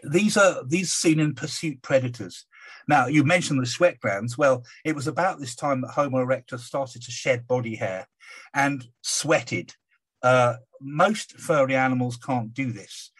these 0.04 0.36
are 0.36 0.64
these 0.66 0.92
seen 0.92 1.20
in 1.20 1.34
pursuit 1.34 1.82
predators. 1.82 2.46
Now, 2.89 3.07
you 3.07 3.25
mentioned 3.25 3.61
the 3.61 3.66
sweat 3.66 4.01
glands. 4.01 4.37
Well, 4.37 4.64
it 4.85 4.95
was 4.95 5.07
about 5.07 5.39
this 5.39 5.55
time 5.55 5.81
that 5.83 5.93
Homo 5.93 6.25
erectus 6.25 6.61
started 6.61 7.03
to 7.03 7.11
shed 7.11 7.47
body 7.47 7.77
hair 7.77 8.09
and 8.55 8.85
sweated. 9.03 9.75
Uh, 10.23 10.57
most 10.81 11.33
furry 11.39 11.77
animals 11.77 12.16
can't 12.16 12.53
do 12.55 12.73
this. 12.73 13.12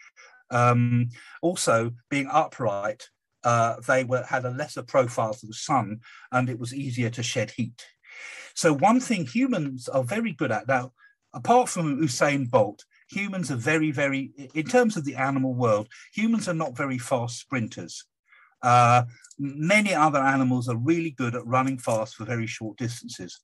Um, 0.49 1.09
also, 1.41 1.91
being 2.09 2.27
upright, 2.31 3.09
uh, 3.43 3.75
they 3.87 4.03
were 4.03 4.23
had 4.23 4.45
a 4.45 4.51
lesser 4.51 4.83
profile 4.83 5.33
to 5.33 5.47
the 5.47 5.53
sun, 5.53 6.01
and 6.31 6.49
it 6.49 6.59
was 6.59 6.73
easier 6.73 7.09
to 7.11 7.23
shed 7.23 7.51
heat. 7.51 7.85
So 8.53 8.73
one 8.73 8.99
thing 8.99 9.25
humans 9.25 9.87
are 9.87 10.03
very 10.03 10.33
good 10.33 10.51
at 10.51 10.67
now, 10.67 10.93
apart 11.33 11.69
from 11.69 12.01
Usain 12.01 12.49
Bolt, 12.49 12.83
humans 13.09 13.51
are 13.51 13.55
very, 13.55 13.91
very, 13.91 14.31
in 14.53 14.65
terms 14.65 14.97
of 14.97 15.05
the 15.05 15.15
animal 15.15 15.53
world, 15.53 15.87
humans 16.13 16.47
are 16.47 16.53
not 16.53 16.77
very 16.77 16.97
fast 16.97 17.39
sprinters. 17.39 18.05
Uh, 18.63 19.03
many 19.39 19.93
other 19.93 20.19
animals 20.19 20.69
are 20.69 20.77
really 20.77 21.11
good 21.11 21.35
at 21.35 21.45
running 21.45 21.77
fast 21.77 22.15
for 22.15 22.25
very 22.25 22.47
short 22.47 22.77
distances. 22.77 23.39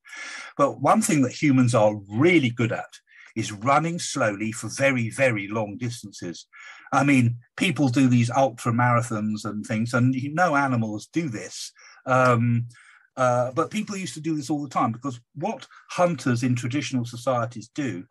But 0.57 0.81
one 0.81 1.01
thing 1.01 1.21
that 1.23 1.31
humans 1.31 1.73
are 1.73 1.95
really 2.09 2.49
good 2.49 2.71
at 2.71 2.99
is 3.35 3.51
running 3.51 3.99
slowly 3.99 4.51
for 4.51 4.67
very, 4.67 5.11
very 5.11 5.47
long 5.47 5.77
distances. 5.77 6.47
I 6.91 7.03
mean, 7.03 7.37
people 7.55 7.89
do 7.89 8.07
these 8.07 8.31
ultra 8.31 8.71
marathons 8.71 9.45
and 9.45 9.65
things, 9.65 9.93
and 9.93 10.15
you 10.15 10.33
know 10.33 10.55
animals 10.55 11.07
do 11.13 11.29
this. 11.29 11.71
Um, 12.05 12.67
uh, 13.15 13.51
but 13.51 13.71
people 13.71 13.95
used 13.95 14.13
to 14.13 14.21
do 14.21 14.35
this 14.35 14.49
all 14.49 14.63
the 14.63 14.69
time 14.69 14.91
because 14.91 15.19
what 15.35 15.67
hunters 15.89 16.43
in 16.43 16.55
traditional 16.55 17.05
societies 17.05 17.69
do, 17.73 18.05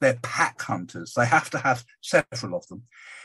they're 0.00 0.18
pack 0.22 0.60
hunters. 0.62 1.14
They 1.14 1.26
have 1.26 1.50
to 1.50 1.58
have 1.58 1.84
several 2.00 2.56
of 2.56 2.66
them. 2.66 2.82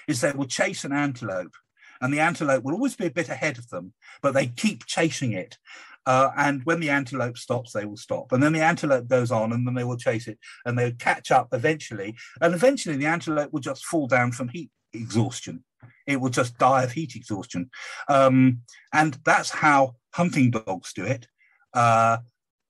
Is 0.08 0.22
they 0.22 0.32
will 0.32 0.46
chase 0.46 0.84
an 0.84 0.94
antelope, 0.94 1.54
and 2.02 2.14
the 2.14 2.20
antelope 2.20 2.64
will 2.64 2.74
always 2.74 2.96
be 2.96 3.06
a 3.08 3.12
bit 3.12 3.30
ahead 3.30 3.58
of 3.58 3.70
them, 3.70 3.94
but 4.22 4.34
they 4.34 4.48
keep 4.48 4.86
chasing 4.86 5.34
it. 5.34 5.58
Uh, 6.06 6.32
and 6.38 6.64
when 6.64 6.80
the 6.80 6.90
antelope 6.90 7.38
stops, 7.38 7.74
they 7.74 7.86
will 7.86 7.98
stop. 7.98 8.32
And 8.32 8.42
then 8.42 8.54
the 8.54 8.64
antelope 8.64 9.10
goes 9.10 9.30
on, 9.30 9.52
and 9.52 9.68
then 9.68 9.74
they 9.74 9.84
will 9.84 9.98
chase 9.98 10.28
it, 10.28 10.40
and 10.66 10.78
they'll 10.78 10.94
catch 10.94 11.32
up 11.32 11.50
eventually. 11.52 12.16
And 12.40 12.54
eventually, 12.54 12.96
the 12.96 13.08
antelope 13.08 13.52
will 13.52 13.60
just 13.60 13.86
fall 13.86 14.08
down 14.08 14.32
from 14.32 14.48
heat 14.48 14.72
exhaustion. 14.94 15.66
It 16.06 16.22
will 16.22 16.30
just 16.30 16.58
die 16.58 16.84
of 16.84 16.94
heat 16.94 17.16
exhaustion. 17.16 17.70
Um, 18.08 18.62
and 18.94 19.18
that's 19.26 19.50
how 19.50 19.96
hunting 20.14 20.52
dogs 20.52 20.94
do 20.94 21.04
it. 21.04 21.28
Uh, 21.74 22.20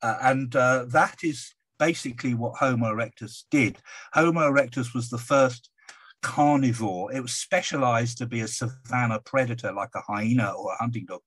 uh, 0.01 0.17
and 0.21 0.55
uh, 0.55 0.85
that 0.85 1.17
is 1.23 1.53
basically 1.77 2.33
what 2.33 2.57
Homo 2.57 2.87
erectus 2.87 3.43
did. 3.51 3.77
Homo 4.13 4.51
erectus 4.51 4.95
was 4.95 5.09
the 5.09 5.17
first 5.19 5.69
carnivore. 6.21 7.11
It 7.13 7.21
was 7.21 7.33
specialized 7.33 8.17
to 8.17 8.25
be 8.25 8.41
a 8.41 8.47
savanna 8.47 9.19
predator 9.23 9.71
like 9.71 9.91
a 9.95 10.01
hyena 10.01 10.51
or 10.51 10.73
a 10.73 10.77
hunting 10.77 11.05
dog, 11.05 11.21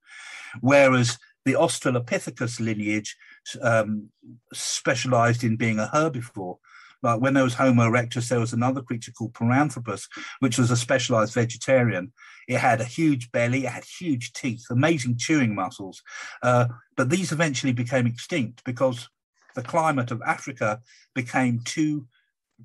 whereas 0.60 1.18
the 1.44 1.54
Australopithecus 1.54 2.60
lineage 2.60 3.16
um, 3.62 4.10
specialized 4.52 5.42
in 5.44 5.56
being 5.56 5.78
a 5.78 5.90
herbivore. 5.92 6.58
Like 7.02 7.20
when 7.20 7.32
there 7.32 7.44
was 7.44 7.54
Homo 7.54 7.88
erectus, 7.88 8.28
there 8.28 8.40
was 8.40 8.52
another 8.52 8.82
creature 8.82 9.12
called 9.12 9.32
Paranthropus, 9.32 10.06
which 10.40 10.58
was 10.58 10.70
a 10.70 10.76
specialized 10.76 11.32
vegetarian. 11.32 12.12
It 12.46 12.58
had 12.58 12.82
a 12.82 12.84
huge 12.84 13.32
belly, 13.32 13.64
it 13.64 13.70
had 13.70 13.84
huge 13.84 14.34
teeth, 14.34 14.66
amazing 14.70 15.16
chewing 15.16 15.54
muscles. 15.54 16.02
Uh, 16.42 16.66
but 16.96 17.08
these 17.08 17.32
eventually 17.32 17.72
became 17.72 18.06
extinct 18.06 18.62
because 18.64 19.08
the 19.54 19.62
climate 19.62 20.10
of 20.10 20.22
Africa 20.26 20.80
became 21.14 21.60
too 21.64 22.06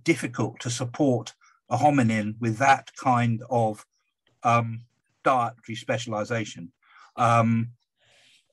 difficult 0.03 0.59
to 0.59 0.69
support 0.69 1.33
a 1.69 1.77
hominin 1.77 2.35
with 2.39 2.57
that 2.57 2.91
kind 2.95 3.41
of 3.49 3.85
um, 4.43 4.81
dietary 5.23 5.75
specialization. 5.75 6.71
Um, 7.15 7.71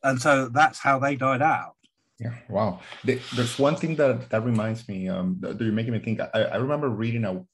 and 0.02 0.20
so 0.20 0.48
that's 0.48 0.78
how 0.78 0.98
they 0.98 1.16
died 1.16 1.42
out. 1.42 1.76
Yeah, 2.18 2.34
wow. 2.48 2.80
There's 3.04 3.58
one 3.58 3.76
thing 3.76 3.96
that 3.96 4.30
that 4.30 4.44
reminds 4.44 4.88
me. 4.88 5.08
Um, 5.08 5.38
that 5.40 5.60
you're 5.60 5.72
making 5.72 5.92
me 5.92 5.98
think. 5.98 6.20
I, 6.20 6.42
I 6.42 6.56
remember 6.56 6.88
reading 6.88 7.24
a 7.24 7.44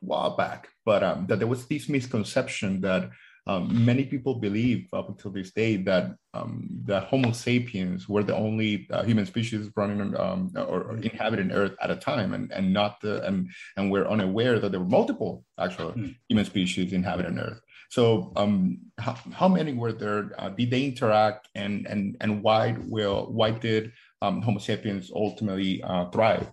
while 0.00 0.36
back, 0.36 0.68
but 0.84 1.02
um, 1.02 1.26
that 1.26 1.38
there 1.38 1.48
was 1.48 1.66
this 1.66 1.88
misconception 1.88 2.80
that 2.80 3.10
um, 3.48 3.84
many 3.84 4.04
people 4.04 4.34
believe 4.34 4.88
up 4.92 5.08
until 5.08 5.30
this 5.30 5.52
day 5.52 5.76
that 5.76 6.16
um, 6.34 6.68
that 6.84 7.04
Homo 7.04 7.30
sapiens 7.30 8.08
were 8.08 8.24
the 8.24 8.34
only 8.34 8.88
uh, 8.90 9.04
human 9.04 9.24
species 9.24 9.70
running 9.76 10.16
um, 10.16 10.52
or, 10.56 10.82
or, 10.82 10.96
inhabiting 10.96 11.52
Earth 11.52 11.72
at 11.80 11.90
a 11.90 11.96
time, 11.96 12.34
and 12.34 12.50
and 12.52 12.72
not 12.72 13.00
the 13.00 13.24
and 13.24 13.48
and 13.76 13.90
we're 13.90 14.08
unaware 14.08 14.58
that 14.58 14.72
there 14.72 14.80
were 14.80 14.86
multiple 14.86 15.44
actual 15.58 15.92
mm. 15.92 16.14
human 16.28 16.44
species 16.44 16.92
inhabiting 16.92 17.38
Earth. 17.38 17.60
So, 17.88 18.32
um, 18.34 18.78
how, 18.98 19.16
how 19.32 19.48
many 19.48 19.72
were 19.72 19.92
there? 19.92 20.32
Uh, 20.38 20.48
did 20.48 20.70
they 20.70 20.84
interact, 20.84 21.48
and 21.54 21.86
and 21.86 22.16
and 22.20 22.42
why 22.42 22.76
will 22.80 23.28
why 23.30 23.52
did 23.52 23.92
um, 24.22 24.42
Homo 24.42 24.58
sapiens 24.58 25.12
ultimately 25.14 25.84
uh, 25.84 26.06
thrive? 26.10 26.50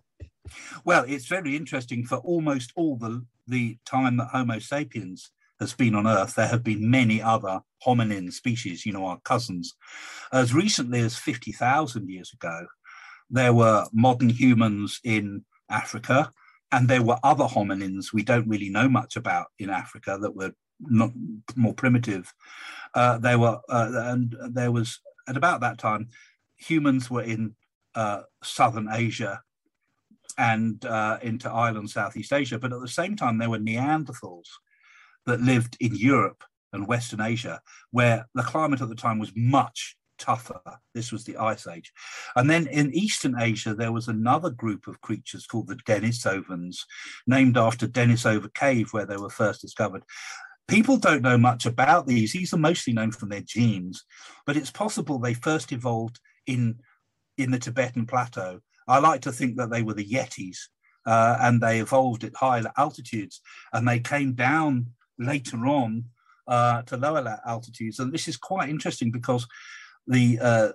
Well, 0.85 1.05
it's 1.07 1.25
very 1.25 1.55
interesting. 1.55 2.05
For 2.05 2.17
almost 2.17 2.71
all 2.75 2.97
the 2.97 3.25
the 3.47 3.79
time 3.83 4.17
that 4.17 4.27
Homo 4.27 4.59
sapiens 4.59 5.31
has 5.59 5.73
been 5.73 5.95
on 5.95 6.07
Earth, 6.07 6.35
there 6.35 6.47
have 6.47 6.63
been 6.63 6.89
many 6.89 7.21
other 7.21 7.61
hominin 7.85 8.31
species, 8.31 8.85
you 8.85 8.93
know, 8.93 9.05
our 9.05 9.19
cousins. 9.23 9.75
As 10.31 10.53
recently 10.53 10.99
as 11.01 11.15
50,000 11.15 12.09
years 12.09 12.31
ago, 12.33 12.67
there 13.29 13.53
were 13.53 13.85
modern 13.93 14.29
humans 14.29 14.99
in 15.03 15.45
Africa, 15.69 16.31
and 16.71 16.87
there 16.87 17.03
were 17.03 17.17
other 17.23 17.45
hominins 17.45 18.13
we 18.13 18.23
don't 18.23 18.47
really 18.47 18.69
know 18.69 18.89
much 18.89 19.15
about 19.15 19.47
in 19.59 19.69
Africa 19.69 20.17
that 20.21 20.35
were 20.35 20.53
not 20.79 21.11
more 21.55 21.73
primitive. 21.73 22.33
Uh, 22.93 23.17
there 23.17 23.39
were, 23.39 23.59
uh, 23.69 23.91
and 23.93 24.35
there 24.51 24.71
was 24.71 24.99
at 25.27 25.37
about 25.37 25.61
that 25.61 25.77
time, 25.77 26.09
humans 26.57 27.09
were 27.09 27.21
in 27.21 27.55
uh, 27.95 28.21
southern 28.43 28.89
Asia 28.91 29.41
and 30.37 30.83
uh, 30.85 31.19
into 31.21 31.49
island, 31.49 31.89
Southeast 31.89 32.33
Asia, 32.33 32.57
but 32.57 32.73
at 32.73 32.81
the 32.81 32.87
same 32.87 33.15
time, 33.15 33.37
there 33.37 33.49
were 33.49 33.59
Neanderthals 33.59 34.47
that 35.25 35.41
lived 35.41 35.77
in 35.79 35.95
Europe 35.95 36.43
and 36.71 36.87
Western 36.87 37.21
Asia, 37.21 37.61
where 37.91 38.27
the 38.33 38.43
climate 38.43 38.81
at 38.81 38.89
the 38.89 38.95
time 38.95 39.19
was 39.19 39.31
much 39.35 39.95
tougher. 40.17 40.61
This 40.93 41.11
was 41.11 41.23
the 41.23 41.37
Ice 41.37 41.67
Age. 41.67 41.91
And 42.35 42.49
then 42.49 42.67
in 42.67 42.93
Eastern 42.93 43.35
Asia, 43.39 43.73
there 43.73 43.91
was 43.91 44.07
another 44.07 44.49
group 44.49 44.87
of 44.87 45.01
creatures 45.01 45.45
called 45.45 45.67
the 45.67 45.75
Denisovans, 45.75 46.77
named 47.27 47.57
after 47.57 47.87
Denisova 47.87 48.53
Cave, 48.53 48.89
where 48.91 49.05
they 49.05 49.17
were 49.17 49.29
first 49.29 49.61
discovered. 49.61 50.03
People 50.67 50.97
don't 50.97 51.21
know 51.21 51.37
much 51.37 51.65
about 51.65 52.07
these. 52.07 52.33
These 52.33 52.53
are 52.53 52.57
mostly 52.57 52.93
known 52.93 53.11
from 53.11 53.29
their 53.29 53.41
genes, 53.41 54.03
but 54.45 54.55
it's 54.55 54.71
possible 54.71 55.19
they 55.19 55.33
first 55.33 55.71
evolved 55.71 56.19
in, 56.47 56.79
in 57.37 57.51
the 57.51 57.59
Tibetan 57.59 58.05
plateau. 58.05 58.59
I 58.87 58.99
like 58.99 59.21
to 59.21 59.31
think 59.31 59.57
that 59.57 59.71
they 59.71 59.81
were 59.81 59.93
the 59.93 60.05
Yetis, 60.05 60.57
uh, 61.05 61.37
and 61.41 61.59
they 61.59 61.79
evolved 61.79 62.23
at 62.23 62.35
higher 62.35 62.71
altitudes, 62.77 63.41
and 63.73 63.87
they 63.87 63.99
came 63.99 64.33
down 64.33 64.87
later 65.19 65.67
on 65.67 66.05
uh, 66.47 66.81
to 66.83 66.97
lower 66.97 67.39
altitudes. 67.45 67.99
And 67.99 68.11
this 68.11 68.27
is 68.27 68.37
quite 68.37 68.69
interesting 68.69 69.11
because 69.11 69.47
the 70.07 70.37
uh, 70.41 70.69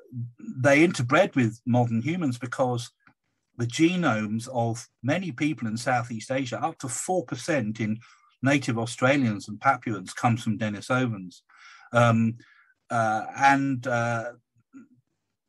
they 0.57 0.87
interbred 0.87 1.35
with 1.35 1.61
modern 1.67 2.01
humans 2.01 2.39
because 2.39 2.91
the 3.59 3.67
genomes 3.67 4.49
of 4.49 4.89
many 5.03 5.33
people 5.33 5.67
in 5.67 5.77
Southeast 5.77 6.31
Asia, 6.31 6.63
up 6.63 6.79
to 6.79 6.87
4% 6.87 7.81
in 7.81 7.99
native 8.41 8.79
Australians 8.79 9.49
and 9.49 9.61
Papuans, 9.61 10.15
comes 10.15 10.43
from 10.43 10.59
Denisovans. 10.59 11.41
Um, 11.93 12.39
uh, 12.89 13.27
and 13.37 13.85
uh, 13.87 14.33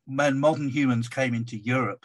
when 0.05 0.39
modern 0.39 0.69
humans 0.69 1.07
came 1.07 1.35
into 1.35 1.57
Europe, 1.57 2.03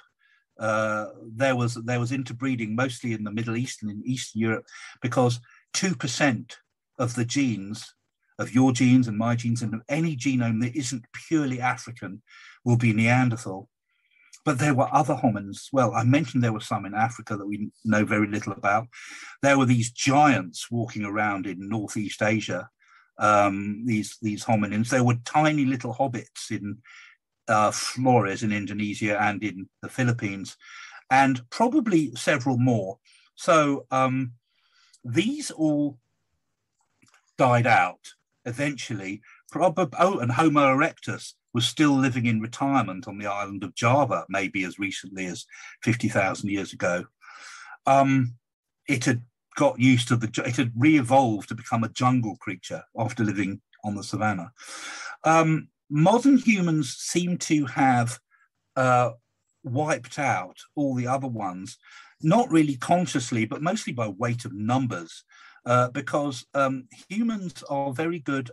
uh, 0.61 1.07
there 1.26 1.57
was 1.57 1.74
there 1.74 1.99
was 1.99 2.12
interbreeding 2.12 2.76
mostly 2.76 3.12
in 3.12 3.24
the 3.24 3.32
Middle 3.32 3.57
East 3.57 3.82
and 3.82 3.91
in 3.91 4.03
Eastern 4.07 4.41
Europe 4.41 4.66
because 5.03 5.41
two 5.72 5.97
percent 5.97 6.59
of 6.99 7.14
the 7.14 7.24
genes 7.24 7.95
of 8.38 8.55
your 8.55 8.72
genes 8.72 9.09
and 9.09 9.16
my 9.16 9.36
genes 9.36 9.62
and 9.62 9.74
of 9.74 9.82
any 9.88 10.16
genome 10.16 10.61
that 10.62 10.76
isn't 10.76 11.07
purely 11.12 11.61
African 11.61 12.22
will 12.64 12.76
be 12.76 12.92
Neanderthal. 12.92 13.68
But 14.45 14.59
there 14.59 14.74
were 14.74 14.92
other 14.92 15.14
homins. 15.14 15.68
Well, 15.72 15.95
I 15.95 16.05
mentioned 16.05 16.42
there 16.42 16.53
were 16.53 16.61
some 16.61 16.84
in 16.84 16.95
Africa 16.95 17.36
that 17.36 17.47
we 17.47 17.70
know 17.84 18.05
very 18.05 18.26
little 18.26 18.53
about. 18.53 18.88
There 19.40 19.57
were 19.57 19.64
these 19.64 19.90
giants 19.90 20.70
walking 20.70 21.05
around 21.05 21.47
in 21.47 21.68
Northeast 21.68 22.20
Asia, 22.22 22.68
um, 23.18 23.84
these, 23.86 24.18
these 24.20 24.45
hominins. 24.45 24.90
There 24.90 25.05
were 25.05 25.16
tiny 25.24 25.64
little 25.64 25.95
hobbits 25.95 26.51
in 26.51 26.78
uh, 27.49 27.70
Flores 27.70 28.42
in 28.42 28.53
Indonesia 28.53 29.20
and 29.20 29.42
in 29.42 29.68
the 29.80 29.88
Philippines, 29.88 30.57
and 31.11 31.49
probably 31.51 32.14
several 32.14 32.59
more. 32.59 32.99
So 33.36 33.86
um, 33.90 34.32
these 35.05 35.51
all 35.51 35.99
died 37.39 37.66
out 37.66 38.01
eventually. 38.45 39.22
Probably, 39.51 39.87
oh, 39.99 40.18
and 40.18 40.32
Homo 40.32 40.74
erectus 40.74 41.35
was 41.53 41.66
still 41.66 41.93
living 41.93 42.26
in 42.26 42.41
retirement 42.41 43.07
on 43.07 43.18
the 43.18 43.26
island 43.26 43.62
of 43.62 43.74
Java, 43.74 44.24
maybe 44.28 44.64
as 44.64 44.78
recently 44.78 45.26
as 45.26 45.47
50,000 45.82 46.51
years 46.51 46.72
ago. 46.72 47.05
Um, 47.87 48.35
it 48.89 49.05
had 49.05 49.22
got 49.57 49.78
used 49.78 50.09
to 50.09 50.16
the, 50.16 50.28
it 50.45 50.57
had 50.57 50.72
re 50.76 50.99
evolved 50.99 51.49
to 51.49 51.55
become 51.55 51.85
a 51.85 51.89
jungle 51.91 52.37
creature 52.41 52.82
after 52.99 53.22
living 53.22 53.61
on 53.85 53.95
the 53.95 54.03
savannah. 54.03 54.51
Um, 55.22 55.68
modern 55.89 56.39
humans 56.39 56.97
seem 56.99 57.39
to 57.39 57.66
have 57.66 58.18
uh, 58.76 59.11
wiped 59.62 60.18
out 60.18 60.59
all 60.74 60.95
the 60.95 61.07
other 61.07 61.28
ones, 61.28 61.78
not 62.20 62.51
really 62.51 62.76
consciously, 62.76 63.45
but 63.45 63.62
mostly 63.62 63.93
by 63.93 64.09
weight 64.09 64.45
of 64.45 64.53
numbers, 64.53 65.24
uh, 65.66 65.88
because 65.90 66.44
um, 66.54 66.86
humans 67.08 67.62
are 67.68 67.92
very 67.92 68.18
good 68.18 68.50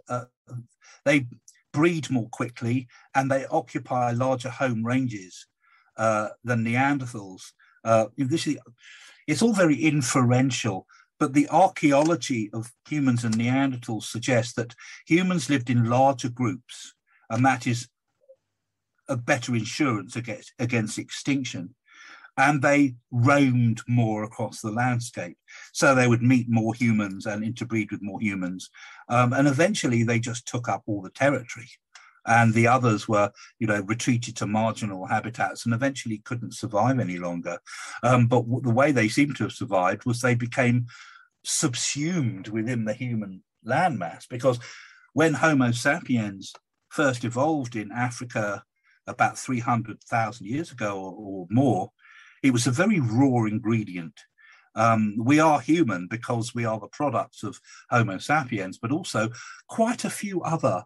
they 1.05 1.27
breed 1.73 2.09
more 2.09 2.29
quickly 2.29 2.87
and 3.15 3.29
they 3.29 3.45
occupy 3.45 4.11
larger 4.11 4.49
home 4.49 4.85
ranges 4.85 5.47
uh, 5.97 6.29
than 6.43 6.65
Neanderthals. 6.65 7.51
Uh, 7.83 8.07
this 8.17 8.47
is, 8.47 8.57
it's 9.27 9.41
all 9.41 9.53
very 9.53 9.75
inferential, 9.75 10.85
but 11.19 11.33
the 11.33 11.47
archaeology 11.49 12.49
of 12.53 12.71
humans 12.87 13.23
and 13.23 13.35
Neanderthals 13.35 14.03
suggests 14.03 14.53
that 14.53 14.75
humans 15.07 15.49
lived 15.49 15.69
in 15.69 15.89
larger 15.89 16.29
groups, 16.29 16.93
and 17.29 17.45
that 17.45 17.67
is 17.67 17.87
a 19.07 19.17
better 19.17 19.55
insurance 19.55 20.15
against, 20.15 20.53
against 20.59 20.97
extinction 20.97 21.75
and 22.37 22.61
they 22.61 22.95
roamed 23.11 23.81
more 23.87 24.23
across 24.23 24.61
the 24.61 24.71
landscape. 24.71 25.37
So 25.73 25.93
they 25.93 26.07
would 26.07 26.21
meet 26.21 26.49
more 26.49 26.73
humans 26.73 27.25
and 27.25 27.43
interbreed 27.43 27.91
with 27.91 28.01
more 28.01 28.21
humans. 28.21 28.69
Um, 29.09 29.33
and 29.33 29.47
eventually 29.47 30.03
they 30.03 30.19
just 30.19 30.47
took 30.47 30.69
up 30.69 30.83
all 30.85 31.01
the 31.01 31.09
territory. 31.09 31.69
And 32.25 32.53
the 32.53 32.67
others 32.67 33.07
were, 33.07 33.31
you 33.59 33.67
know, 33.67 33.81
retreated 33.81 34.37
to 34.37 34.45
marginal 34.45 35.07
habitats 35.07 35.65
and 35.65 35.73
eventually 35.73 36.21
couldn't 36.23 36.53
survive 36.53 36.99
any 36.99 37.17
longer. 37.17 37.57
Um, 38.03 38.27
but 38.27 38.41
w- 38.41 38.61
the 38.61 38.69
way 38.69 38.91
they 38.91 39.09
seemed 39.09 39.37
to 39.37 39.43
have 39.43 39.53
survived 39.53 40.05
was 40.05 40.21
they 40.21 40.35
became 40.35 40.85
subsumed 41.43 42.47
within 42.47 42.85
the 42.85 42.93
human 42.93 43.43
landmass 43.65 44.27
because 44.29 44.59
when 45.13 45.33
Homo 45.33 45.71
sapiens 45.71 46.53
first 46.89 47.23
evolved 47.23 47.75
in 47.75 47.91
Africa 47.91 48.63
about 49.07 49.37
300,000 49.37 50.45
years 50.45 50.71
ago 50.71 50.99
or, 50.99 51.13
or, 51.17 51.47
more, 51.49 51.91
it 52.43 52.51
was 52.51 52.67
a 52.67 52.71
very 52.71 52.99
raw 52.99 53.45
ingredient. 53.45 54.19
Um, 54.75 55.15
we 55.17 55.39
are 55.39 55.59
human 55.59 56.07
because 56.07 56.55
we 56.55 56.65
are 56.65 56.79
the 56.79 56.87
products 56.87 57.43
of 57.43 57.59
Homo 57.89 58.17
sapiens, 58.17 58.77
but 58.77 58.91
also 58.91 59.29
quite 59.67 60.05
a 60.05 60.09
few 60.09 60.41
other 60.41 60.85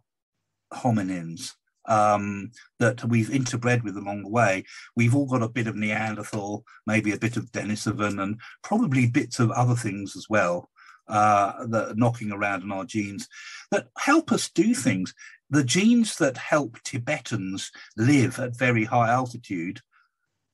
hominins 0.73 1.51
um, 1.87 2.51
that 2.79 3.03
we've 3.05 3.29
interbred 3.29 3.83
with 3.83 3.95
along 3.95 4.23
the 4.23 4.29
way. 4.29 4.63
We've 4.95 5.15
all 5.15 5.27
got 5.27 5.43
a 5.43 5.49
bit 5.49 5.67
of 5.67 5.75
Neanderthal, 5.75 6.63
maybe 6.87 7.11
a 7.11 7.19
bit 7.19 7.37
of 7.37 7.51
Denisovan, 7.51 8.21
and 8.21 8.39
probably 8.63 9.07
bits 9.07 9.39
of 9.39 9.51
other 9.51 9.75
things 9.75 10.15
as 10.15 10.27
well 10.29 10.69
uh, 11.07 11.65
that 11.67 11.89
are 11.91 11.95
knocking 11.95 12.31
around 12.31 12.63
in 12.63 12.71
our 12.71 12.85
genes 12.85 13.27
that 13.71 13.87
help 13.97 14.31
us 14.31 14.49
do 14.49 14.73
things. 14.73 15.13
The 15.49 15.63
genes 15.63 16.17
that 16.17 16.37
help 16.37 16.81
Tibetans 16.83 17.71
live 17.97 18.39
at 18.39 18.57
very 18.57 18.85
high 18.85 19.09
altitude 19.09 19.81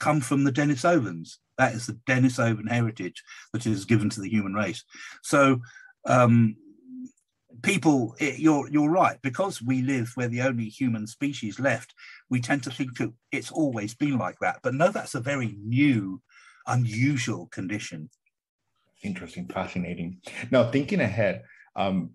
come 0.01 0.19
from 0.19 0.43
the 0.43 0.51
Denisovans. 0.51 1.37
That 1.57 1.73
is 1.73 1.85
the 1.85 1.97
Denisovan 2.09 2.69
heritage 2.69 3.23
that 3.53 3.65
is 3.65 3.85
given 3.85 4.09
to 4.09 4.21
the 4.21 4.29
human 4.29 4.53
race. 4.53 4.83
So 5.21 5.61
um, 6.05 6.57
people, 7.61 8.15
it, 8.19 8.39
you're 8.39 8.67
you're 8.69 8.89
right 8.89 9.17
because 9.21 9.61
we 9.61 9.83
live 9.83 10.11
where 10.15 10.27
the 10.27 10.41
only 10.41 10.65
human 10.65 11.05
species 11.05 11.59
left. 11.59 11.93
We 12.29 12.41
tend 12.41 12.63
to 12.63 12.71
think 12.71 12.99
it's 13.31 13.51
always 13.51 13.93
been 13.93 14.17
like 14.17 14.39
that, 14.41 14.59
but 14.63 14.73
no, 14.73 14.89
that's 14.89 15.15
a 15.15 15.21
very 15.21 15.55
new, 15.63 16.21
unusual 16.65 17.45
condition. 17.47 18.09
Interesting, 19.03 19.47
fascinating. 19.47 20.17
Now, 20.49 20.71
thinking 20.71 21.01
ahead, 21.01 21.43
um, 21.75 22.11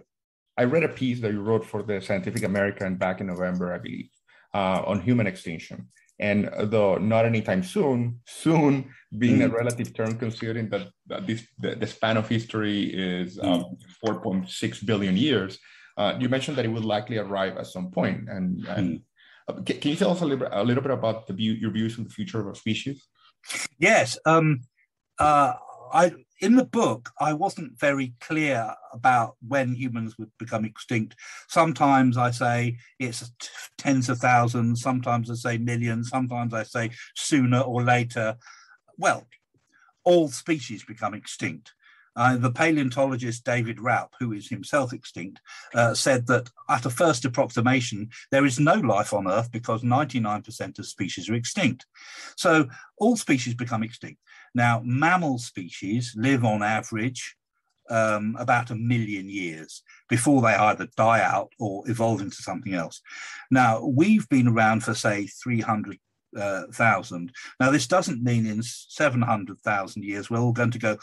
I 0.59 0.65
read 0.65 0.85
a 0.85 0.89
piece 0.89 1.21
that 1.21 1.33
you 1.33 1.41
wrote 1.41 1.65
for 1.65 1.83
the 1.83 2.01
Scientific 2.01 2.43
American 2.43 2.97
back 2.97 3.21
in 3.21 3.27
November, 3.29 3.73
I 3.73 3.79
believe, 3.79 4.09
uh, 4.55 4.83
on 4.87 5.01
human 5.01 5.27
extinction. 5.27 5.89
And 6.19 6.51
though 6.65 6.97
not 6.97 7.27
anytime 7.27 7.63
soon, 7.63 8.21
soon 8.27 8.91
being 9.19 9.41
mm. 9.41 9.47
a 9.47 9.49
relative 9.49 9.95
term, 9.95 10.19
considering 10.19 10.71
that, 10.71 10.89
that 11.07 11.27
this 11.27 11.47
the, 11.59 11.75
the, 11.75 11.87
span 11.87 12.17
of 12.17 12.29
history 12.29 12.85
is 12.85 13.39
um, 13.39 13.77
mm. 14.05 14.23
4.6 14.23 14.87
billion 14.87 15.17
years, 15.17 15.59
uh, 15.99 16.15
you 16.19 16.29
mentioned 16.29 16.57
that 16.57 16.65
it 16.65 16.69
would 16.69 16.85
likely 16.85 17.19
arrive 17.19 17.57
at 17.59 17.67
some 17.67 17.91
point. 17.91 18.29
And, 18.29 18.67
and 18.67 19.01
mm. 19.51 19.67
can, 19.67 19.79
can, 19.79 19.91
you 19.91 19.97
tell 19.97 20.13
us 20.13 20.23
a 20.23 20.27
little, 20.27 20.49
a 20.51 20.65
little 20.65 20.83
bit 20.83 20.93
about 20.93 21.27
the 21.27 21.35
view, 21.35 21.53
your 21.53 21.71
views 21.71 21.99
on 21.99 22.05
the 22.05 22.11
future 22.11 22.41
of 22.41 22.47
our 22.47 22.55
species? 22.55 23.07
Yes. 23.79 24.19
Um, 24.25 24.63
uh, 25.19 25.55
I 25.93 26.13
in 26.41 26.57
the 26.57 26.65
book, 26.65 27.11
I 27.19 27.33
wasn't 27.33 27.79
very 27.79 28.15
clear 28.21 28.75
about 28.93 29.37
when 29.47 29.75
humans 29.75 30.19
would 30.19 30.31
become 30.39 30.65
extinct. 30.65 31.17
Sometimes 31.49 32.19
I 32.19 32.31
say 32.31 32.77
it's 32.99 33.31
tens 33.79 34.09
of 34.09 34.19
thousands, 34.19 34.83
sometimes 34.83 35.31
I 35.31 35.35
say 35.35 35.59
millions, 35.59 36.11
sometimes 36.11 36.53
I 36.53 36.65
say 36.65 36.91
sooner 37.15 37.61
or 37.61 37.83
later. 37.83 38.37
Well, 38.99 39.27
all 40.05 40.29
species 40.29 40.85
become 40.85 41.15
extinct. 41.15 41.73
Uh, 42.17 42.37
the 42.37 42.51
paleontologist 42.51 43.45
David 43.45 43.79
Raup, 43.79 44.15
who 44.19 44.33
is 44.33 44.49
himself 44.49 44.95
extinct, 44.95 45.41
uh, 45.75 45.93
said 45.93 46.27
that 46.29 46.51
at 46.71 46.87
a 46.87 46.91
first 46.91 47.27
approximation, 47.27 48.09
there 48.31 48.47
is 48.47 48.59
no 48.59 48.75
life 48.75 49.13
on 49.13 49.29
Earth 49.29 49.53
because 49.53 49.83
99% 49.83 50.79
of 50.79 50.87
species 50.87 51.29
are 51.29 51.35
extinct. 51.35 51.85
So 52.37 52.69
all 52.97 53.17
species 53.17 53.55
become 53.55 53.83
extinct. 53.83 54.19
Now, 54.57 54.81
mammal 54.83 55.37
species 55.37 56.15
live 56.17 56.43
on 56.43 56.63
average 56.63 57.37
um, 57.91 58.37
about 58.39 58.71
a 58.71 58.75
million 58.75 59.29
years 59.29 59.83
before 60.09 60.41
they 60.41 60.55
either 60.55 60.89
die 60.97 61.21
out 61.21 61.53
or 61.61 61.89
evolve 61.91 62.23
into 62.23 62.37
something 62.37 62.73
else. 62.73 63.03
Now, 63.51 63.85
we've 63.85 64.27
been 64.31 64.49
around 64.49 64.83
for, 64.83 64.95
say, 64.95 65.27
300 65.27 65.99
uh, 66.35 66.63
thousand. 66.73 67.33
Now, 67.61 67.71
this 67.71 67.87
doesn't 67.87 68.25
mean 68.25 68.47
in 68.47 68.63
700,000 68.63 70.03
years 70.03 70.31
we're 70.31 70.39
all 70.39 70.55
going 70.55 70.71
to 70.71 70.79
go 70.79 70.97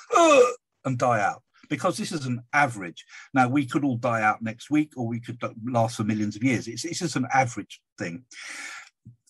and 0.83 0.97
die 0.97 1.21
out 1.21 1.43
because 1.69 1.95
this 1.95 2.11
is 2.11 2.25
an 2.25 2.41
average. 2.53 3.05
Now, 3.35 3.49
we 3.49 3.67
could 3.67 3.85
all 3.85 3.97
die 3.97 4.23
out 4.23 4.41
next 4.41 4.71
week 4.71 4.93
or 4.97 5.05
we 5.05 5.19
could 5.19 5.37
last 5.63 5.97
for 5.97 6.03
millions 6.03 6.35
of 6.35 6.43
years. 6.43 6.67
It's, 6.67 6.85
it's 6.85 6.99
just 6.99 7.17
an 7.17 7.27
average 7.31 7.81
thing. 7.99 8.25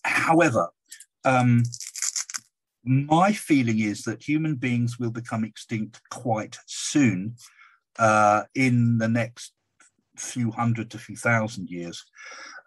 However, 0.02 0.70
um, 1.26 1.62
my 2.84 3.32
feeling 3.32 3.80
is 3.80 4.02
that 4.02 4.22
human 4.22 4.56
beings 4.56 4.98
will 4.98 5.10
become 5.10 5.44
extinct 5.44 6.00
quite 6.10 6.56
soon 6.66 7.36
uh, 7.98 8.42
in 8.54 8.98
the 8.98 9.08
next 9.08 9.52
few 10.16 10.50
hundred 10.50 10.90
to 10.90 10.98
few 10.98 11.16
thousand 11.16 11.68
years. 11.68 12.04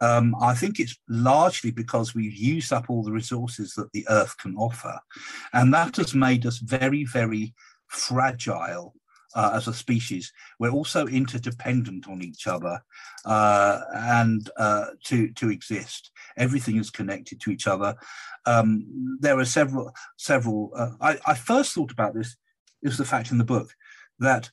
Um, 0.02 0.36
I 0.42 0.54
think 0.54 0.80
it's 0.80 0.98
largely 1.08 1.72
because 1.72 2.14
we've 2.14 2.36
used 2.36 2.72
up 2.74 2.90
all 2.90 3.04
the 3.04 3.12
resources 3.12 3.74
that 3.74 3.92
the 3.94 4.06
earth 4.10 4.38
can 4.38 4.56
offer. 4.56 5.00
And 5.54 5.74
that 5.74 5.96
has 5.96 6.14
made 6.14 6.46
us 6.46 6.60
very, 6.60 7.04
very 7.04 7.54
fragile 7.88 8.94
uh, 9.36 9.52
as 9.54 9.68
a 9.68 9.74
species. 9.74 10.32
We're 10.60 10.72
also 10.72 11.08
interdependent 11.08 12.08
on 12.08 12.22
each 12.22 12.48
other 12.48 12.82
uh, 13.26 13.82
and 13.94 14.50
uh, 14.58 14.88
to, 15.06 15.32
to 15.34 15.50
exist. 15.50 16.12
Everything 16.38 16.78
is 16.78 16.90
connected 16.90 17.40
to 17.42 17.52
each 17.52 17.68
other. 17.68 17.96
Um, 18.46 19.18
there 19.20 19.38
are 19.40 19.46
several, 19.46 19.92
several. 20.18 20.72
Uh, 20.76 20.92
I, 21.02 21.18
I 21.26 21.34
first 21.34 21.74
thought 21.74 21.92
about 21.92 22.14
this, 22.14 22.36
is 22.82 22.98
the 22.98 23.06
fact 23.06 23.32
in 23.32 23.38
the 23.38 23.44
book 23.44 23.74
that 24.20 24.52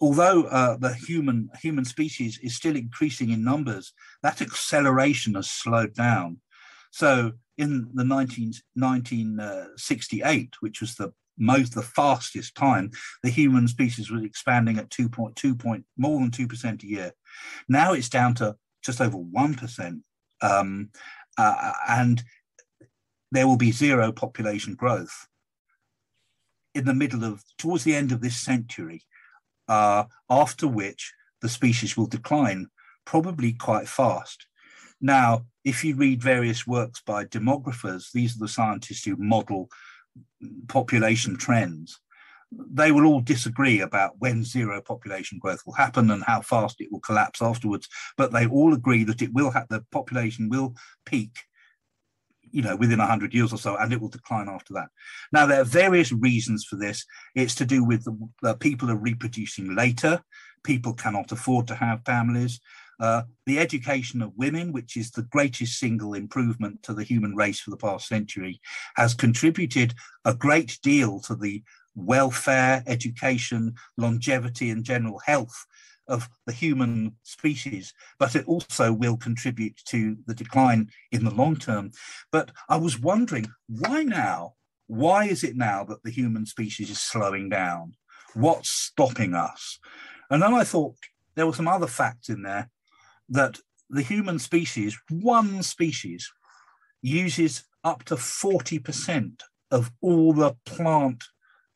although 0.00 0.42
uh, 0.44 0.76
the 0.76 0.92
human 0.92 1.48
human 1.60 1.84
species 1.84 2.38
is 2.42 2.56
still 2.56 2.76
increasing 2.76 3.30
in 3.30 3.44
numbers, 3.44 3.92
that 4.22 4.42
acceleration 4.42 5.34
has 5.34 5.50
slowed 5.50 5.94
down. 5.94 6.40
So 6.90 7.32
in 7.56 7.88
the 7.94 8.04
19, 8.04 8.52
1968, 8.74 10.54
which 10.60 10.80
was 10.80 10.96
the 10.96 11.12
most 11.38 11.74
the 11.74 11.82
fastest 11.82 12.54
time, 12.54 12.90
the 13.22 13.30
human 13.30 13.68
species 13.68 14.10
was 14.10 14.22
expanding 14.22 14.78
at 14.78 14.90
2.2 14.90 15.58
point 15.58 15.84
more 15.96 16.20
than 16.20 16.30
two 16.30 16.46
percent 16.46 16.82
a 16.82 16.86
year. 16.86 17.12
Now 17.68 17.92
it's 17.92 18.08
down 18.08 18.34
to 18.36 18.56
just 18.82 19.00
over 19.00 19.16
one 19.16 19.54
percent, 19.54 20.02
um, 20.40 20.90
uh, 21.38 21.72
and 21.88 22.22
there 23.30 23.46
will 23.46 23.56
be 23.56 23.72
zero 23.72 24.12
population 24.12 24.74
growth 24.74 25.26
in 26.74 26.84
the 26.84 26.94
middle 26.94 27.24
of 27.24 27.42
towards 27.58 27.84
the 27.84 27.94
end 27.94 28.12
of 28.12 28.20
this 28.20 28.36
century 28.36 29.02
uh, 29.68 30.04
after 30.28 30.68
which 30.68 31.12
the 31.40 31.48
species 31.48 31.96
will 31.96 32.06
decline, 32.06 32.68
probably 33.04 33.52
quite 33.52 33.88
fast. 33.88 34.46
Now, 35.00 35.46
if 35.64 35.84
you 35.84 35.96
read 35.96 36.22
various 36.22 36.66
works 36.66 37.02
by 37.04 37.24
demographers, 37.24 38.12
these 38.12 38.36
are 38.36 38.40
the 38.40 38.48
scientists 38.48 39.04
who 39.04 39.16
model 39.16 39.68
population 40.68 41.36
trends, 41.36 41.98
they 42.50 42.92
will 42.92 43.06
all 43.06 43.20
disagree 43.20 43.80
about 43.80 44.18
when 44.18 44.44
zero 44.44 44.80
population 44.82 45.38
growth 45.38 45.62
will 45.64 45.74
happen 45.74 46.10
and 46.10 46.22
how 46.24 46.40
fast 46.42 46.80
it 46.80 46.90
will 46.92 47.00
collapse 47.00 47.40
afterwards. 47.40 47.88
But 48.16 48.32
they 48.32 48.46
all 48.46 48.74
agree 48.74 49.04
that 49.04 49.22
it 49.22 49.32
will 49.32 49.50
have 49.50 49.68
the 49.68 49.84
population 49.90 50.48
will 50.48 50.74
peak 51.06 51.30
you 52.52 52.62
know, 52.62 52.76
within 52.76 52.98
100 52.98 53.34
years 53.34 53.52
or 53.52 53.56
so, 53.56 53.76
and 53.76 53.92
it 53.92 54.00
will 54.00 54.08
decline 54.08 54.48
after 54.48 54.74
that. 54.74 54.88
Now, 55.32 55.46
there 55.46 55.62
are 55.62 55.64
various 55.64 56.12
reasons 56.12 56.64
for 56.64 56.76
this. 56.76 57.04
It's 57.34 57.54
to 57.56 57.64
do 57.64 57.82
with 57.82 58.04
the, 58.04 58.16
the 58.42 58.54
people 58.54 58.90
are 58.90 58.96
reproducing 58.96 59.74
later. 59.74 60.22
People 60.62 60.92
cannot 60.92 61.32
afford 61.32 61.66
to 61.68 61.74
have 61.74 62.04
families. 62.04 62.60
Uh, 63.02 63.24
the 63.46 63.58
education 63.58 64.22
of 64.22 64.32
women, 64.36 64.72
which 64.72 64.96
is 64.96 65.10
the 65.10 65.24
greatest 65.24 65.80
single 65.80 66.14
improvement 66.14 66.80
to 66.84 66.94
the 66.94 67.02
human 67.02 67.34
race 67.34 67.58
for 67.58 67.70
the 67.70 67.76
past 67.76 68.06
century, 68.06 68.60
has 68.94 69.12
contributed 69.12 69.92
a 70.24 70.32
great 70.32 70.78
deal 70.84 71.18
to 71.18 71.34
the 71.34 71.60
welfare, 71.96 72.84
education, 72.86 73.74
longevity, 73.96 74.70
and 74.70 74.84
general 74.84 75.18
health 75.26 75.66
of 76.06 76.28
the 76.46 76.52
human 76.52 77.16
species, 77.24 77.92
but 78.20 78.36
it 78.36 78.46
also 78.46 78.92
will 78.92 79.16
contribute 79.16 79.76
to 79.84 80.16
the 80.28 80.34
decline 80.34 80.88
in 81.10 81.24
the 81.24 81.34
long 81.34 81.56
term. 81.56 81.90
But 82.30 82.52
I 82.68 82.76
was 82.76 83.00
wondering 83.00 83.48
why 83.66 84.04
now? 84.04 84.54
Why 84.86 85.24
is 85.24 85.42
it 85.42 85.56
now 85.56 85.82
that 85.84 86.04
the 86.04 86.10
human 86.10 86.46
species 86.46 86.88
is 86.88 87.00
slowing 87.00 87.48
down? 87.48 87.94
What's 88.34 88.70
stopping 88.70 89.34
us? 89.34 89.80
And 90.30 90.40
then 90.40 90.54
I 90.54 90.62
thought 90.62 90.94
there 91.34 91.46
were 91.46 91.52
some 91.52 91.68
other 91.68 91.88
facts 91.88 92.28
in 92.28 92.42
there 92.42 92.70
that 93.32 93.58
the 93.90 94.02
human 94.02 94.38
species, 94.38 94.98
one 95.10 95.62
species, 95.62 96.30
uses 97.02 97.64
up 97.84 98.04
to 98.04 98.14
40% 98.14 99.40
of 99.70 99.90
all 100.00 100.32
the 100.32 100.54
plant 100.64 101.24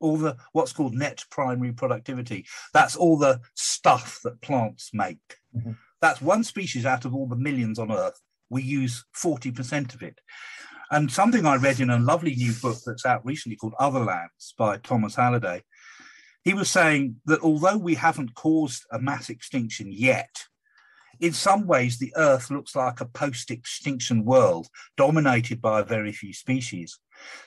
all 0.00 0.16
the 0.16 0.36
what's 0.52 0.72
called 0.72 0.94
net 0.94 1.24
primary 1.30 1.72
productivity. 1.72 2.46
That's 2.72 2.96
all 2.96 3.16
the 3.16 3.40
stuff 3.54 4.20
that 4.24 4.40
plants 4.40 4.90
make. 4.92 5.38
Mm-hmm. 5.56 5.72
That's 6.00 6.20
one 6.20 6.44
species 6.44 6.84
out 6.84 7.04
of 7.04 7.14
all 7.14 7.26
the 7.26 7.36
millions 7.36 7.78
on 7.78 7.90
Earth. 7.90 8.20
We 8.50 8.62
use 8.62 9.04
40% 9.16 9.94
of 9.94 10.02
it. 10.02 10.20
And 10.90 11.10
something 11.10 11.46
I 11.46 11.56
read 11.56 11.80
in 11.80 11.90
a 11.90 11.98
lovely 11.98 12.36
new 12.36 12.52
book 12.62 12.76
that's 12.84 13.06
out 13.06 13.24
recently 13.24 13.56
called 13.56 13.74
Otherlands 13.80 14.54
by 14.56 14.76
Thomas 14.76 15.16
Halliday, 15.16 15.64
he 16.44 16.54
was 16.54 16.70
saying 16.70 17.16
that 17.24 17.40
although 17.40 17.78
we 17.78 17.96
haven't 17.96 18.34
caused 18.34 18.84
a 18.92 19.00
mass 19.00 19.28
extinction 19.30 19.88
yet, 19.90 20.44
in 21.20 21.32
some 21.32 21.66
ways 21.66 21.98
the 21.98 22.12
Earth 22.16 22.50
looks 22.50 22.74
like 22.76 23.00
a 23.00 23.06
post 23.06 23.50
extinction 23.50 24.24
world 24.24 24.68
dominated 24.96 25.60
by 25.60 25.80
a 25.80 25.84
very 25.84 26.12
few 26.12 26.32
species. 26.32 26.98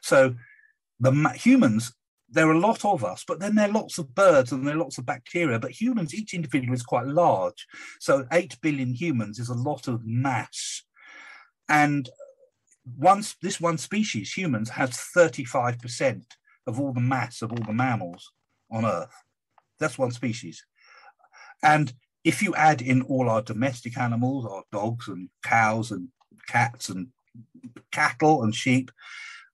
So 0.01 0.35
the 0.99 1.11
humans 1.35 1.93
there 2.31 2.47
are 2.47 2.53
a 2.53 2.59
lot 2.59 2.85
of 2.85 3.03
us, 3.03 3.23
but 3.27 3.39
then 3.39 3.55
there 3.55 3.69
are 3.69 3.73
lots 3.73 3.97
of 3.97 4.13
birds 4.13 4.51
and 4.51 4.65
there 4.65 4.75
are 4.75 4.79
lots 4.79 4.97
of 4.97 5.05
bacteria. 5.05 5.59
But 5.59 5.71
humans, 5.71 6.13
each 6.13 6.33
individual 6.33 6.73
is 6.73 6.83
quite 6.83 7.07
large. 7.07 7.65
So 7.99 8.27
8 8.31 8.57
billion 8.61 8.93
humans 8.93 9.39
is 9.39 9.49
a 9.49 9.55
lot 9.55 9.87
of 9.87 10.05
mass. 10.05 10.83
And 11.67 12.09
once 12.97 13.35
this 13.41 13.59
one 13.59 13.77
species, 13.77 14.33
humans, 14.33 14.69
has 14.69 14.91
35% 15.15 16.23
of 16.67 16.79
all 16.79 16.93
the 16.93 16.99
mass 16.99 17.41
of 17.41 17.51
all 17.51 17.63
the 17.65 17.73
mammals 17.73 18.31
on 18.71 18.85
Earth. 18.85 19.23
That's 19.79 19.97
one 19.97 20.11
species. 20.11 20.63
And 21.63 21.91
if 22.23 22.41
you 22.41 22.53
add 22.55 22.81
in 22.81 23.01
all 23.03 23.29
our 23.29 23.41
domestic 23.41 23.97
animals, 23.97 24.45
our 24.45 24.63
dogs 24.71 25.07
and 25.07 25.29
cows 25.43 25.91
and 25.91 26.09
cats 26.47 26.89
and 26.89 27.07
cattle 27.91 28.43
and 28.43 28.53
sheep, 28.53 28.91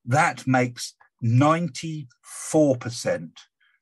that 0.06 0.46
makes 0.48 0.94
94% 1.24 2.08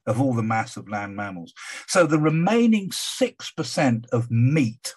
of 0.05 0.19
all 0.21 0.34
the 0.34 0.43
mass 0.43 0.75
of 0.75 0.89
land 0.89 1.15
mammals. 1.15 1.53
So 1.88 2.05
the 2.05 2.19
remaining 2.19 2.89
6% 2.89 4.05
of 4.11 4.29
meat 4.29 4.93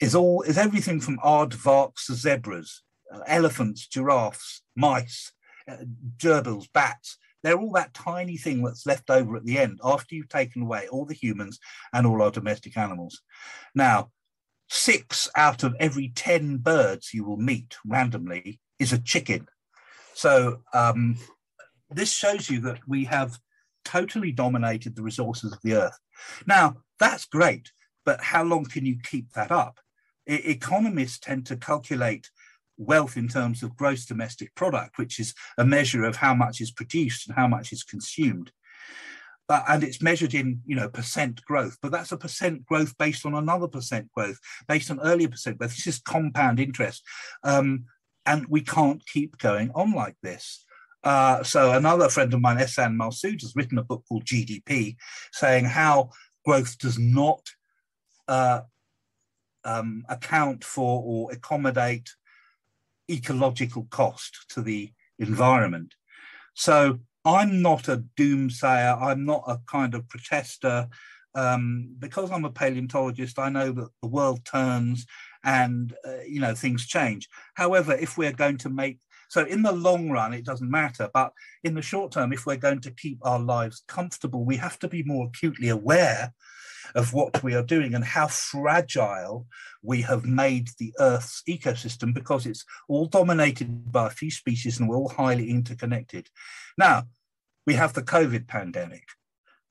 is 0.00 0.14
all 0.14 0.42
is 0.42 0.56
everything 0.56 1.00
from 1.00 1.18
aardvarks 1.18 2.06
to 2.06 2.14
zebras, 2.14 2.82
uh, 3.14 3.20
elephants, 3.26 3.86
giraffes, 3.86 4.62
mice, 4.74 5.32
uh, 5.68 5.76
gerbils, 6.16 6.66
bats. 6.72 7.18
They're 7.42 7.58
all 7.58 7.72
that 7.72 7.94
tiny 7.94 8.36
thing 8.36 8.62
that's 8.62 8.86
left 8.86 9.10
over 9.10 9.36
at 9.36 9.44
the 9.44 9.58
end 9.58 9.80
after 9.84 10.14
you've 10.14 10.28
taken 10.28 10.62
away 10.62 10.88
all 10.88 11.04
the 11.04 11.14
humans 11.14 11.58
and 11.92 12.06
all 12.06 12.22
our 12.22 12.30
domestic 12.30 12.76
animals. 12.76 13.20
Now, 13.74 14.10
six 14.68 15.28
out 15.36 15.62
of 15.62 15.74
every 15.80 16.12
10 16.14 16.58
birds 16.58 17.12
you 17.12 17.24
will 17.24 17.36
meet 17.36 17.76
randomly 17.84 18.60
is 18.78 18.92
a 18.92 18.98
chicken. 18.98 19.46
So 20.14 20.62
um, 20.72 21.16
this 21.90 22.12
shows 22.12 22.48
you 22.48 22.60
that 22.60 22.80
we 22.86 23.04
have 23.04 23.38
totally 23.84 24.32
dominated 24.32 24.94
the 24.94 25.02
resources 25.02 25.52
of 25.52 25.58
the 25.62 25.74
earth. 25.74 25.98
Now, 26.46 26.76
that's 26.98 27.24
great, 27.24 27.72
but 28.04 28.20
how 28.20 28.44
long 28.44 28.64
can 28.64 28.86
you 28.86 28.98
keep 29.02 29.32
that 29.32 29.50
up? 29.50 29.80
E- 30.28 30.34
economists 30.34 31.18
tend 31.18 31.46
to 31.46 31.56
calculate 31.56 32.30
wealth 32.80 33.16
in 33.16 33.28
terms 33.28 33.62
of 33.62 33.76
gross 33.76 34.04
domestic 34.06 34.54
product, 34.54 34.98
which 34.98 35.20
is 35.20 35.34
a 35.58 35.64
measure 35.64 36.04
of 36.04 36.16
how 36.16 36.34
much 36.34 36.60
is 36.60 36.70
produced 36.70 37.28
and 37.28 37.36
how 37.36 37.46
much 37.46 37.72
is 37.72 37.82
consumed. 37.82 38.52
Uh, 39.48 39.62
and 39.68 39.82
it's 39.82 40.00
measured 40.00 40.32
in 40.32 40.60
you 40.64 40.76
know 40.76 40.88
percent 40.88 41.44
growth 41.44 41.76
but 41.82 41.90
that's 41.90 42.12
a 42.12 42.16
percent 42.16 42.64
growth 42.66 42.96
based 42.98 43.26
on 43.26 43.34
another 43.34 43.66
percent 43.66 44.08
growth 44.12 44.38
based 44.68 44.92
on 44.92 45.00
earlier 45.00 45.26
percent 45.26 45.58
growth 45.58 45.74
this 45.74 45.88
is 45.88 45.98
compound 45.98 46.60
interest 46.60 47.02
um, 47.42 47.84
and 48.26 48.46
we 48.48 48.60
can't 48.60 49.04
keep 49.06 49.38
going 49.38 49.70
on 49.74 49.92
like 49.92 50.16
this. 50.22 50.64
Uh, 51.02 51.42
so 51.42 51.72
another 51.72 52.08
friend 52.08 52.32
of 52.34 52.40
mine, 52.40 52.58
Ehsan 52.58 52.96
Masood, 52.96 53.40
has 53.40 53.54
written 53.56 53.78
a 53.78 53.82
book 53.82 54.04
called 54.08 54.24
GDP, 54.24 54.96
saying 55.32 55.64
how 55.64 56.10
growth 56.44 56.78
does 56.78 56.98
not 56.98 57.40
uh, 58.28 58.60
um, 59.64 60.04
account 60.08 60.62
for 60.62 61.02
or 61.04 61.32
accommodate 61.32 62.10
ecological 63.10 63.86
cost 63.90 64.46
to 64.50 64.62
the 64.62 64.90
environment. 65.18 65.94
So 66.54 67.00
I'm 67.24 67.62
not 67.62 67.88
a 67.88 68.04
doomsayer. 68.16 69.00
I'm 69.00 69.24
not 69.24 69.44
a 69.46 69.60
kind 69.66 69.94
of 69.94 70.08
protester. 70.08 70.88
Um, 71.34 71.94
because 71.98 72.30
I'm 72.32 72.44
a 72.44 72.50
paleontologist, 72.50 73.38
I 73.38 73.50
know 73.50 73.70
that 73.70 73.88
the 74.02 74.08
world 74.08 74.44
turns 74.44 75.06
and 75.44 75.94
uh, 76.04 76.22
you 76.26 76.40
know 76.40 76.54
things 76.54 76.86
change. 76.86 77.28
However, 77.54 77.92
if 77.94 78.18
we're 78.18 78.32
going 78.32 78.58
to 78.58 78.68
make 78.68 78.98
so 79.28 79.44
in 79.44 79.62
the 79.62 79.72
long 79.72 80.10
run, 80.10 80.34
it 80.34 80.44
doesn't 80.44 80.70
matter. 80.70 81.08
But 81.14 81.32
in 81.62 81.74
the 81.74 81.82
short 81.82 82.10
term, 82.10 82.32
if 82.32 82.46
we're 82.46 82.56
going 82.56 82.80
to 82.80 82.90
keep 82.90 83.18
our 83.22 83.38
lives 83.38 83.84
comfortable, 83.86 84.44
we 84.44 84.56
have 84.56 84.78
to 84.80 84.88
be 84.88 85.04
more 85.04 85.28
acutely 85.28 85.68
aware 85.68 86.32
of 86.94 87.12
what 87.12 87.42
we 87.42 87.54
are 87.54 87.62
doing 87.62 87.94
and 87.94 88.04
how 88.04 88.26
fragile 88.26 89.46
we 89.82 90.02
have 90.02 90.24
made 90.24 90.68
the 90.78 90.92
Earth's 90.98 91.42
ecosystem 91.48 92.12
because 92.12 92.46
it's 92.46 92.64
all 92.88 93.06
dominated 93.06 93.90
by 93.90 94.06
a 94.06 94.10
few 94.10 94.30
species 94.30 94.78
and 94.78 94.88
we're 94.88 94.96
all 94.96 95.08
highly 95.08 95.50
interconnected. 95.50 96.28
Now, 96.76 97.04
we 97.66 97.74
have 97.74 97.92
the 97.92 98.02
COVID 98.02 98.48
pandemic. 98.48 99.04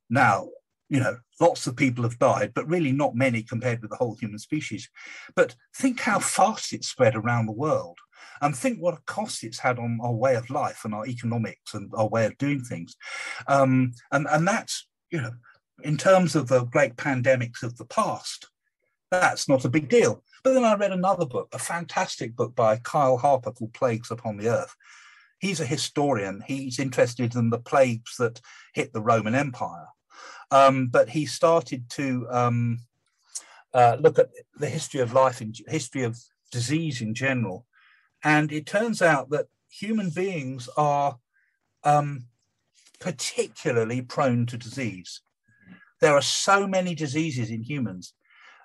Now, 0.09 0.49
you 0.89 0.99
know, 0.99 1.17
lots 1.39 1.67
of 1.67 1.75
people 1.75 2.03
have 2.03 2.17
died, 2.17 2.53
but 2.53 2.67
really 2.67 2.91
not 2.91 3.15
many 3.15 3.43
compared 3.43 3.81
with 3.81 3.91
the 3.91 3.97
whole 3.97 4.15
human 4.15 4.39
species. 4.39 4.89
But 5.35 5.55
think 5.75 5.99
how 5.99 6.19
fast 6.19 6.73
it 6.73 6.83
spread 6.83 7.15
around 7.15 7.45
the 7.45 7.51
world 7.51 7.99
and 8.41 8.55
think 8.55 8.79
what 8.79 8.95
a 8.95 9.01
cost 9.05 9.43
it's 9.43 9.59
had 9.59 9.77
on 9.77 9.99
our 10.01 10.13
way 10.13 10.35
of 10.35 10.49
life 10.49 10.81
and 10.85 10.93
our 10.93 11.05
economics 11.05 11.73
and 11.73 11.91
our 11.93 12.07
way 12.07 12.25
of 12.25 12.37
doing 12.37 12.61
things. 12.61 12.95
Um, 13.47 13.93
and, 14.11 14.27
and 14.29 14.47
that's, 14.47 14.87
you 15.11 15.21
know, 15.21 15.31
in 15.83 15.97
terms 15.97 16.35
of 16.35 16.47
the 16.47 16.63
great 16.65 16.95
pandemics 16.95 17.63
of 17.63 17.77
the 17.77 17.85
past, 17.85 18.47
that's 19.11 19.47
not 19.49 19.65
a 19.65 19.69
big 19.69 19.89
deal. 19.89 20.23
But 20.43 20.53
then 20.53 20.63
I 20.63 20.75
read 20.75 20.91
another 20.91 21.25
book, 21.25 21.49
a 21.53 21.59
fantastic 21.59 22.35
book 22.35 22.55
by 22.55 22.77
Kyle 22.77 23.17
Harper 23.17 23.51
called 23.51 23.73
Plagues 23.73 24.11
Upon 24.11 24.37
the 24.37 24.49
Earth. 24.49 24.75
He's 25.39 25.59
a 25.59 25.65
historian. 25.65 26.43
He's 26.45 26.79
interested 26.79 27.35
in 27.35 27.49
the 27.49 27.59
plagues 27.59 28.15
that 28.17 28.41
hit 28.73 28.93
the 28.93 29.01
Roman 29.01 29.35
Empire 29.35 29.87
Um, 30.51 30.87
but 30.87 31.09
he 31.09 31.25
started 31.25 31.89
to 31.91 32.27
um, 32.29 32.79
uh, 33.73 33.97
look 33.99 34.19
at 34.19 34.29
the 34.57 34.69
history 34.69 34.99
of 34.99 35.13
life 35.13 35.41
and 35.41 35.55
history 35.67 36.03
of 36.03 36.17
disease 36.51 37.01
in 37.01 37.13
general. 37.13 37.65
And 38.23 38.51
it 38.51 38.65
turns 38.65 39.01
out 39.01 39.29
that 39.29 39.47
human 39.69 40.09
beings 40.09 40.67
are 40.75 41.19
um, 41.83 42.25
particularly 42.99 44.01
prone 44.01 44.45
to 44.47 44.57
disease. 44.57 45.21
There 46.01 46.15
are 46.15 46.21
so 46.21 46.67
many 46.67 46.95
diseases 46.95 47.49
in 47.49 47.63
humans, 47.63 48.13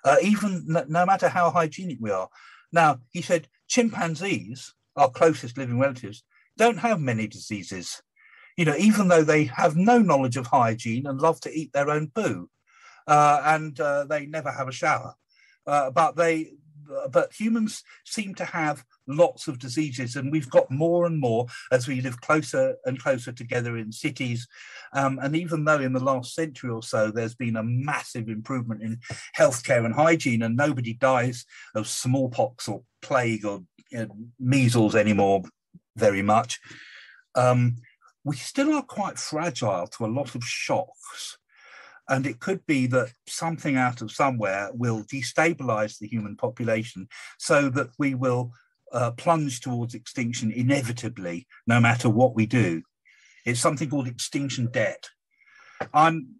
uh, 0.03 0.17
even 0.21 0.63
no, 0.67 1.05
matter 1.05 1.29
how 1.29 1.49
hygienic 1.49 1.97
we 1.99 2.11
are. 2.11 2.29
Now, 2.71 2.99
he 3.11 3.21
said 3.21 3.47
chimpanzees, 3.67 4.73
our 4.95 5.09
closest 5.09 5.57
living 5.57 5.79
relatives, 5.79 6.23
don't 6.57 6.77
have 6.77 6.99
many 7.01 7.27
diseases. 7.27 8.01
You 8.57 8.65
know, 8.65 8.75
even 8.77 9.09
though 9.09 9.23
they 9.23 9.45
have 9.45 9.75
no 9.75 9.99
knowledge 9.99 10.37
of 10.37 10.47
hygiene 10.47 11.07
and 11.07 11.19
love 11.19 11.41
to 11.41 11.51
eat 11.51 11.73
their 11.73 11.89
own 11.89 12.11
poo, 12.15 12.49
uh, 13.07 13.41
and 13.43 13.79
uh, 13.79 14.05
they 14.05 14.25
never 14.25 14.51
have 14.51 14.67
a 14.67 14.71
shower, 14.71 15.15
uh, 15.67 15.91
but 15.91 16.15
they, 16.15 16.51
but 17.11 17.33
humans 17.33 17.83
seem 18.05 18.35
to 18.35 18.45
have 18.45 18.83
lots 19.07 19.47
of 19.47 19.59
diseases, 19.59 20.15
and 20.15 20.31
we've 20.31 20.49
got 20.49 20.71
more 20.71 21.05
and 21.05 21.19
more 21.19 21.47
as 21.71 21.87
we 21.87 22.01
live 22.01 22.21
closer 22.21 22.75
and 22.85 22.99
closer 22.99 23.31
together 23.31 23.77
in 23.77 23.91
cities. 23.91 24.47
Um, 24.93 25.19
and 25.21 25.35
even 25.35 25.65
though 25.65 25.79
in 25.79 25.93
the 25.93 26.03
last 26.03 26.33
century 26.33 26.69
or 26.69 26.83
so 26.83 27.11
there's 27.11 27.35
been 27.35 27.55
a 27.55 27.63
massive 27.63 28.29
improvement 28.29 28.81
in 28.81 28.99
healthcare 29.37 29.85
and 29.85 29.93
hygiene, 29.93 30.41
and 30.41 30.55
nobody 30.55 30.93
dies 30.93 31.45
of 31.75 31.87
smallpox 31.87 32.67
or 32.67 32.83
plague 33.01 33.45
or 33.45 33.63
you 33.91 33.99
know, 33.99 34.17
measles 34.39 34.95
anymore 34.95 35.43
very 35.95 36.21
much, 36.21 36.59
um, 37.35 37.75
we 38.23 38.35
still 38.35 38.73
are 38.73 38.81
quite 38.81 39.19
fragile 39.19 39.87
to 39.87 40.05
a 40.05 40.07
lot 40.07 40.35
of 40.35 40.43
shocks. 40.43 41.37
And 42.07 42.27
it 42.27 42.39
could 42.39 42.65
be 42.65 42.87
that 42.87 43.13
something 43.27 43.77
out 43.77 44.01
of 44.01 44.11
somewhere 44.11 44.69
will 44.73 45.03
destabilize 45.03 45.97
the 45.97 46.07
human 46.07 46.35
population 46.35 47.07
so 47.39 47.69
that 47.69 47.89
we 47.97 48.13
will 48.13 48.51
uh, 48.91 49.11
plunge 49.11 49.61
towards 49.61 49.95
extinction 49.95 50.51
inevitably, 50.51 51.47
no 51.65 51.79
matter 51.79 52.09
what 52.09 52.35
we 52.35 52.45
do. 52.45 52.83
It's 53.45 53.59
something 53.59 53.89
called 53.89 54.07
extinction 54.07 54.67
debt. 54.71 55.09
I'm, 55.93 56.35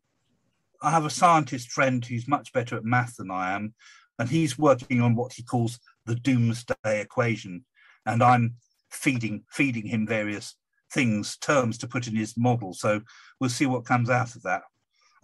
I 0.81 0.91
have 0.91 1.05
a 1.05 1.09
scientist 1.09 1.71
friend 1.71 2.03
who's 2.05 2.27
much 2.27 2.53
better 2.53 2.77
at 2.77 2.85
math 2.85 3.15
than 3.17 3.31
I 3.31 3.53
am, 3.53 3.73
and 4.19 4.29
he's 4.29 4.57
working 4.57 5.01
on 5.01 5.15
what 5.15 5.33
he 5.33 5.43
calls 5.43 5.79
the 6.05 6.15
doomsday 6.15 7.01
equation. 7.01 7.65
And 8.05 8.21
I'm 8.23 8.55
feeding 8.91 9.43
feeding 9.51 9.87
him 9.87 10.07
various 10.07 10.55
things, 10.91 11.37
terms 11.37 11.77
to 11.79 11.87
put 11.87 12.07
in 12.07 12.15
his 12.15 12.37
model. 12.37 12.73
So 12.73 13.01
we'll 13.39 13.49
see 13.49 13.65
what 13.65 13.85
comes 13.85 14.09
out 14.09 14.35
of 14.35 14.43
that. 14.43 14.61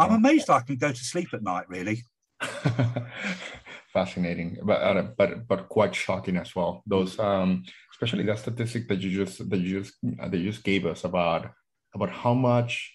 I'm 0.01 0.13
amazed 0.13 0.49
I 0.49 0.61
can 0.61 0.77
go 0.77 0.91
to 0.91 1.03
sleep 1.03 1.29
at 1.33 1.43
night, 1.43 1.69
really. 1.69 2.03
fascinating, 3.93 4.57
but 4.63 4.81
uh, 4.81 5.07
but 5.17 5.47
but 5.47 5.69
quite 5.69 5.93
shocking 5.93 6.37
as 6.37 6.55
well. 6.55 6.83
Those, 6.85 7.19
um, 7.19 7.63
especially 7.91 8.23
that 8.25 8.39
statistic 8.39 8.87
that 8.87 8.99
you 8.99 9.25
just 9.25 9.49
that 9.49 9.59
you 9.59 9.81
just 9.81 9.95
that 10.01 10.33
you 10.33 10.51
just 10.51 10.63
gave 10.63 10.85
us 10.85 11.03
about 11.03 11.51
about 11.93 12.09
how 12.09 12.33
much 12.33 12.93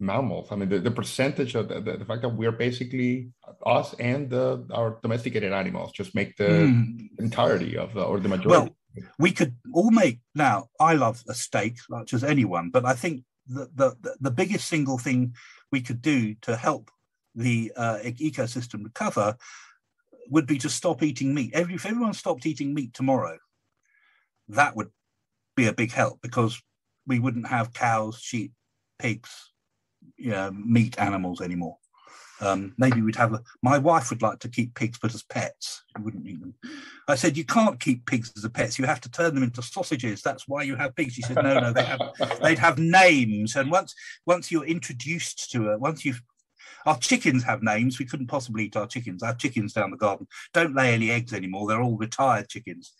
mammals. 0.00 0.48
I 0.50 0.56
mean, 0.56 0.68
the, 0.68 0.80
the 0.80 0.90
percentage 0.90 1.54
of 1.54 1.68
the, 1.68 1.80
the, 1.80 1.96
the, 1.98 2.04
fact 2.04 2.22
that 2.22 2.30
we're 2.30 2.50
basically 2.50 3.30
us 3.64 3.94
and 4.00 4.28
the, 4.28 4.66
our 4.72 4.98
domesticated 5.00 5.52
animals 5.52 5.92
just 5.92 6.12
make 6.12 6.36
the 6.36 6.44
mm. 6.44 7.08
entirety 7.20 7.78
of 7.78 7.94
the 7.94 8.02
or 8.02 8.18
the 8.18 8.28
majority. 8.28 8.48
Well, 8.48 8.76
we 9.18 9.30
could 9.30 9.54
all 9.72 9.92
make 9.92 10.18
now. 10.34 10.68
I 10.80 10.94
love 10.94 11.22
a 11.28 11.34
steak, 11.34 11.76
much 11.88 12.12
as 12.12 12.24
anyone, 12.24 12.70
but 12.70 12.84
I 12.84 12.94
think 12.94 13.22
the 13.46 13.68
the 13.74 14.16
the 14.20 14.30
biggest 14.30 14.68
single 14.68 14.98
thing 14.98 15.34
we 15.72 15.80
could 15.80 16.02
do 16.02 16.34
to 16.42 16.54
help 16.54 16.90
the 17.34 17.72
uh, 17.76 17.98
ecosystem 18.04 18.84
recover 18.84 19.36
would 20.30 20.46
be 20.46 20.58
to 20.58 20.68
stop 20.68 21.02
eating 21.02 21.34
meat. 21.34 21.50
Every, 21.54 21.74
if 21.74 21.86
everyone 21.86 22.12
stopped 22.14 22.46
eating 22.46 22.74
meat 22.74 22.94
tomorrow, 22.94 23.38
that 24.48 24.76
would 24.76 24.90
be 25.56 25.66
a 25.66 25.72
big 25.72 25.92
help 25.92 26.20
because 26.22 26.62
we 27.06 27.18
wouldn't 27.18 27.48
have 27.48 27.72
cows, 27.72 28.18
sheep, 28.20 28.52
pigs, 28.98 29.52
you 30.16 30.30
know, 30.30 30.50
meat 30.52 30.98
animals 30.98 31.40
anymore. 31.40 31.78
Um, 32.42 32.74
maybe 32.76 33.00
we'd 33.00 33.16
have 33.16 33.32
a. 33.32 33.42
My 33.62 33.78
wife 33.78 34.10
would 34.10 34.20
like 34.20 34.40
to 34.40 34.48
keep 34.48 34.74
pigs, 34.74 34.98
but 35.00 35.14
as 35.14 35.22
pets, 35.22 35.84
she 35.96 36.02
wouldn't 36.02 36.26
eat 36.26 36.40
them. 36.40 36.54
I 37.06 37.14
said, 37.14 37.36
"You 37.36 37.44
can't 37.44 37.78
keep 37.78 38.04
pigs 38.04 38.32
as 38.36 38.48
pets. 38.50 38.78
You 38.78 38.84
have 38.86 39.00
to 39.02 39.10
turn 39.10 39.34
them 39.34 39.44
into 39.44 39.62
sausages. 39.62 40.22
That's 40.22 40.48
why 40.48 40.64
you 40.64 40.74
have 40.74 40.96
pigs." 40.96 41.14
She 41.14 41.22
said, 41.22 41.36
"No, 41.36 41.60
no, 41.60 41.72
they 41.72 41.84
have. 41.84 42.00
they'd 42.42 42.58
have 42.58 42.78
names, 42.78 43.54
and 43.54 43.70
once 43.70 43.94
once 44.26 44.50
you're 44.50 44.64
introduced 44.64 45.52
to 45.52 45.70
it, 45.70 45.80
once 45.80 46.04
you've 46.04 46.20
our 46.84 46.98
chickens 46.98 47.44
have 47.44 47.62
names. 47.62 47.98
We 47.98 48.06
couldn't 48.06 48.26
possibly 48.26 48.64
eat 48.64 48.76
our 48.76 48.86
chickens. 48.86 49.22
Our 49.22 49.34
chickens 49.34 49.72
down 49.72 49.90
the 49.90 49.96
garden. 49.96 50.26
Don't 50.52 50.74
lay 50.74 50.92
any 50.92 51.10
eggs 51.10 51.32
anymore. 51.32 51.68
They're 51.68 51.82
all 51.82 51.96
retired 51.96 52.48
chickens. 52.48 52.92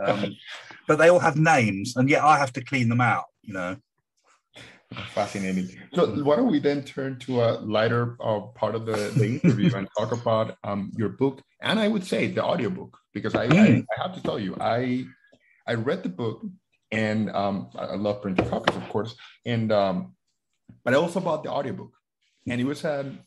Um, 0.00 0.36
but 0.88 0.98
they 0.98 1.08
all 1.08 1.20
have 1.20 1.36
names, 1.36 1.96
and 1.96 2.08
yet 2.08 2.24
I 2.24 2.38
have 2.38 2.52
to 2.54 2.64
clean 2.64 2.88
them 2.88 3.00
out, 3.00 3.26
you 3.42 3.54
know. 3.54 3.76
Fascinating. 5.08 5.68
So 5.92 6.06
why 6.24 6.36
don't 6.36 6.50
we 6.50 6.58
then 6.58 6.82
turn 6.82 7.18
to 7.20 7.42
a 7.42 7.60
lighter 7.60 8.16
uh, 8.20 8.40
part 8.54 8.74
of 8.74 8.86
the, 8.86 9.12
the 9.16 9.38
interview 9.42 9.74
and 9.74 9.86
talk 9.98 10.12
about 10.12 10.56
um, 10.64 10.92
your 10.96 11.10
book 11.10 11.42
and 11.60 11.78
I 11.78 11.88
would 11.88 12.04
say 12.04 12.28
the 12.28 12.42
audiobook 12.42 12.96
because 13.12 13.34
I, 13.34 13.48
mm. 13.48 13.58
I, 13.58 13.84
I 13.96 14.02
have 14.02 14.14
to 14.14 14.22
tell 14.22 14.38
you 14.38 14.56
I 14.58 15.04
I 15.66 15.74
read 15.74 16.02
the 16.02 16.08
book 16.08 16.42
and 16.90 17.28
um, 17.30 17.68
I 17.76 17.96
love 17.96 18.22
printed 18.22 18.48
copies 18.48 18.76
of 18.76 18.88
course 18.88 19.14
and 19.44 19.70
um, 19.72 20.14
but 20.84 20.94
I 20.94 20.96
also 20.96 21.20
bought 21.20 21.44
the 21.44 21.50
audiobook 21.50 21.92
and 22.48 22.58
it 22.58 22.64
was 22.64 22.82
an 22.84 23.18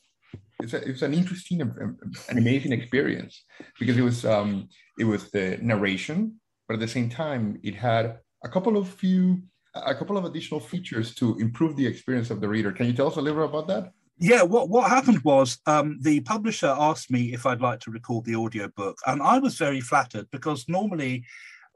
it's 0.61 0.73
a, 0.73 0.81
it 0.81 0.91
was 0.91 1.03
an 1.03 1.13
interesting 1.13 1.61
and 1.61 1.97
amazing 2.29 2.71
experience 2.71 3.43
because 3.79 3.97
it 3.97 4.01
was 4.01 4.25
um, 4.25 4.69
it 4.97 5.05
was 5.05 5.31
the 5.31 5.57
narration, 5.61 6.39
but 6.67 6.75
at 6.75 6.79
the 6.79 6.87
same 6.87 7.09
time 7.09 7.59
it 7.63 7.75
had 7.75 8.19
a 8.43 8.49
couple 8.49 8.77
of 8.77 8.87
few 8.87 9.41
a 9.73 9.95
couple 9.95 10.17
of 10.17 10.25
additional 10.25 10.59
features 10.59 11.15
to 11.15 11.37
improve 11.37 11.75
the 11.75 11.85
experience 11.85 12.29
of 12.29 12.41
the 12.41 12.47
reader. 12.47 12.71
Can 12.71 12.87
you 12.87 12.93
tell 12.93 13.07
us 13.07 13.15
a 13.15 13.21
little 13.21 13.43
about 13.43 13.67
that? 13.67 13.93
Yeah, 14.17 14.43
what, 14.43 14.69
what 14.69 14.89
happened 14.89 15.21
was 15.23 15.57
um, 15.65 15.97
the 16.01 16.19
publisher 16.19 16.75
asked 16.77 17.09
me 17.09 17.33
if 17.33 17.45
I'd 17.45 17.61
like 17.61 17.79
to 17.81 17.91
record 17.91 18.25
the 18.25 18.35
audiobook, 18.35 18.97
and 19.07 19.21
I 19.21 19.39
was 19.39 19.57
very 19.57 19.81
flattered 19.81 20.27
because 20.31 20.69
normally 20.69 21.25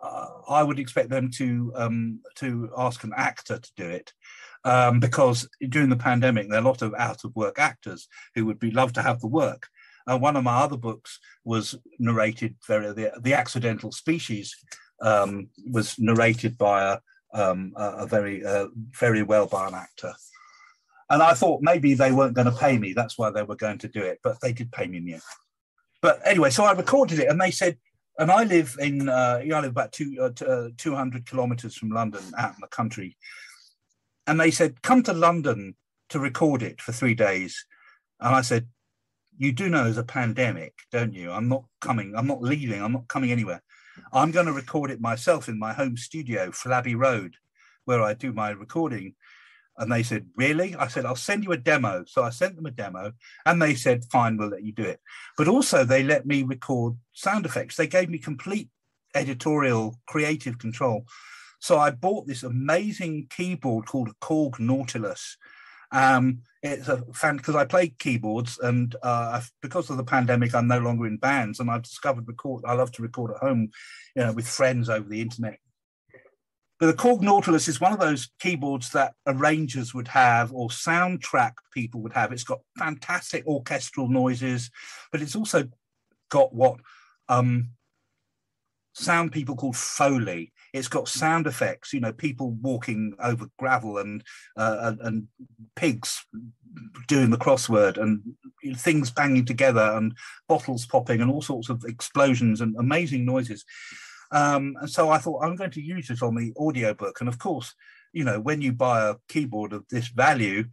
uh, 0.04 0.28
I 0.48 0.62
would 0.62 0.78
expect 0.78 1.10
them 1.10 1.32
to 1.32 1.74
um, 1.76 2.20
to 2.36 2.70
ask 2.78 3.04
an 3.04 3.14
actor 3.18 3.58
to 3.58 3.72
do 3.76 3.90
it 3.90 4.14
um, 4.64 5.00
because 5.00 5.48
during 5.70 5.90
the 5.90 5.96
pandemic, 5.96 6.50
there 6.50 6.60
are 6.60 6.62
a 6.62 6.66
lot 6.66 6.84
of 6.84 6.94
out 6.96 7.24
of 7.24 7.36
work 7.36 7.58
actors 7.58 8.08
who 8.36 8.46
would 8.46 8.60
be 8.60 8.70
love 8.70 8.94
to 8.94 9.02
have 9.02 9.22
the 9.22 9.28
work. 9.28 9.68
One 10.08 10.36
of 10.36 10.44
my 10.44 10.60
other 10.60 10.78
books 10.78 11.20
was 11.46 11.74
narrated 11.98 12.56
very 12.68 12.94
the, 12.94 13.12
the 13.22 13.34
accidental 13.34 13.92
species 13.92 14.56
um, 15.02 15.50
was 15.72 15.98
narrated 15.98 16.60
by 16.60 16.84
a, 16.84 17.00
um, 17.36 17.74
a 17.76 18.06
very 18.08 18.44
very 19.00 19.24
well 19.24 19.48
by 19.48 19.68
an 19.68 19.76
actor. 19.76 20.14
And 21.10 21.22
I 21.22 21.34
thought 21.36 21.62
maybe 21.62 21.94
they 21.94 22.12
weren't 22.12 22.34
going 22.34 22.50
to 22.50 22.58
pay 22.58 22.80
me. 22.80 22.94
That's 22.94 23.16
why 23.16 23.30
they 23.30 23.44
were 23.44 23.56
going 23.56 23.78
to 23.80 23.88
do 23.88 24.02
it. 24.02 24.20
But 24.24 24.42
they 24.42 24.54
did 24.54 24.72
pay 24.72 24.88
me 24.88 25.00
new. 25.00 25.20
But 26.02 26.20
anyway, 26.26 26.50
so 26.50 26.64
I 26.64 26.72
recorded 26.72 27.20
it, 27.20 27.30
and 27.30 27.40
they 27.40 27.52
said, 27.52 27.78
and 28.18 28.32
I 28.32 28.44
live 28.44 28.76
in, 28.80 29.08
uh, 29.08 29.40
you 29.44 29.50
know, 29.50 29.58
I 29.58 29.62
live 29.62 29.72
about 29.72 29.92
two, 29.92 30.18
uh, 30.20 30.46
uh, 30.46 30.70
200 30.78 31.28
kilometers 31.28 31.76
from 31.76 31.90
London, 31.90 32.24
out 32.38 32.56
in 32.56 32.62
the 32.62 32.68
country 32.68 33.18
and 34.28 34.40
they 34.40 34.52
said, 34.52 34.82
"Come 34.82 35.04
to 35.04 35.14
London 35.14 35.76
to 36.10 36.20
record 36.20 36.64
it 36.64 36.82
for 36.82 36.92
three 36.92 37.14
days." 37.14 37.66
And 38.20 38.36
I 38.36 38.42
said, 38.42 38.68
"You 39.38 39.52
do 39.52 39.70
know 39.70 39.84
there's 39.84 39.98
a 39.98 40.04
pandemic, 40.04 40.74
don't 40.92 41.14
you? 41.14 41.32
I'm 41.32 41.48
not 41.48 41.66
coming. 41.82 42.16
I'm 42.16 42.28
not 42.28 42.42
leaving. 42.42 42.82
I'm 42.82 42.94
not 42.94 43.08
coming 43.08 43.32
anywhere. 43.32 43.64
I'm 44.14 44.32
going 44.32 44.46
to 44.46 44.54
record 44.54 44.92
it 44.92 45.02
myself 45.02 45.48
in 45.48 45.60
my 45.60 45.74
home 45.74 45.98
studio, 45.98 46.52
Flabby 46.52 46.96
Road, 46.96 47.36
where 47.86 48.02
I 48.02 48.14
do 48.14 48.34
my 48.34 48.50
recording." 48.52 49.16
And 49.78 49.92
they 49.92 50.04
said, 50.04 50.28
Really? 50.38 50.74
I 50.76 50.88
said, 50.88 51.06
I'll 51.06 51.18
send 51.18 51.44
you 51.44 51.52
a 51.52 51.58
demo. 51.58 52.06
So 52.08 52.24
I 52.24 52.30
sent 52.30 52.56
them 52.56 52.66
a 52.66 52.72
demo 52.72 53.12
and 53.46 53.62
they 53.62 53.76
said, 53.76 54.06
Fine, 54.06 54.38
we'll 54.38 54.48
let 54.50 54.64
you 54.64 54.72
do 54.72 54.84
it. 54.84 55.02
But 55.38 55.50
also, 55.50 55.84
they 55.84 56.02
let 56.02 56.26
me 56.26 56.44
record 56.44 56.96
sound 57.12 57.46
effects. 57.46 57.76
They 57.76 57.88
gave 57.88 58.10
me 58.10 58.18
complete 58.18 58.70
editorial 59.14 60.00
creative 60.08 60.60
control. 60.60 61.06
So 61.60 61.78
I 61.78 61.92
bought 61.92 62.28
this 62.28 62.44
amazing 62.44 63.28
keyboard 63.30 63.86
called 63.86 64.10
a 64.10 64.26
Korg 64.26 64.60
Nautilus. 64.60 65.38
Um, 65.96 66.40
it's 66.62 66.90
a 66.90 67.02
fan 67.14 67.38
because 67.38 67.56
I 67.56 67.64
play 67.64 67.94
keyboards, 67.98 68.60
and 68.60 68.94
uh, 69.02 69.42
because 69.62 69.90
of 69.90 69.96
the 69.96 70.04
pandemic, 70.04 70.54
I'm 70.54 70.68
no 70.68 70.80
longer 70.80 71.08
in 71.08 71.18
bands, 71.18 71.60
and 71.60 71.72
I've 71.72 71.84
discovered 71.84 72.28
record. 72.28 72.66
I 72.68 72.74
love 72.74 72.92
to 72.94 73.02
record 73.02 73.32
at 73.32 73.38
home, 73.38 73.70
you 74.14 74.24
know, 74.24 74.34
with 74.34 74.48
friends 74.48 74.90
over 74.90 75.08
the 75.08 75.22
internet. 75.22 75.60
But 76.80 76.88
the 76.88 76.94
Korg 76.94 77.22
Nautilus 77.22 77.70
is 77.70 77.80
one 77.80 77.94
of 77.94 78.00
those 78.00 78.30
keyboards 78.42 78.90
that 78.92 79.14
arrangers 79.26 79.94
would 79.94 80.10
have 80.10 80.52
or 80.52 80.68
soundtrack 80.68 81.54
people 81.74 82.02
would 82.02 82.12
have. 82.12 82.34
It's 82.34 82.44
got 82.44 82.60
fantastic 82.78 83.48
orchestral 83.48 84.10
noises, 84.10 84.70
but 85.14 85.22
it's 85.22 85.38
also 85.38 85.70
got 86.30 86.54
what 86.54 86.82
um, 87.30 87.70
sound 88.94 89.32
people 89.32 89.56
call 89.56 89.72
Foley. 89.72 90.52
It's 90.76 90.88
got 90.90 91.08
sound 91.08 91.48
effects, 91.48 91.94
you 91.94 92.02
know, 92.02 92.12
people 92.12 92.52
walking 92.62 93.16
over 93.20 93.48
gravel 93.58 93.98
and 93.98 94.24
uh, 94.58 94.78
and, 94.82 95.00
and, 95.02 95.28
pigs 95.76 96.26
doing 97.08 97.30
the 97.30 97.38
crossword 97.38 97.98
and 97.98 98.22
things 98.78 99.10
banging 99.10 99.46
together 99.46 99.94
and 99.96 100.14
bottles 100.48 100.86
popping 100.86 101.22
and 101.22 101.32
all 101.32 101.42
sorts 101.42 101.70
of 101.70 101.84
explosions 101.86 102.62
and 102.62 102.76
amazing 102.78 103.26
noises. 103.26 103.64
Um, 104.32 104.76
and 104.80 104.90
so 104.90 105.10
I 105.10 105.18
thought 105.18 105.44
I'm 105.44 105.56
going 105.56 105.72
to 105.72 105.82
use 105.82 106.10
it 106.10 106.22
on 106.22 106.36
the 106.36 106.54
audiobook. 106.58 107.20
And 107.20 107.30
of 107.30 107.40
course, 107.40 107.74
you 108.14 108.24
know, 108.24 108.40
when 108.40 108.62
you 108.62 108.74
buy 108.74 109.10
a 109.10 109.16
keyboard 109.30 109.74
of 109.74 109.86
this 109.90 110.08
value, 110.08 110.66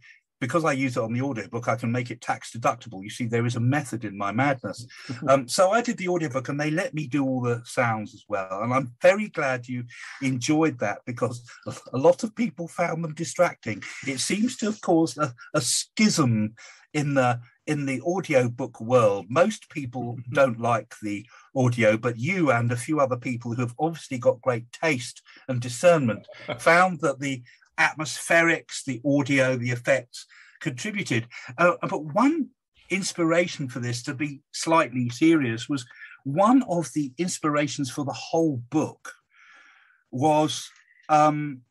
because 0.43 0.65
I 0.65 0.73
use 0.73 0.97
it 0.97 1.01
on 1.01 1.13
the 1.13 1.21
audiobook, 1.21 1.69
I 1.69 1.77
can 1.77 1.89
make 1.89 2.11
it 2.11 2.19
tax 2.19 2.51
deductible. 2.51 3.01
You 3.01 3.09
see, 3.09 3.27
there 3.27 3.45
is 3.45 3.55
a 3.55 3.61
method 3.61 4.03
in 4.03 4.17
my 4.17 4.33
madness. 4.33 4.85
Um, 5.29 5.47
so 5.47 5.71
I 5.71 5.81
did 5.81 5.97
the 5.97 6.09
audiobook 6.09 6.49
and 6.49 6.59
they 6.59 6.69
let 6.69 6.93
me 6.93 7.07
do 7.07 7.23
all 7.23 7.39
the 7.39 7.61
sounds 7.65 8.13
as 8.13 8.25
well. 8.27 8.59
And 8.61 8.73
I'm 8.73 8.91
very 9.01 9.29
glad 9.29 9.69
you 9.69 9.85
enjoyed 10.21 10.79
that 10.79 10.99
because 11.05 11.49
a 11.93 11.97
lot 11.97 12.23
of 12.23 12.35
people 12.35 12.67
found 12.67 13.03
them 13.03 13.13
distracting. 13.13 13.81
It 14.05 14.19
seems 14.19 14.57
to 14.57 14.65
have 14.65 14.81
caused 14.81 15.17
a, 15.17 15.33
a 15.53 15.61
schism 15.61 16.55
in 16.93 17.13
the 17.13 17.39
in 17.65 17.85
the 17.85 18.01
audiobook 18.01 18.81
world. 18.81 19.27
Most 19.29 19.69
people 19.69 20.17
don't 20.33 20.59
like 20.59 20.93
the 21.01 21.25
audio, 21.55 21.95
but 21.95 22.17
you 22.17 22.51
and 22.51 22.71
a 22.71 22.77
few 22.77 22.99
other 22.99 23.17
people 23.17 23.53
who 23.53 23.61
have 23.61 23.75
obviously 23.79 24.17
got 24.17 24.41
great 24.41 24.69
taste 24.73 25.21
and 25.47 25.61
discernment 25.61 26.27
found 26.59 26.99
that 26.99 27.19
the 27.19 27.43
atmospherics, 27.79 28.83
the 28.85 29.01
audio, 29.05 29.55
the 29.55 29.71
effects 29.71 30.25
contributed. 30.59 31.27
Uh, 31.57 31.73
but 31.89 32.05
one 32.05 32.49
inspiration 32.89 33.67
for 33.67 33.79
this, 33.79 34.03
to 34.03 34.13
be 34.13 34.41
slightly 34.53 35.09
serious, 35.09 35.67
was 35.67 35.85
one 36.23 36.63
of 36.69 36.91
the 36.93 37.11
inspirations 37.17 37.89
for 37.89 38.05
the 38.05 38.13
whole 38.13 38.57
book 38.69 39.13
was 40.11 40.69
um, 41.09 41.61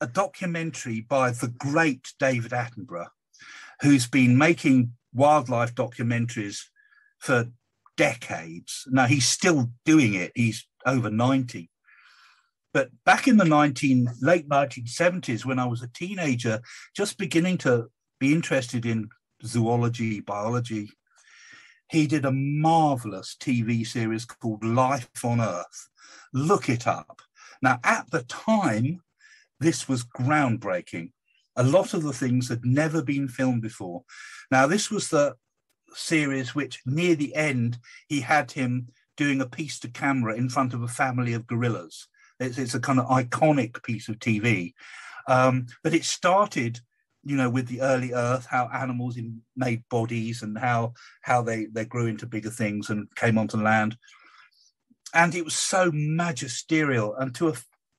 a 0.00 0.06
documentary 0.06 1.00
by 1.00 1.30
the 1.30 1.48
great 1.48 2.12
David 2.18 2.52
Attenborough, 2.52 3.08
who's 3.80 4.06
been 4.06 4.36
making 4.36 4.92
wildlife 5.14 5.74
documentaries 5.74 6.60
for 7.18 7.48
decades. 7.96 8.84
Now 8.88 9.06
he's 9.06 9.26
still 9.26 9.70
doing 9.84 10.14
it. 10.14 10.32
He's 10.34 10.66
over 10.84 11.10
90. 11.10 11.70
But 12.78 12.90
back 13.04 13.26
in 13.26 13.38
the 13.38 13.44
19 13.44 14.08
late 14.22 14.48
1970s, 14.48 15.44
when 15.44 15.58
I 15.58 15.64
was 15.64 15.82
a 15.82 15.88
teenager, 15.88 16.60
just 16.94 17.18
beginning 17.18 17.58
to 17.58 17.88
be 18.20 18.32
interested 18.32 18.86
in 18.86 19.08
zoology, 19.44 20.20
biology, 20.20 20.92
he 21.90 22.06
did 22.06 22.24
a 22.24 22.30
marvelous 22.30 23.34
TV 23.40 23.84
series 23.84 24.24
called 24.24 24.62
Life 24.62 25.24
on 25.24 25.40
Earth. 25.40 25.88
Look 26.32 26.68
it 26.68 26.86
up. 26.86 27.20
Now, 27.60 27.80
at 27.82 28.08
the 28.12 28.22
time, 28.22 29.00
this 29.58 29.88
was 29.88 30.04
groundbreaking. 30.04 31.10
A 31.56 31.64
lot 31.64 31.94
of 31.94 32.04
the 32.04 32.12
things 32.12 32.48
had 32.48 32.64
never 32.64 33.02
been 33.02 33.26
filmed 33.26 33.62
before. 33.62 34.04
Now, 34.52 34.68
this 34.68 34.88
was 34.88 35.08
the 35.08 35.34
series 35.94 36.54
which, 36.54 36.80
near 36.86 37.16
the 37.16 37.34
end, 37.34 37.80
he 38.06 38.20
had 38.20 38.52
him 38.52 38.86
doing 39.16 39.40
a 39.40 39.46
piece 39.46 39.80
to 39.80 39.88
camera 39.88 40.36
in 40.36 40.48
front 40.48 40.74
of 40.74 40.84
a 40.84 40.86
family 40.86 41.32
of 41.32 41.48
gorillas. 41.48 42.06
It's, 42.40 42.58
it's 42.58 42.74
a 42.74 42.80
kind 42.80 43.00
of 43.00 43.06
iconic 43.06 43.82
piece 43.82 44.08
of 44.08 44.18
TV. 44.18 44.74
Um, 45.26 45.66
but 45.82 45.94
it 45.94 46.04
started, 46.04 46.80
you 47.24 47.36
know, 47.36 47.50
with 47.50 47.68
the 47.68 47.82
early 47.82 48.12
Earth, 48.12 48.46
how 48.46 48.70
animals 48.72 49.16
in, 49.16 49.42
made 49.56 49.82
bodies 49.90 50.42
and 50.42 50.56
how 50.56 50.94
how 51.22 51.42
they 51.42 51.66
they 51.66 51.84
grew 51.84 52.06
into 52.06 52.26
bigger 52.26 52.50
things 52.50 52.90
and 52.90 53.14
came 53.14 53.36
onto 53.36 53.58
land. 53.58 53.96
And 55.14 55.34
it 55.34 55.44
was 55.44 55.54
so 55.54 55.90
magisterial, 55.92 57.14
and 57.16 57.34
to 57.36 57.48
a 57.48 57.54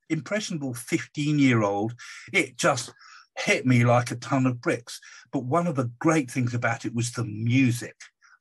impressionable 0.09 0.73
15 0.73 1.39
year 1.39 1.61
old, 1.61 1.93
it 2.33 2.57
just 2.57 2.91
hit 3.37 3.65
me 3.65 3.85
like 3.85 4.11
a 4.11 4.15
ton 4.15 4.45
of 4.45 4.61
bricks. 4.61 4.99
But 5.31 5.45
one 5.45 5.67
of 5.67 5.75
the 5.75 5.91
great 5.99 6.29
things 6.29 6.53
about 6.53 6.85
it 6.85 6.93
was 6.93 7.11
the 7.11 7.23
music. 7.23 7.95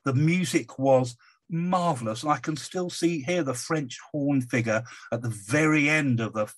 The 0.05 0.14
music 0.14 0.78
was 0.78 1.16
marvelous. 1.49 2.22
And 2.22 2.32
I 2.32 2.38
can 2.38 2.57
still 2.57 2.90
see 2.90 3.22
here 3.22 3.42
the 3.42 3.55
French 3.55 3.99
horn 4.12 4.40
figure 4.40 4.82
at 5.12 5.22
the 5.22 5.30
very 5.30 5.88
end 5.88 6.20
of 6.20 6.32
the 6.32 6.53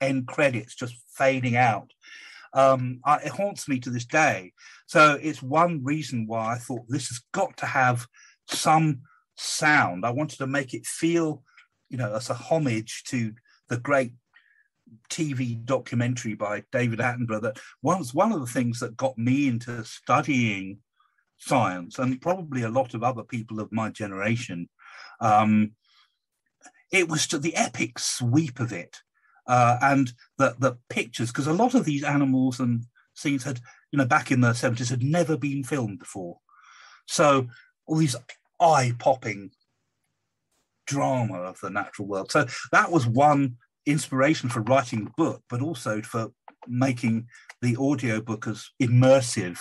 end 0.00 0.26
credits 0.26 0.74
just 0.74 0.94
fading 1.08 1.56
out. 1.56 1.92
Um, 2.52 3.00
I, 3.04 3.16
it 3.16 3.32
haunts 3.32 3.68
me 3.68 3.80
to 3.80 3.90
this 3.90 4.04
day. 4.04 4.52
So 4.86 5.18
it's 5.20 5.42
one 5.42 5.82
reason 5.82 6.26
why 6.26 6.54
I 6.54 6.58
thought 6.58 6.88
this 6.88 7.08
has 7.08 7.20
got 7.32 7.56
to 7.58 7.66
have 7.66 8.06
some 8.46 9.00
sound. 9.36 10.06
I 10.06 10.10
wanted 10.10 10.38
to 10.38 10.46
make 10.46 10.74
it 10.74 10.86
feel, 10.86 11.42
you 11.88 11.96
know, 11.96 12.14
as 12.14 12.30
a 12.30 12.34
homage 12.34 13.02
to 13.08 13.32
the 13.68 13.78
great 13.78 14.12
TV 15.08 15.64
documentary 15.64 16.34
by 16.34 16.62
David 16.70 16.98
Attenborough 16.98 17.42
that 17.42 17.58
was 17.82 18.14
one 18.14 18.32
of 18.32 18.40
the 18.40 18.46
things 18.46 18.80
that 18.80 18.96
got 18.96 19.16
me 19.18 19.48
into 19.48 19.82
studying 19.84 20.78
science 21.44 21.98
and 21.98 22.20
probably 22.20 22.62
a 22.62 22.70
lot 22.70 22.94
of 22.94 23.02
other 23.02 23.22
people 23.22 23.60
of 23.60 23.72
my 23.72 23.90
generation. 23.90 24.68
Um, 25.20 25.72
it 26.90 27.08
was 27.08 27.26
to 27.28 27.38
the 27.38 27.54
epic 27.54 27.98
sweep 27.98 28.60
of 28.60 28.72
it 28.72 28.98
uh, 29.46 29.76
and 29.82 30.12
the, 30.38 30.54
the 30.58 30.78
pictures, 30.88 31.30
because 31.30 31.46
a 31.46 31.52
lot 31.52 31.74
of 31.74 31.84
these 31.84 32.04
animals 32.04 32.60
and 32.60 32.84
scenes 33.14 33.44
had, 33.44 33.60
you 33.92 33.98
know, 33.98 34.06
back 34.06 34.30
in 34.30 34.40
the 34.40 34.50
70s 34.50 34.90
had 34.90 35.02
never 35.02 35.36
been 35.36 35.62
filmed 35.62 35.98
before. 35.98 36.38
So 37.06 37.48
all 37.86 37.96
these 37.96 38.16
eye 38.60 38.92
popping 38.98 39.50
drama 40.86 41.40
of 41.40 41.60
the 41.60 41.70
natural 41.70 42.08
world. 42.08 42.30
So 42.30 42.46
that 42.72 42.90
was 42.90 43.06
one 43.06 43.56
inspiration 43.86 44.48
for 44.48 44.60
writing 44.62 45.04
the 45.04 45.12
book, 45.16 45.42
but 45.50 45.60
also 45.60 46.00
for 46.00 46.30
making 46.66 47.26
the 47.60 47.76
audiobook 47.76 48.46
as 48.46 48.70
immersive 48.80 49.58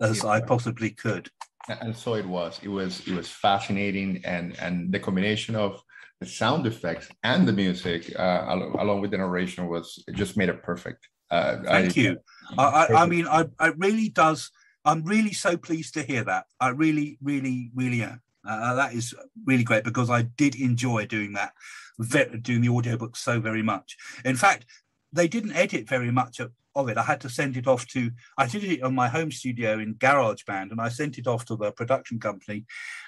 as. 0.00 0.24
I 0.24 0.40
possibly 0.40 0.90
could. 0.90 1.30
And 1.68 1.96
so 1.96 2.14
it 2.14 2.26
was. 2.26 2.60
It 2.62 2.68
was 2.68 3.06
it 3.06 3.14
was 3.14 3.28
fascinating, 3.28 4.20
and 4.24 4.56
and 4.58 4.92
the 4.92 5.00
combination 5.00 5.56
of 5.56 5.82
the 6.20 6.26
sound 6.26 6.66
effects 6.66 7.08
and 7.22 7.46
the 7.46 7.52
music, 7.52 8.12
uh, 8.18 8.44
along 8.78 9.00
with 9.00 9.10
the 9.10 9.18
narration, 9.18 9.66
was 9.68 10.02
it 10.06 10.14
just 10.14 10.36
made 10.36 10.48
it 10.48 10.62
perfect. 10.62 11.08
Uh, 11.30 11.56
Thank 11.64 11.98
I, 11.98 12.00
you. 12.00 12.18
I, 12.58 12.86
I, 12.94 13.06
mean, 13.06 13.26
I, 13.26 13.46
I 13.58 13.68
really 13.68 14.08
does. 14.08 14.50
I'm 14.84 15.02
really 15.04 15.32
so 15.32 15.56
pleased 15.56 15.94
to 15.94 16.02
hear 16.02 16.22
that. 16.24 16.44
I 16.60 16.68
really, 16.68 17.18
really, 17.22 17.70
really 17.74 18.02
am. 18.02 18.20
Uh, 18.46 18.74
that 18.74 18.92
is 18.92 19.14
really 19.46 19.64
great 19.64 19.84
because 19.84 20.10
I 20.10 20.22
did 20.22 20.54
enjoy 20.54 21.06
doing 21.06 21.32
that, 21.32 21.52
doing 22.42 22.60
the 22.60 22.68
audiobook 22.68 23.16
so 23.16 23.40
very 23.40 23.62
much. 23.62 23.96
In 24.24 24.36
fact, 24.36 24.66
they 25.14 25.28
didn't 25.28 25.56
edit 25.56 25.88
very 25.88 26.10
much 26.10 26.40
of, 26.40 26.52
of 26.74 26.88
it. 26.88 26.98
I 26.98 27.02
had 27.02 27.20
to 27.22 27.28
send 27.28 27.56
it 27.56 27.66
off 27.66 27.86
to, 27.88 28.10
I 28.36 28.46
did 28.46 28.64
it 28.64 28.82
on 28.82 28.94
my 28.94 29.08
home 29.08 29.30
studio 29.30 29.78
in 29.78 29.94
GarageBand 29.94 30.72
and 30.72 30.80
I 30.80 30.88
sent 30.88 31.18
it 31.18 31.26
off 31.26 31.44
to 31.46 31.56
the 31.56 31.70
production 31.72 32.18
company. 32.18 32.64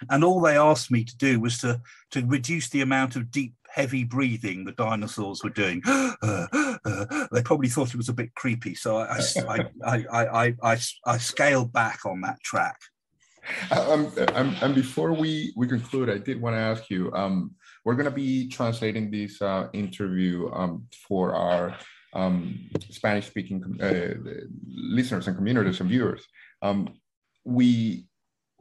And 0.09 0.23
all 0.23 0.41
they 0.41 0.57
asked 0.57 0.91
me 0.91 1.05
to 1.05 1.17
do 1.17 1.41
was 1.41 1.59
to, 1.59 1.81
to 2.13 2.25
reduce 2.25 2.71
the 2.71 2.81
amount 2.81 3.17
of 3.17 3.31
deep, 3.31 3.55
heavy 3.69 4.05
breathing 4.05 4.65
the 4.65 4.73
dinosaurs 4.73 5.43
were 5.43 5.51
doing. 5.51 5.83
they 5.85 7.43
probably 7.43 7.69
thought 7.69 7.91
it 7.91 7.97
was 7.97 8.09
a 8.09 8.15
bit 8.15 8.35
creepy. 8.35 8.75
So 8.75 8.99
I, 8.99 9.21
I, 9.49 9.67
I, 9.85 10.05
I, 10.13 10.55
I, 10.63 10.79
I, 11.05 11.19
scaled 11.19 11.73
back 11.73 12.07
on 12.07 12.21
that 12.21 12.41
track. 12.43 12.79
Um, 13.71 14.13
um, 14.35 14.57
and 14.61 14.75
before 14.75 15.13
we, 15.13 15.53
we 15.57 15.67
conclude, 15.67 16.11
I 16.11 16.19
did 16.19 16.41
want 16.41 16.55
to 16.55 16.61
ask 16.61 16.89
you, 16.89 17.13
um, 17.13 17.53
we're 17.85 17.95
going 17.95 18.07
to 18.07 18.11
be 18.11 18.49
translating 18.49 19.11
this 19.11 19.41
uh, 19.41 19.69
interview 19.73 20.51
um, 20.53 20.87
for 21.09 21.35
our 21.35 21.77
um, 22.17 22.71
Spanish 22.91 23.27
speaking 23.27 23.63
uh, 23.81 24.15
listeners 24.67 25.29
and 25.29 25.37
communities 25.37 25.81
and 25.81 25.91
viewers. 25.91 26.27
Um, 26.63 26.95
we 27.45 28.07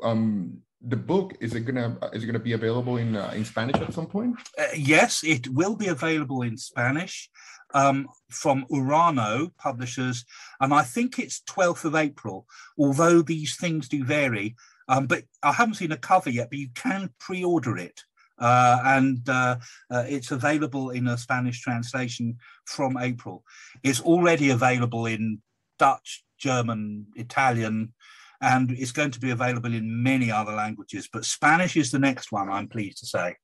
um, 0.04 0.62
the 0.82 0.98
book 0.98 1.36
is 1.40 1.56
it 1.56 1.62
gonna 1.62 1.98
is 2.14 2.24
it 2.24 2.28
gonna 2.28 2.40
be 2.40 2.54
available 2.54 2.98
in 2.98 3.16
uh, 3.16 3.32
in 3.34 3.46
Spanish 3.46 3.82
at 3.82 3.94
some 3.94 4.08
point? 4.08 4.36
Uh, 4.58 4.66
yes, 4.76 5.24
it 5.24 5.48
will 5.48 5.76
be 5.76 5.88
available 5.88 6.42
in 6.42 6.58
Spanish 6.58 7.30
um, 7.74 8.08
from 8.30 8.66
Urano 8.70 9.52
Publishers, 9.58 10.26
and 10.60 10.74
I 10.74 10.84
think 10.84 11.18
it's 11.18 11.42
12th 11.50 11.86
of 11.86 11.96
April. 11.96 12.46
Although 12.78 13.22
these 13.22 13.56
things 13.56 13.88
do 13.88 14.04
vary, 14.04 14.56
um, 14.90 15.08
but 15.08 15.24
I 15.42 15.54
haven't 15.54 15.76
seen 15.76 15.94
a 15.94 15.98
cover 15.98 16.30
yet. 16.30 16.50
But 16.50 16.60
you 16.60 16.70
can 16.76 17.10
pre-order 17.20 17.78
it. 17.78 18.02
Uh, 18.38 18.80
and 18.86 19.28
uh, 19.30 19.58
uh, 19.90 20.04
it's 20.08 20.32
available 20.32 20.90
in 20.90 21.08
a 21.08 21.18
Spanish 21.18 21.62
translation 21.62 22.38
from 22.66 22.98
April. 22.98 23.44
It's 23.84 24.02
already 24.02 24.50
available 24.50 25.06
in 25.06 25.42
Dutch, 25.80 26.24
German, 26.38 27.08
Italian, 27.16 27.94
and 28.42 28.72
it's 28.72 28.92
going 28.92 29.12
to 29.12 29.20
be 29.20 29.32
available 29.32 29.74
in 29.74 30.04
many 30.04 30.32
other 30.32 30.52
languages. 30.52 31.08
But 31.12 31.26
Spanish 31.26 31.78
is 31.78 31.92
the 31.92 32.00
next 32.00 32.32
one, 32.32 32.50
I'm 32.50 32.68
pleased 32.68 33.00
to 33.00 33.06
say. 33.06 33.36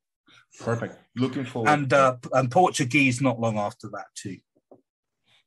Perfect. 0.59 0.97
Looking 1.15 1.45
forward. 1.45 1.69
And 1.69 1.93
uh, 1.93 2.17
and 2.33 2.51
Portuguese 2.51 3.21
not 3.21 3.39
long 3.39 3.57
after 3.57 3.87
that 3.89 4.07
too. 4.15 4.37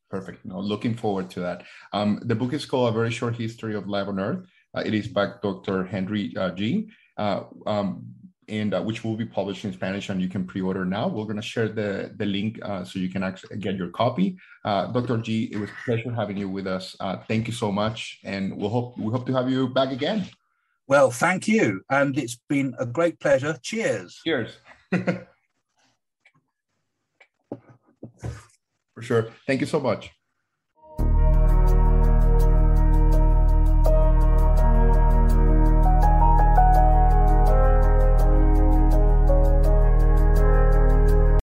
Perfect. 0.09 0.45
No, 0.45 0.59
looking 0.59 0.95
forward 0.95 1.29
to 1.31 1.39
that. 1.41 1.63
Um, 1.93 2.19
the 2.23 2.35
book 2.35 2.53
is 2.53 2.65
called 2.65 2.89
A 2.89 2.91
Very 2.91 3.11
Short 3.11 3.35
History 3.35 3.75
of 3.75 3.87
Life 3.87 4.07
on 4.07 4.19
Earth. 4.19 4.45
Uh, 4.75 4.81
it 4.85 4.93
is 4.93 5.07
by 5.07 5.31
Dr. 5.41 5.83
Henry 5.85 6.33
uh, 6.37 6.51
Gee. 6.51 6.89
Uh, 7.17 7.43
um, 7.65 8.05
and 8.49 8.73
uh, 8.73 8.81
which 8.81 9.03
will 9.03 9.15
be 9.15 9.25
published 9.25 9.65
in 9.65 9.73
Spanish 9.73 10.09
and 10.09 10.21
you 10.21 10.27
can 10.27 10.45
pre-order 10.45 10.85
now. 10.85 11.07
We're 11.07 11.25
going 11.25 11.35
to 11.35 11.41
share 11.41 11.67
the, 11.67 12.11
the 12.15 12.25
link 12.25 12.59
uh, 12.61 12.83
so 12.83 12.99
you 12.99 13.09
can 13.09 13.23
actually 13.23 13.57
get 13.57 13.75
your 13.75 13.89
copy. 13.89 14.37
Uh, 14.63 14.87
Dr. 14.87 15.17
Gee, 15.17 15.49
it 15.51 15.57
was 15.57 15.69
a 15.69 15.73
pleasure 15.85 16.11
having 16.11 16.37
you 16.37 16.49
with 16.49 16.67
us. 16.67 16.95
Uh, 16.99 17.17
thank 17.27 17.47
you 17.47 17.53
so 17.53 17.71
much. 17.71 18.19
And 18.23 18.55
we'll 18.57 18.69
hope, 18.69 18.97
we 18.97 19.11
hope 19.11 19.25
to 19.27 19.33
have 19.33 19.49
you 19.49 19.67
back 19.69 19.91
again. 19.91 20.29
Well, 20.87 21.11
thank 21.11 21.47
you. 21.47 21.81
And 21.89 22.17
it's 22.17 22.39
been 22.47 22.75
a 22.79 22.85
great 22.85 23.19
pleasure. 23.19 23.57
Cheers. 23.61 24.21
Cheers. 24.23 24.57
For 28.93 29.01
sure. 29.01 29.27
Thank 29.45 29.61
you 29.61 29.67
so 29.67 29.79
much. 29.79 30.14